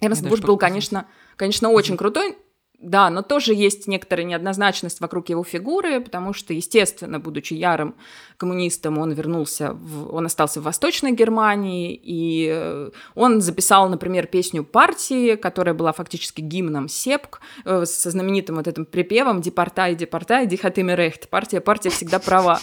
Эрнст 0.00 0.26
Буш 0.26 0.40
был, 0.40 0.56
конечно, 0.56 1.06
конечно, 1.36 1.70
очень 1.70 1.96
крутой, 1.96 2.36
да, 2.78 3.08
но 3.08 3.22
тоже 3.22 3.54
есть 3.54 3.86
некоторая 3.86 4.26
неоднозначность 4.26 5.00
вокруг 5.00 5.30
его 5.30 5.42
фигуры, 5.42 6.00
потому 6.00 6.34
что, 6.34 6.52
естественно, 6.52 7.18
будучи 7.18 7.54
ярым 7.54 7.94
коммунистом, 8.36 8.98
он 8.98 9.12
вернулся, 9.12 9.72
в, 9.72 10.14
он 10.14 10.26
остался 10.26 10.60
в 10.60 10.64
Восточной 10.64 11.12
Германии, 11.12 11.98
и 12.00 12.50
э, 12.52 12.90
он 13.14 13.40
записал, 13.40 13.88
например, 13.88 14.26
песню 14.26 14.62
партии, 14.62 15.36
которая 15.36 15.74
была 15.74 15.92
фактически 15.92 16.42
гимном 16.42 16.88
Сепк, 16.88 17.40
э, 17.64 17.86
со 17.86 18.10
знаменитым 18.10 18.56
вот 18.56 18.68
этим 18.68 18.84
припевом 18.84 19.40
«Депортай, 19.40 19.94
депортай, 19.94 20.46
дихатыми 20.46 20.92
рехт», 20.92 21.30
партия, 21.30 21.62
партия 21.62 21.88
всегда 21.88 22.18
права. 22.18 22.60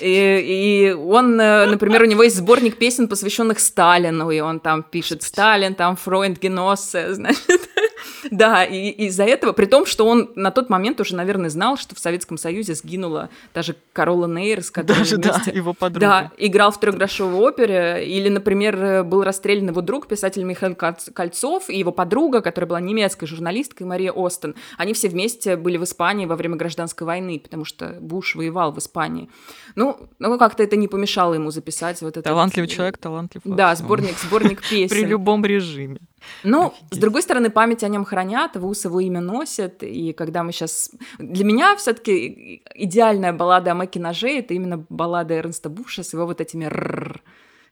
И, 0.00 0.88
и 0.88 0.92
он, 0.92 1.40
э, 1.40 1.66
например, 1.66 2.02
у 2.02 2.06
него 2.06 2.24
есть 2.24 2.36
сборник 2.36 2.78
песен, 2.78 3.06
посвященных 3.06 3.60
Сталину, 3.60 4.28
и 4.30 4.40
он 4.40 4.58
там 4.58 4.82
пишет 4.82 5.22
«Сталин», 5.22 5.76
там 5.76 5.94
«Фройнд 5.94 6.40
Геноссе», 6.40 7.14
значит, 7.14 7.68
Да, 8.30 8.64
и 8.64 8.90
из-за 9.06 9.24
этого, 9.24 9.52
при 9.52 9.66
том, 9.66 9.86
что 9.86 10.06
он 10.06 10.30
на 10.36 10.50
тот 10.50 10.70
момент 10.70 11.00
уже, 11.00 11.14
наверное, 11.16 11.50
знал, 11.50 11.76
что 11.76 11.94
в 11.94 11.98
Советском 11.98 12.38
Союзе 12.38 12.74
сгинула 12.74 13.30
даже 13.54 13.76
Карола 13.92 14.26
Нейр, 14.26 14.62
с 14.62 14.70
которой 14.70 14.98
Даже, 14.98 15.16
да, 15.18 15.34
вместе... 15.34 15.52
его 15.56 15.74
подруга. 15.74 16.00
Да, 16.06 16.32
играл 16.38 16.70
в 16.70 16.80
трехгрошовой 16.80 17.34
опере. 17.34 18.06
Или, 18.06 18.28
например, 18.28 19.04
был 19.04 19.22
расстрелян 19.22 19.68
его 19.68 19.80
друг, 19.80 20.06
писатель 20.06 20.42
Михаил 20.44 20.72
Кольц- 20.72 21.12
Кольцов, 21.12 21.68
и 21.68 21.78
его 21.78 21.92
подруга, 21.92 22.40
которая 22.40 22.68
была 22.68 22.80
немецкой 22.80 23.26
журналисткой, 23.26 23.86
Мария 23.86 24.12
Остен. 24.14 24.54
Они 24.78 24.92
все 24.92 25.08
вместе 25.08 25.56
были 25.56 25.76
в 25.76 25.84
Испании 25.84 26.26
во 26.26 26.36
время 26.36 26.56
гражданской 26.56 27.06
войны, 27.06 27.40
потому 27.40 27.64
что 27.64 27.98
Буш 28.00 28.34
воевал 28.34 28.72
в 28.72 28.78
Испании. 28.78 29.28
Ну, 29.74 30.08
ну 30.18 30.38
как-то 30.38 30.62
это 30.62 30.76
не 30.76 30.88
помешало 30.88 31.34
ему 31.34 31.50
записать 31.50 32.00
вот 32.02 32.16
это. 32.16 32.22
Талантливый 32.22 32.68
человек, 32.68 32.98
талантлив. 32.98 33.42
во 33.44 33.56
Да, 33.56 33.74
сборник, 33.74 34.18
сборник 34.18 34.62
песен. 34.68 34.88
При 34.88 35.04
любом 35.04 35.44
режиме. 35.44 36.00
Ну, 36.44 36.66
Офигеть. 36.66 36.94
с 36.94 36.98
другой 36.98 37.22
стороны, 37.22 37.50
память 37.50 37.84
о 37.84 37.88
нем 37.88 38.04
хранят, 38.04 38.56
ВУЗ 38.56 38.86
его 38.86 39.00
имя 39.00 39.20
носит, 39.20 39.82
и 39.82 40.12
когда 40.12 40.42
мы 40.42 40.52
сейчас... 40.52 40.90
Для 41.18 41.44
меня 41.44 41.76
все 41.76 41.92
таки 41.92 42.62
идеальная 42.74 43.32
баллада 43.32 43.72
о 43.72 43.74
Мэке 43.74 44.00
Ноже— 44.00 44.30
это 44.38 44.54
именно 44.54 44.84
баллада 44.88 45.34
Эрнста 45.34 45.68
Буша 45.68 46.02
с 46.02 46.12
его 46.12 46.26
вот 46.26 46.40
этими 46.40 46.64
«рррр» 46.64 47.22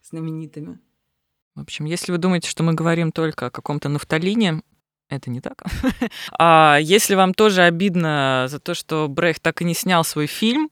знаменитыми. 0.03 0.79
В 1.55 1.61
общем, 1.61 1.85
если 1.85 2.13
вы 2.13 2.19
думаете, 2.19 2.49
что 2.49 2.63
мы 2.63 2.75
говорим 2.75 3.13
только 3.13 3.47
о 3.47 3.51
каком-то 3.51 3.89
нафталине, 3.89 4.63
это 5.11 5.31
не 5.31 5.41
так. 5.41 5.63
А 6.39 6.79
если 6.81 7.15
вам 7.15 7.35
тоже 7.35 7.63
обидно 7.63 8.47
за 8.49 8.59
то, 8.61 8.75
что 8.75 9.09
Брехт 9.09 9.43
так 9.43 9.61
и 9.61 9.65
не 9.65 9.75
снял 9.75 10.05
свой 10.05 10.27
фильм 10.27 10.71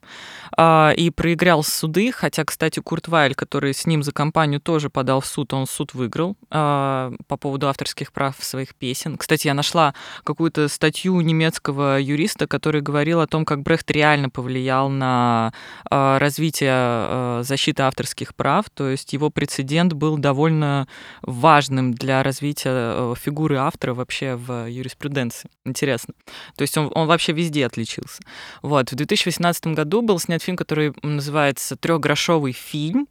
а, 0.57 0.93
и 0.97 1.11
проиграл 1.11 1.62
суды, 1.62 2.12
хотя, 2.12 2.45
кстати, 2.45 2.80
Курт 2.80 3.09
Вайль, 3.09 3.34
который 3.34 3.74
с 3.74 3.86
ним 3.86 4.03
за 4.03 4.12
компанию 4.12 4.61
тоже 4.61 4.89
подал 4.91 5.20
в 5.20 5.26
суд, 5.26 5.53
он 5.53 5.66
суд 5.66 5.95
выиграл 5.95 6.36
а, 6.51 7.12
по 7.26 7.36
поводу 7.36 7.68
авторских 7.68 8.12
прав 8.12 8.36
своих 8.41 8.74
песен. 8.74 9.16
Кстати, 9.18 9.49
я 9.49 9.55
нашла 9.55 9.95
какую-то 10.24 10.68
статью 10.68 11.20
немецкого 11.20 12.01
юриста, 12.01 12.47
который 12.47 12.80
говорил 12.80 13.20
о 13.20 13.26
том, 13.26 13.45
как 13.45 13.62
Брехт 13.62 13.91
реально 13.91 14.30
повлиял 14.30 14.89
на 14.89 15.53
а, 15.91 16.18
развитие 16.18 16.70
а, 16.72 17.41
защиты 17.43 17.82
авторских 17.82 18.34
прав. 18.34 18.70
То 18.70 18.89
есть 18.89 19.12
его 19.12 19.30
прецедент 19.30 19.93
был 19.93 20.18
довольно 20.18 20.86
важным 21.22 21.93
для 21.93 22.22
развития 22.22 22.70
э, 22.72 23.14
фигуры 23.18 23.57
автора 23.57 23.95
вообще 23.95 24.28
в 24.37 24.66
юриспруденции. 24.68 25.51
Интересно. 25.64 26.14
То 26.57 26.62
есть 26.62 26.76
он, 26.76 26.91
он 26.95 27.07
вообще 27.07 27.33
везде 27.33 27.66
отличился. 27.66 28.22
Вот. 28.62 28.91
В 28.91 28.95
2018 28.95 29.68
году 29.68 30.03
был 30.03 30.18
снят 30.18 30.43
фильм, 30.43 30.57
который 30.57 30.95
называется 31.03 31.76
«Трехгрошовый 31.76 32.53
фильм». 32.53 33.09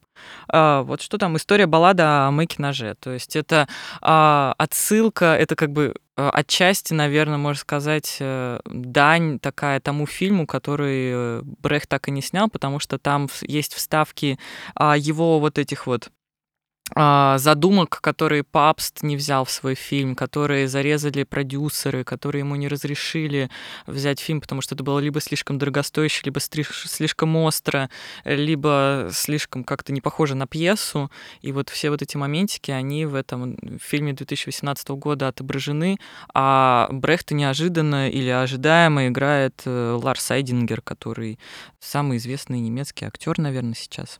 А, 0.49 0.83
вот 0.83 1.01
что 1.01 1.17
там, 1.17 1.37
история 1.37 1.67
баллада 1.67 2.27
о 2.27 2.31
Мэке 2.31 2.55
Ноже. 2.59 2.95
То 2.99 3.11
есть 3.11 3.35
это 3.35 3.67
а, 4.01 4.53
отсылка, 4.57 5.35
это 5.35 5.55
как 5.55 5.71
бы 5.71 5.95
а, 6.15 6.29
отчасти, 6.31 6.93
наверное, 6.93 7.37
можно 7.37 7.59
сказать, 7.59 8.17
э, 8.19 8.59
дань 8.65 9.39
такая 9.39 9.79
тому 9.79 10.05
фильму, 10.05 10.47
который 10.47 11.11
э, 11.11 11.41
Брехт 11.43 11.89
так 11.89 12.07
и 12.07 12.11
не 12.11 12.21
снял, 12.21 12.49
потому 12.49 12.79
что 12.79 12.97
там 12.97 13.29
есть 13.41 13.73
вставки 13.73 14.39
его 14.79 15.39
вот 15.39 15.57
этих 15.57 15.85
вот 15.85 16.09
задумок, 16.95 17.99
которые 18.01 18.43
Папст 18.43 19.03
не 19.03 19.17
взял 19.17 19.45
в 19.45 19.51
свой 19.51 19.75
фильм, 19.75 20.15
которые 20.15 20.67
зарезали 20.67 21.23
продюсеры, 21.23 22.03
которые 22.03 22.39
ему 22.39 22.55
не 22.55 22.67
разрешили 22.67 23.49
взять 23.85 24.19
фильм, 24.19 24.41
потому 24.41 24.61
что 24.61 24.75
это 24.75 24.83
было 24.83 24.99
либо 24.99 25.19
слишком 25.19 25.57
дорогостоящее, 25.57 26.23
либо 26.25 26.39
слишком 26.39 27.35
остро, 27.35 27.89
либо 28.23 29.09
слишком 29.11 29.63
как-то 29.63 29.91
не 29.91 30.01
похоже 30.01 30.35
на 30.35 30.47
пьесу. 30.47 31.11
И 31.41 31.51
вот 31.51 31.69
все 31.69 31.89
вот 31.89 32.01
эти 32.01 32.17
моментики, 32.17 32.71
они 32.71 33.05
в 33.05 33.15
этом 33.15 33.57
фильме 33.79 34.13
2018 34.13 34.89
года 34.89 35.27
отображены, 35.27 35.97
а 36.33 36.87
Брехта 36.91 37.35
неожиданно 37.35 38.09
или 38.09 38.29
ожидаемо 38.29 39.07
играет 39.07 39.61
э, 39.65 39.99
Ларс 40.01 40.31
Айдингер, 40.31 40.81
который 40.81 41.37
самый 41.79 42.17
известный 42.17 42.59
немецкий 42.59 43.05
актер, 43.05 43.37
наверное, 43.39 43.75
сейчас. 43.75 44.19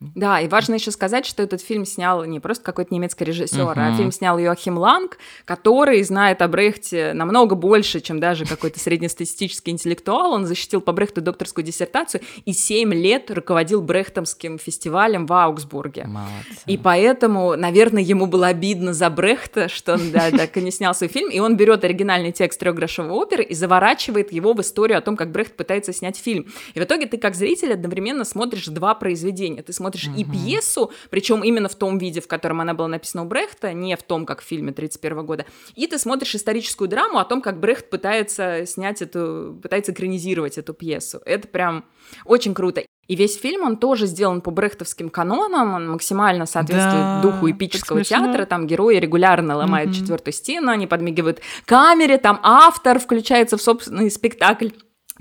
Да, 0.00 0.40
и 0.40 0.48
важно 0.48 0.74
еще 0.74 0.90
сказать, 0.90 1.26
что 1.26 1.42
этот 1.42 1.60
фильм 1.60 1.84
снял 1.84 2.24
не 2.24 2.40
просто 2.40 2.64
какой-то 2.64 2.94
немецкий 2.94 3.24
режиссер, 3.26 3.78
а 3.78 3.88
Мгм. 3.88 3.96
фильм 3.98 4.12
снял 4.12 4.38
Йоахим 4.38 4.78
Ланг, 4.78 5.18
который 5.44 6.02
знает 6.04 6.40
о 6.40 6.48
Брехте 6.48 7.12
намного 7.12 7.54
больше, 7.54 8.00
чем 8.00 8.18
даже 8.18 8.46
какой-то 8.46 8.80
среднестатистический 8.80 9.70
интеллектуал. 9.70 10.32
Он 10.32 10.46
защитил 10.46 10.80
по 10.80 10.92
Брехту 10.92 11.20
докторскую 11.20 11.64
диссертацию 11.64 12.22
и 12.46 12.54
7 12.54 12.94
лет 12.94 13.30
руководил 13.30 13.82
Брехтомским 13.82 14.58
фестивалем 14.58 15.26
в 15.26 15.32
Аугсбурге. 15.34 16.04
Молодцы. 16.06 16.30
И 16.64 16.78
поэтому, 16.78 17.56
наверное, 17.56 18.02
ему 18.02 18.24
было 18.24 18.46
обидно 18.46 18.94
за 18.94 19.10
Брехта, 19.10 19.68
что 19.68 19.94
он 19.94 20.12
да, 20.12 20.30
так 20.36 20.56
и 20.56 20.62
не 20.62 20.70
снял 20.70 20.94
свой 20.94 21.08
фильм. 21.10 21.28
И 21.30 21.40
он 21.40 21.58
берет 21.58 21.84
оригинальный 21.84 22.32
текст 22.32 22.58
трехгрошовой 22.60 23.10
оперы 23.10 23.42
и 23.44 23.54
заворачивает 23.54 24.32
его 24.32 24.54
в 24.54 24.60
историю 24.62 24.96
о 24.96 25.02
том, 25.02 25.14
как 25.14 25.30
Брехт 25.30 25.56
пытается 25.56 25.92
снять 25.92 26.16
фильм. 26.16 26.46
И 26.72 26.80
в 26.80 26.84
итоге 26.84 27.04
ты, 27.04 27.18
как 27.18 27.34
зритель, 27.34 27.74
одновременно 27.74 28.24
смотришь 28.24 28.64
два 28.66 28.94
произведения. 28.94 29.62
Ты 29.62 29.74
смотришь 29.74 29.89
и 30.14 30.24
Мгм. 30.24 30.32
пьесу, 30.32 30.92
причем 31.10 31.42
именно 31.42 31.68
в 31.68 31.74
том 31.74 31.98
виде, 31.98 32.20
в 32.20 32.28
котором 32.28 32.60
она 32.60 32.74
была 32.74 32.88
написана 32.88 33.22
у 33.24 33.26
Брехта, 33.26 33.72
не 33.72 33.96
в 33.96 34.02
том, 34.02 34.26
как 34.26 34.40
в 34.40 34.44
фильме 34.44 34.72
1931 34.72 35.26
года. 35.26 35.46
И 35.74 35.86
ты 35.86 35.98
смотришь 35.98 36.34
историческую 36.34 36.88
драму 36.88 37.18
о 37.18 37.24
том, 37.24 37.42
как 37.42 37.60
Брехт 37.60 37.90
пытается 37.90 38.64
снять 38.66 39.02
эту, 39.02 39.58
пытается 39.62 39.92
экранизировать 39.92 40.58
эту 40.58 40.74
пьесу. 40.74 41.20
Это 41.24 41.48
прям 41.48 41.84
очень 42.24 42.54
круто. 42.54 42.82
И 43.08 43.16
весь 43.16 43.36
фильм, 43.36 43.62
он 43.64 43.76
тоже 43.76 44.06
сделан 44.06 44.40
по 44.40 44.52
брехтовским 44.52 45.10
канонам, 45.10 45.74
он 45.74 45.88
максимально 45.90 46.46
соответствует 46.46 47.16
Да, 47.16 47.20
духу 47.22 47.50
эпического 47.50 48.04
театра, 48.04 48.44
там 48.46 48.68
герои 48.68 48.96
регулярно 48.98 49.56
ломают 49.56 49.90
Мгм. 49.90 49.98
четвертую 49.98 50.32
стену, 50.32 50.70
они 50.70 50.86
подмигивают 50.86 51.40
камере, 51.66 52.18
там 52.18 52.38
автор 52.44 53.00
включается 53.00 53.56
в 53.56 53.62
собственный 53.62 54.12
спектакль. 54.12 54.68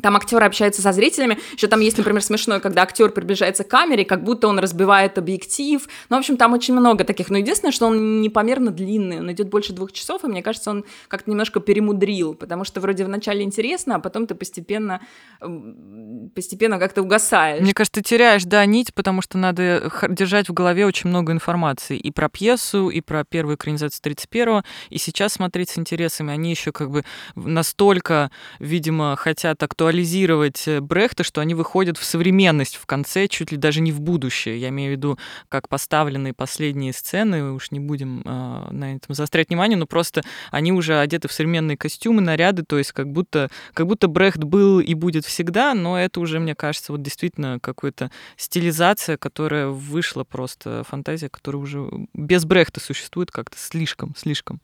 Там 0.01 0.15
актеры 0.15 0.45
общаются 0.45 0.81
со 0.81 0.91
зрителями. 0.91 1.39
Еще 1.53 1.67
там 1.67 1.79
есть, 1.81 1.97
например, 1.97 2.21
смешное, 2.21 2.59
когда 2.59 2.83
актер 2.83 3.11
приближается 3.11 3.63
к 3.63 3.67
камере, 3.67 4.05
как 4.05 4.23
будто 4.23 4.47
он 4.47 4.59
разбивает 4.59 5.17
объектив. 5.17 5.87
Ну, 6.09 6.15
в 6.15 6.19
общем, 6.19 6.37
там 6.37 6.53
очень 6.53 6.73
много 6.73 7.03
таких. 7.03 7.29
Но 7.29 7.37
единственное, 7.37 7.71
что 7.71 7.87
он 7.87 8.21
непомерно 8.21 8.71
длинный. 8.71 9.19
Он 9.19 9.31
идет 9.31 9.49
больше 9.49 9.73
двух 9.73 9.91
часов, 9.91 10.23
и 10.23 10.27
мне 10.27 10.41
кажется, 10.41 10.71
он 10.71 10.85
как-то 11.07 11.29
немножко 11.29 11.59
перемудрил, 11.59 12.33
потому 12.33 12.63
что 12.63 12.79
вроде 12.81 13.05
вначале 13.05 13.43
интересно, 13.43 13.95
а 13.95 13.99
потом 13.99 14.27
ты 14.27 14.35
постепенно, 14.35 15.01
постепенно 16.35 16.79
как-то 16.79 17.01
угасаешь. 17.01 17.61
Мне 17.61 17.73
кажется, 17.73 18.01
ты 18.01 18.09
теряешь, 18.09 18.43
да, 18.43 18.65
нить, 18.65 18.93
потому 18.93 19.21
что 19.21 19.37
надо 19.37 19.91
держать 20.09 20.49
в 20.49 20.53
голове 20.53 20.85
очень 20.85 21.09
много 21.09 21.31
информации 21.31 21.97
и 21.97 22.11
про 22.11 22.29
пьесу, 22.29 22.89
и 22.89 23.01
про 23.01 23.23
первую 23.23 23.55
экранизацию 23.55 24.13
31-го, 24.13 24.63
и 24.89 24.97
сейчас 24.97 25.33
смотреть 25.33 25.69
с 25.69 25.77
интересами. 25.77 26.33
Они 26.33 26.51
еще 26.51 26.71
как 26.71 26.89
бы 26.89 27.03
настолько, 27.35 28.31
видимо, 28.59 29.15
хотят 29.15 29.61
актуализировать 29.89 30.67
э, 30.67 30.81
Брехта, 30.81 31.23
что 31.23 31.41
они 31.41 31.55
выходят 31.55 31.97
в 31.97 32.03
современность 32.03 32.75
в 32.75 32.85
конце, 32.85 33.27
чуть 33.27 33.51
ли 33.51 33.57
даже 33.57 33.81
не 33.81 33.91
в 33.91 33.99
будущее. 34.01 34.59
Я 34.59 34.69
имею 34.69 34.93
в 34.93 34.97
виду, 34.97 35.17
как 35.49 35.67
поставленные 35.67 36.33
последние 36.33 36.93
сцены, 36.93 37.53
уж 37.53 37.71
не 37.71 37.79
будем 37.79 38.21
э, 38.23 38.67
на 38.71 38.95
этом 38.95 39.15
заострять 39.15 39.49
внимание, 39.49 39.77
но 39.77 39.87
просто 39.87 40.21
они 40.51 40.71
уже 40.71 40.99
одеты 40.99 41.27
в 41.27 41.31
современные 41.31 41.75
костюмы, 41.75 42.21
наряды, 42.21 42.63
то 42.63 42.77
есть 42.77 42.91
как 42.91 43.11
будто, 43.11 43.49
как 43.73 43.87
будто 43.87 44.07
Брехт 44.07 44.43
был 44.43 44.79
и 44.79 44.93
будет 44.93 45.25
всегда, 45.25 45.73
но 45.73 45.99
это 45.99 46.19
уже, 46.19 46.39
мне 46.39 46.53
кажется, 46.53 46.91
вот 46.91 47.01
действительно 47.01 47.59
какая-то 47.59 48.11
стилизация, 48.37 49.17
которая 49.17 49.69
вышла 49.69 50.23
просто, 50.23 50.83
фантазия, 50.87 51.29
которая 51.29 51.63
уже 51.63 51.89
без 52.13 52.45
Брехта 52.45 52.79
существует 52.79 53.31
как-то 53.31 53.57
слишком, 53.57 54.13
слишком. 54.15 54.61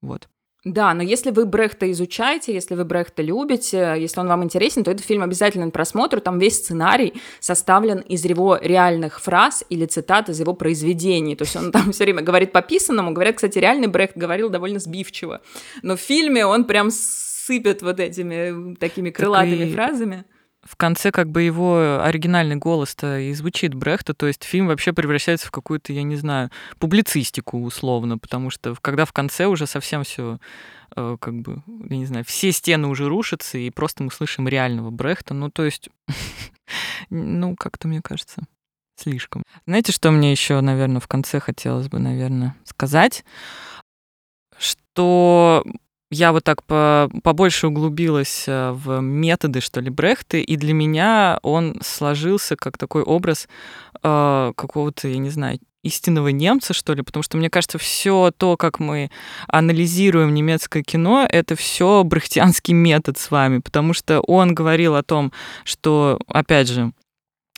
Вот. 0.00 0.28
Да, 0.72 0.92
но 0.92 1.02
если 1.02 1.30
вы 1.30 1.46
Брехта 1.46 1.90
изучаете, 1.92 2.52
если 2.52 2.74
вы 2.74 2.84
Брехта 2.84 3.22
любите, 3.22 3.94
если 3.98 4.20
он 4.20 4.28
вам 4.28 4.44
интересен, 4.44 4.84
то 4.84 4.90
этот 4.90 5.04
фильм 5.06 5.22
обязательно 5.22 5.70
к 5.70 5.72
просмотру. 5.72 6.20
Там 6.20 6.38
весь 6.38 6.56
сценарий 6.58 7.14
составлен 7.40 8.00
из 8.00 8.22
его 8.24 8.58
реальных 8.60 9.20
фраз 9.20 9.64
или 9.70 9.86
цитат 9.86 10.28
из 10.28 10.40
его 10.40 10.52
произведений. 10.52 11.36
То 11.36 11.44
есть 11.44 11.56
он 11.56 11.72
там 11.72 11.92
все 11.92 12.04
время 12.04 12.22
говорит 12.22 12.52
по 12.52 12.60
писанному. 12.60 13.12
Говорят, 13.12 13.36
кстати, 13.36 13.58
реальный 13.58 13.86
Брехт 13.88 14.16
говорил 14.16 14.50
довольно 14.50 14.78
сбивчиво. 14.78 15.40
Но 15.82 15.96
в 15.96 16.00
фильме 16.00 16.44
он 16.44 16.64
прям 16.64 16.90
сыпет 16.90 17.80
вот 17.80 17.98
этими 17.98 18.74
такими 18.74 19.08
крылатыми 19.08 19.64
и- 19.70 19.72
фразами. 19.72 20.24
В 20.68 20.76
конце 20.76 21.10
как 21.10 21.30
бы 21.30 21.42
его 21.42 22.02
оригинальный 22.02 22.56
голос-то 22.56 23.18
и 23.18 23.32
звучит 23.32 23.72
Брехта, 23.72 24.12
то 24.12 24.26
есть 24.26 24.44
фильм 24.44 24.66
вообще 24.66 24.92
превращается 24.92 25.46
в 25.46 25.50
какую-то, 25.50 25.94
я 25.94 26.02
не 26.02 26.16
знаю, 26.16 26.50
публицистику 26.78 27.62
условно, 27.62 28.18
потому 28.18 28.50
что 28.50 28.76
когда 28.82 29.06
в 29.06 29.12
конце 29.12 29.46
уже 29.46 29.66
совсем 29.66 30.04
все 30.04 30.38
как 30.94 31.40
бы, 31.40 31.62
я 31.88 31.96
не 31.96 32.06
знаю, 32.06 32.24
все 32.24 32.52
стены 32.52 32.88
уже 32.88 33.08
рушатся, 33.08 33.56
и 33.58 33.70
просто 33.70 34.02
мы 34.02 34.10
слышим 34.10 34.48
реального 34.48 34.90
Брехта, 34.90 35.32
ну 35.32 35.50
то 35.50 35.64
есть, 35.64 35.88
ну 37.10 37.56
как-то 37.56 37.88
мне 37.88 38.02
кажется, 38.02 38.42
слишком. 38.96 39.42
Знаете, 39.66 39.92
что 39.92 40.10
мне 40.10 40.32
еще, 40.32 40.60
наверное, 40.60 41.00
в 41.00 41.08
конце 41.08 41.40
хотелось 41.40 41.88
бы, 41.88 41.98
наверное, 41.98 42.56
сказать? 42.64 43.24
Что 44.58 45.64
я 46.10 46.32
вот 46.32 46.44
так 46.44 46.62
по, 46.64 47.10
побольше 47.22 47.68
углубилась 47.68 48.44
э, 48.46 48.72
в 48.72 49.00
методы, 49.00 49.60
что 49.60 49.80
ли, 49.80 49.90
Брехта, 49.90 50.38
и 50.38 50.56
для 50.56 50.72
меня 50.72 51.38
он 51.42 51.80
сложился 51.82 52.56
как 52.56 52.78
такой 52.78 53.02
образ 53.02 53.48
э, 54.02 54.52
какого-то, 54.56 55.08
я 55.08 55.18
не 55.18 55.30
знаю, 55.30 55.58
истинного 55.82 56.28
немца, 56.28 56.72
что 56.74 56.94
ли, 56.94 57.02
потому 57.02 57.22
что 57.22 57.36
мне 57.36 57.50
кажется, 57.50 57.78
все 57.78 58.32
то, 58.36 58.56
как 58.56 58.80
мы 58.80 59.10
анализируем 59.46 60.34
немецкое 60.34 60.82
кино, 60.82 61.26
это 61.28 61.56
все 61.56 62.02
брехтианский 62.04 62.74
метод 62.74 63.18
с 63.18 63.30
вами, 63.30 63.58
потому 63.58 63.92
что 63.92 64.20
он 64.20 64.54
говорил 64.54 64.96
о 64.96 65.02
том, 65.02 65.32
что, 65.64 66.18
опять 66.26 66.68
же, 66.68 66.92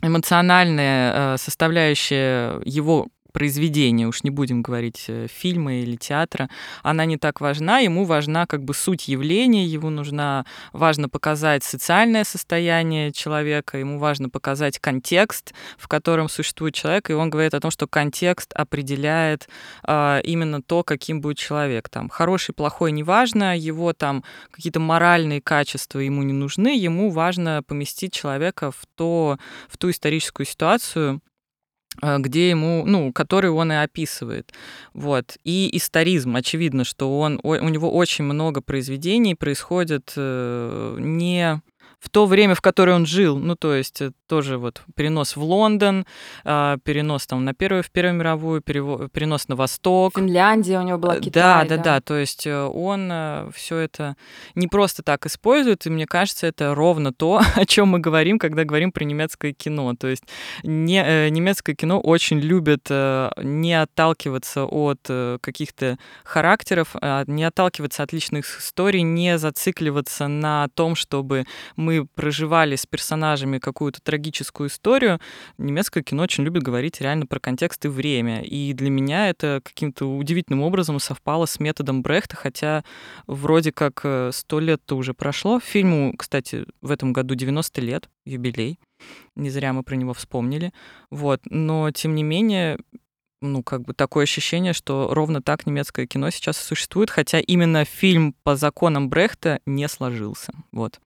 эмоциональная 0.03 1.35
э, 1.35 1.39
составляющая 1.39 2.61
его 2.65 3.09
произведения, 3.31 4.07
уж 4.07 4.22
не 4.22 4.31
будем 4.31 4.62
говорить 4.62 5.05
э, 5.09 5.26
фильма 5.28 5.74
или 5.74 5.97
театра, 5.97 6.49
она 6.83 7.05
не 7.05 7.16
так 7.16 7.41
важна. 7.41 7.78
Ему 7.78 8.05
важна 8.05 8.47
как 8.47 8.64
бы 8.64 8.74
суть 8.74 9.09
явления, 9.09 9.66
ему 9.66 9.91
нужна, 9.91 10.45
важно 10.72 11.09
показать 11.09 11.64
социальное 11.64 12.24
состояние 12.24 13.12
человека, 13.12 13.78
ему 13.78 13.99
важно 13.99 14.28
показать 14.28 14.78
контекст, 14.78 15.55
в 15.78 15.89
котором 15.89 16.28
существует 16.28 16.74
человек, 16.74 17.11
и 17.11 17.14
он 17.14 17.31
говорит 17.31 17.55
о 17.55 17.61
том, 17.61 17.70
что 17.70 17.87
контекст 17.87 18.53
определяет 18.53 19.49
э, 19.87 20.20
именно 20.24 20.62
то, 20.62 20.83
каким 20.83 21.20
будет 21.20 21.39
человек. 21.39 21.89
Там 21.89 22.09
хороший, 22.09 22.55
плохой, 22.55 22.93
неважно, 22.93 23.57
его 23.57 23.93
там 23.93 24.24
какие-то 24.51 24.81
моральные 24.81 25.41
качества 25.41 25.99
ему 25.99 26.22
не 26.22 26.33
нужны, 26.33 26.76
ему 26.76 27.11
важно 27.11 27.62
поместить 27.66 28.12
человека 28.12 28.70
в, 28.70 28.87
то, 28.95 29.39
в 29.68 29.78
ту 29.78 29.91
историческую 29.91 30.47
ситуацию, 30.47 31.20
где 32.03 32.51
ему, 32.51 32.84
ну, 32.86 33.12
который 33.12 33.51
он 33.51 33.72
и 33.72 33.76
описывает. 33.76 34.53
Вот. 34.95 35.36
И 35.45 35.68
историзм, 35.76 36.36
очевидно, 36.36 36.84
что 36.84 37.18
он, 37.18 37.41
у 37.43 37.68
него 37.68 37.93
очень 37.93 38.24
много 38.24 38.61
произведений 38.61 39.34
происходит 39.34 40.12
э, 40.16 40.97
не 40.99 41.61
в 42.01 42.09
то 42.09 42.27
время, 42.27 42.55
в 42.55 42.61
которое 42.61 42.95
он 42.95 43.07
жил. 43.07 43.39
Ну, 43.39 43.57
то 43.57 43.75
есть 43.75 44.01
э, 44.01 44.13
тоже 44.27 44.57
вот 44.57 44.83
перенос 44.97 45.37
в 45.37 45.43
Лондон, 45.43 46.07
а, 46.45 46.79
перенос 46.79 47.27
там 47.27 47.45
на 47.45 47.53
первую, 47.53 47.83
в 47.83 47.91
Первую 47.91 48.15
мировую, 48.15 48.63
перенос 48.63 49.49
на 49.49 49.57
Восток. 49.57 50.17
Финляндия 50.17 50.79
у 50.79 50.83
него 50.83 50.99
была, 50.99 51.17
э, 51.17 51.21
Китай. 51.21 51.43
Да, 51.43 51.65
да, 51.69 51.77
да. 51.77 51.83
да. 51.83 52.01
То 52.01 52.17
есть 52.17 52.47
э, 52.47 52.63
он 52.65 53.13
все 53.55 53.77
это 53.77 54.17
не 54.55 54.67
просто 54.67 55.03
так 55.03 55.27
использует, 55.27 55.87
и 55.87 55.91
мне 55.91 56.07
кажется, 56.07 56.47
это 56.47 56.75
ровно 56.75 57.13
то, 57.13 57.43
о 57.55 57.67
чем 57.67 57.89
мы 57.89 57.99
говорим, 57.99 58.39
когда 58.39 58.65
говорим 58.65 58.93
про 58.93 59.05
немецкое 59.05 59.53
кино. 59.53 59.95
То 59.95 60.09
есть 60.09 60.25
не, 60.63 61.31
немецкое 61.31 61.77
кино 61.77 62.01
очень 62.01 62.41
любит 62.41 62.89
не 62.89 63.75
отталкиваться 63.81 64.65
от 64.65 65.01
каких-то 65.41 65.99
характеров, 66.25 66.91
а 66.95 67.25
не 67.27 67.45
отталкиваться 67.45 68.03
от 68.03 68.13
личных 68.13 68.61
историй, 68.61 69.03
не 69.03 69.37
зацикливаться 69.37 70.29
на 70.29 70.69
том, 70.75 70.95
чтобы 70.95 71.45
мы 71.77 71.89
проживали 72.14 72.76
с 72.76 72.86
персонажами 72.86 73.59
какую-то 73.59 74.01
трагическую 74.03 74.68
историю, 74.68 75.20
немецкое 75.59 76.03
кино 76.03 76.22
очень 76.22 76.45
любит 76.45 76.62
говорить 76.62 77.01
реально 77.01 77.26
про 77.26 77.41
контекст 77.41 77.84
и 77.84 77.88
время. 77.88 78.43
И 78.43 78.72
для 78.72 78.91
меня 78.91 79.28
это 79.28 79.61
каким-то 79.62 80.07
удивительным 80.07 80.62
образом 80.62 80.99
совпало 81.01 81.47
с 81.47 81.61
методом 81.61 82.03
Брехта, 82.03 82.36
хотя 82.36 82.84
вроде 83.26 83.72
как 83.72 84.01
э, 84.05 84.30
сто 84.32 84.61
лет-то 84.61 84.97
уже 84.97 85.14
прошло. 85.14 85.61
Фильму, 85.61 86.14
кстати, 86.16 86.66
в 86.80 86.91
этом 86.91 87.12
году 87.12 87.34
90 87.34 87.80
лет, 87.80 88.09
юбилей. 88.24 88.78
Не 89.36 89.51
зря 89.51 89.72
мы 89.72 89.82
про 89.82 89.97
него 89.97 90.14
вспомнили. 90.14 90.72
Вот. 91.11 91.41
Но, 91.47 91.91
тем 91.91 92.14
не 92.14 92.22
менее, 92.22 92.78
ну, 93.41 93.62
как 93.62 93.82
бы 93.82 93.95
такое 93.95 94.24
ощущение, 94.24 94.72
что 94.72 95.09
ровно 95.12 95.43
так 95.43 95.66
немецкое 95.66 96.07
кино 96.07 96.30
сейчас 96.30 96.59
существует, 96.59 97.11
хотя 97.11 97.41
именно 97.41 97.84
фильм 97.84 98.34
по 98.43 98.57
законам 98.57 99.09
Брехта 99.09 99.61
не 99.66 99.88
сложился. 99.88 100.53
Вот. 100.72 101.01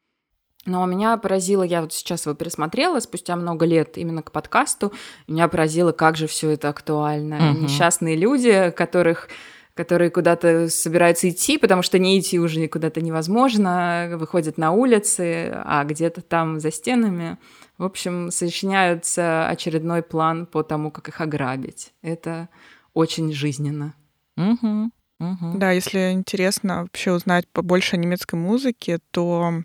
Но 0.67 0.85
меня 0.87 1.17
поразило, 1.17 1.63
я 1.63 1.83
вот 1.83 1.93
сейчас 1.93 2.27
его 2.27 2.35
пересмотрела 2.35 3.01
спустя 3.01 3.37
много 3.37 3.67
лет 3.67 3.99
именно 3.99 4.23
к 4.23 4.33
подкасту, 4.33 4.93
меня 5.29 5.49
поразило, 5.49 5.93
как 5.93 6.17
же 6.17 6.27
все 6.27 6.51
это 6.51 6.69
актуально. 6.71 7.53
Угу. 7.53 7.61
Несчастные 7.65 8.17
люди, 8.17 8.73
которых 8.77 9.29
которые 9.75 10.11
куда-то 10.11 10.69
собираются 10.69 11.29
идти, 11.29 11.59
потому 11.59 11.83
что 11.83 11.99
не 11.99 12.21
идти 12.21 12.39
уже 12.39 12.69
куда-то 12.69 13.01
невозможно, 13.01 14.09
выходят 14.15 14.57
на 14.57 14.71
улицы, 14.71 15.53
а 15.65 15.83
где-то 15.85 16.23
там 16.23 16.61
за 16.61 16.71
стенами, 16.71 17.39
в 17.77 17.85
общем, 17.85 18.31
сочиняются 18.31 19.49
очередной 19.49 20.03
план 20.03 20.47
по 20.47 20.63
тому, 20.63 20.93
как 20.93 21.09
их 21.09 21.21
ограбить. 21.21 21.93
Это 22.03 22.49
очень 22.93 23.33
жизненно. 23.33 23.95
Угу. 24.37 24.91
Угу. 25.21 25.59
Да, 25.59 25.71
если 25.73 26.13
интересно 26.13 26.83
вообще 26.83 27.13
узнать 27.13 27.49
побольше 27.49 27.97
о 27.97 27.99
немецкой 27.99 28.37
музыке, 28.37 28.99
то 29.11 29.63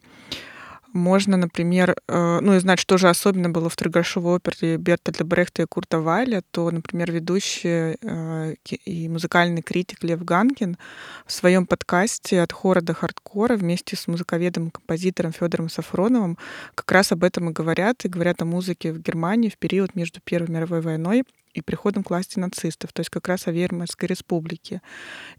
можно, 0.93 1.37
например, 1.37 1.95
э, 2.07 2.39
ну 2.41 2.55
и 2.55 2.59
знать, 2.59 2.79
что 2.79 2.97
же 2.97 3.09
особенно 3.09 3.49
было 3.49 3.69
в 3.69 3.75
трехгрошовой 3.75 4.35
опере 4.35 4.77
Бертольда 4.77 5.23
Брехта 5.23 5.61
и 5.61 5.65
Курта 5.65 5.99
Вайля, 5.99 6.41
то, 6.51 6.69
например, 6.71 7.11
ведущий 7.11 7.97
э, 8.01 8.55
и 8.85 9.09
музыкальный 9.09 9.61
критик 9.61 10.03
Лев 10.03 10.23
Ганкин 10.23 10.77
в 11.25 11.31
своем 11.31 11.65
подкасте 11.65 12.41
«От 12.41 12.51
хора 12.51 12.81
до 12.81 12.93
хардкора» 12.93 13.55
вместе 13.55 13.95
с 13.95 14.07
музыковедом 14.07 14.71
композитором 14.71 15.31
Федором 15.31 15.69
Сафроновым 15.69 16.37
как 16.75 16.91
раз 16.91 17.11
об 17.11 17.23
этом 17.23 17.49
и 17.49 17.53
говорят, 17.53 18.05
и 18.05 18.09
говорят 18.09 18.41
о 18.41 18.45
музыке 18.45 18.91
в 18.91 18.99
Германии 18.99 19.49
в 19.49 19.57
период 19.57 19.95
между 19.95 20.19
Первой 20.21 20.49
мировой 20.49 20.81
войной 20.81 21.23
и 21.53 21.61
приходом 21.61 22.03
к 22.03 22.09
власти 22.09 22.39
нацистов, 22.39 22.93
то 22.93 23.01
есть 23.01 23.09
как 23.09 23.27
раз 23.27 23.47
о 23.47 23.51
Веймарской 23.51 24.07
республике. 24.07 24.81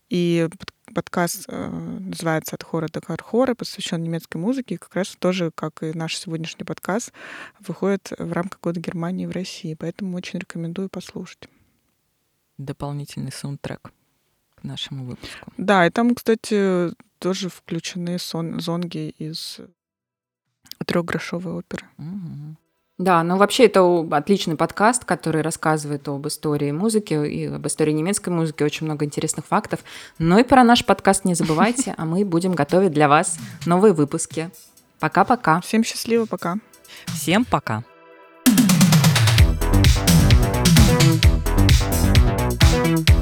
И 0.08 0.48
подкаст 0.94 1.44
э, 1.48 1.68
называется 1.68 2.56
«От 2.56 2.62
хора 2.62 2.88
до 2.92 3.00
хора», 3.22 3.54
посвящен 3.54 4.02
немецкой 4.02 4.38
музыке, 4.38 4.74
и 4.74 4.78
как 4.78 4.94
раз 4.94 5.16
тоже, 5.18 5.50
как 5.54 5.82
и 5.82 5.92
наш 5.92 6.16
сегодняшний 6.16 6.64
подкаст, 6.64 7.12
выходит 7.58 8.12
в 8.18 8.32
рамках 8.32 8.60
Года 8.60 8.80
Германии 8.80 9.26
в 9.26 9.30
России. 9.30 9.74
Поэтому 9.74 10.16
очень 10.16 10.40
рекомендую 10.40 10.88
послушать. 10.88 11.48
Дополнительный 12.58 13.32
саундтрек 13.32 13.92
к 14.56 14.64
нашему 14.64 15.04
выпуску. 15.04 15.52
Да, 15.56 15.86
и 15.86 15.90
там, 15.90 16.14
кстати, 16.14 16.90
тоже 17.18 17.48
включены 17.48 18.18
сон, 18.18 18.60
зонги 18.60 19.10
из 19.10 19.60
трехгрошовой 20.84 21.54
оперы. 21.54 21.86
Угу. 21.98 22.56
Да, 23.00 23.22
ну 23.22 23.38
вообще 23.38 23.64
это 23.64 24.06
отличный 24.10 24.56
подкаст, 24.56 25.06
который 25.06 25.40
рассказывает 25.40 26.06
об 26.06 26.28
истории 26.28 26.70
музыки 26.70 27.14
и 27.14 27.46
об 27.46 27.66
истории 27.66 27.92
немецкой 27.92 28.28
музыки, 28.28 28.62
очень 28.62 28.84
много 28.84 29.06
интересных 29.06 29.46
фактов. 29.46 29.80
Но 30.18 30.38
и 30.38 30.42
про 30.42 30.64
наш 30.64 30.84
подкаст 30.84 31.24
не 31.24 31.32
забывайте, 31.32 31.94
а 31.96 32.04
мы 32.04 32.26
будем 32.26 32.52
готовить 32.52 32.92
для 32.92 33.08
вас 33.08 33.38
новые 33.64 33.94
выпуски. 33.94 34.50
Пока-пока. 34.98 35.62
Всем 35.62 35.82
счастливо, 35.82 36.26
пока. 36.26 36.56
Всем 37.06 37.46
пока. 37.46 37.84
thank 42.60 43.10
you 43.10 43.19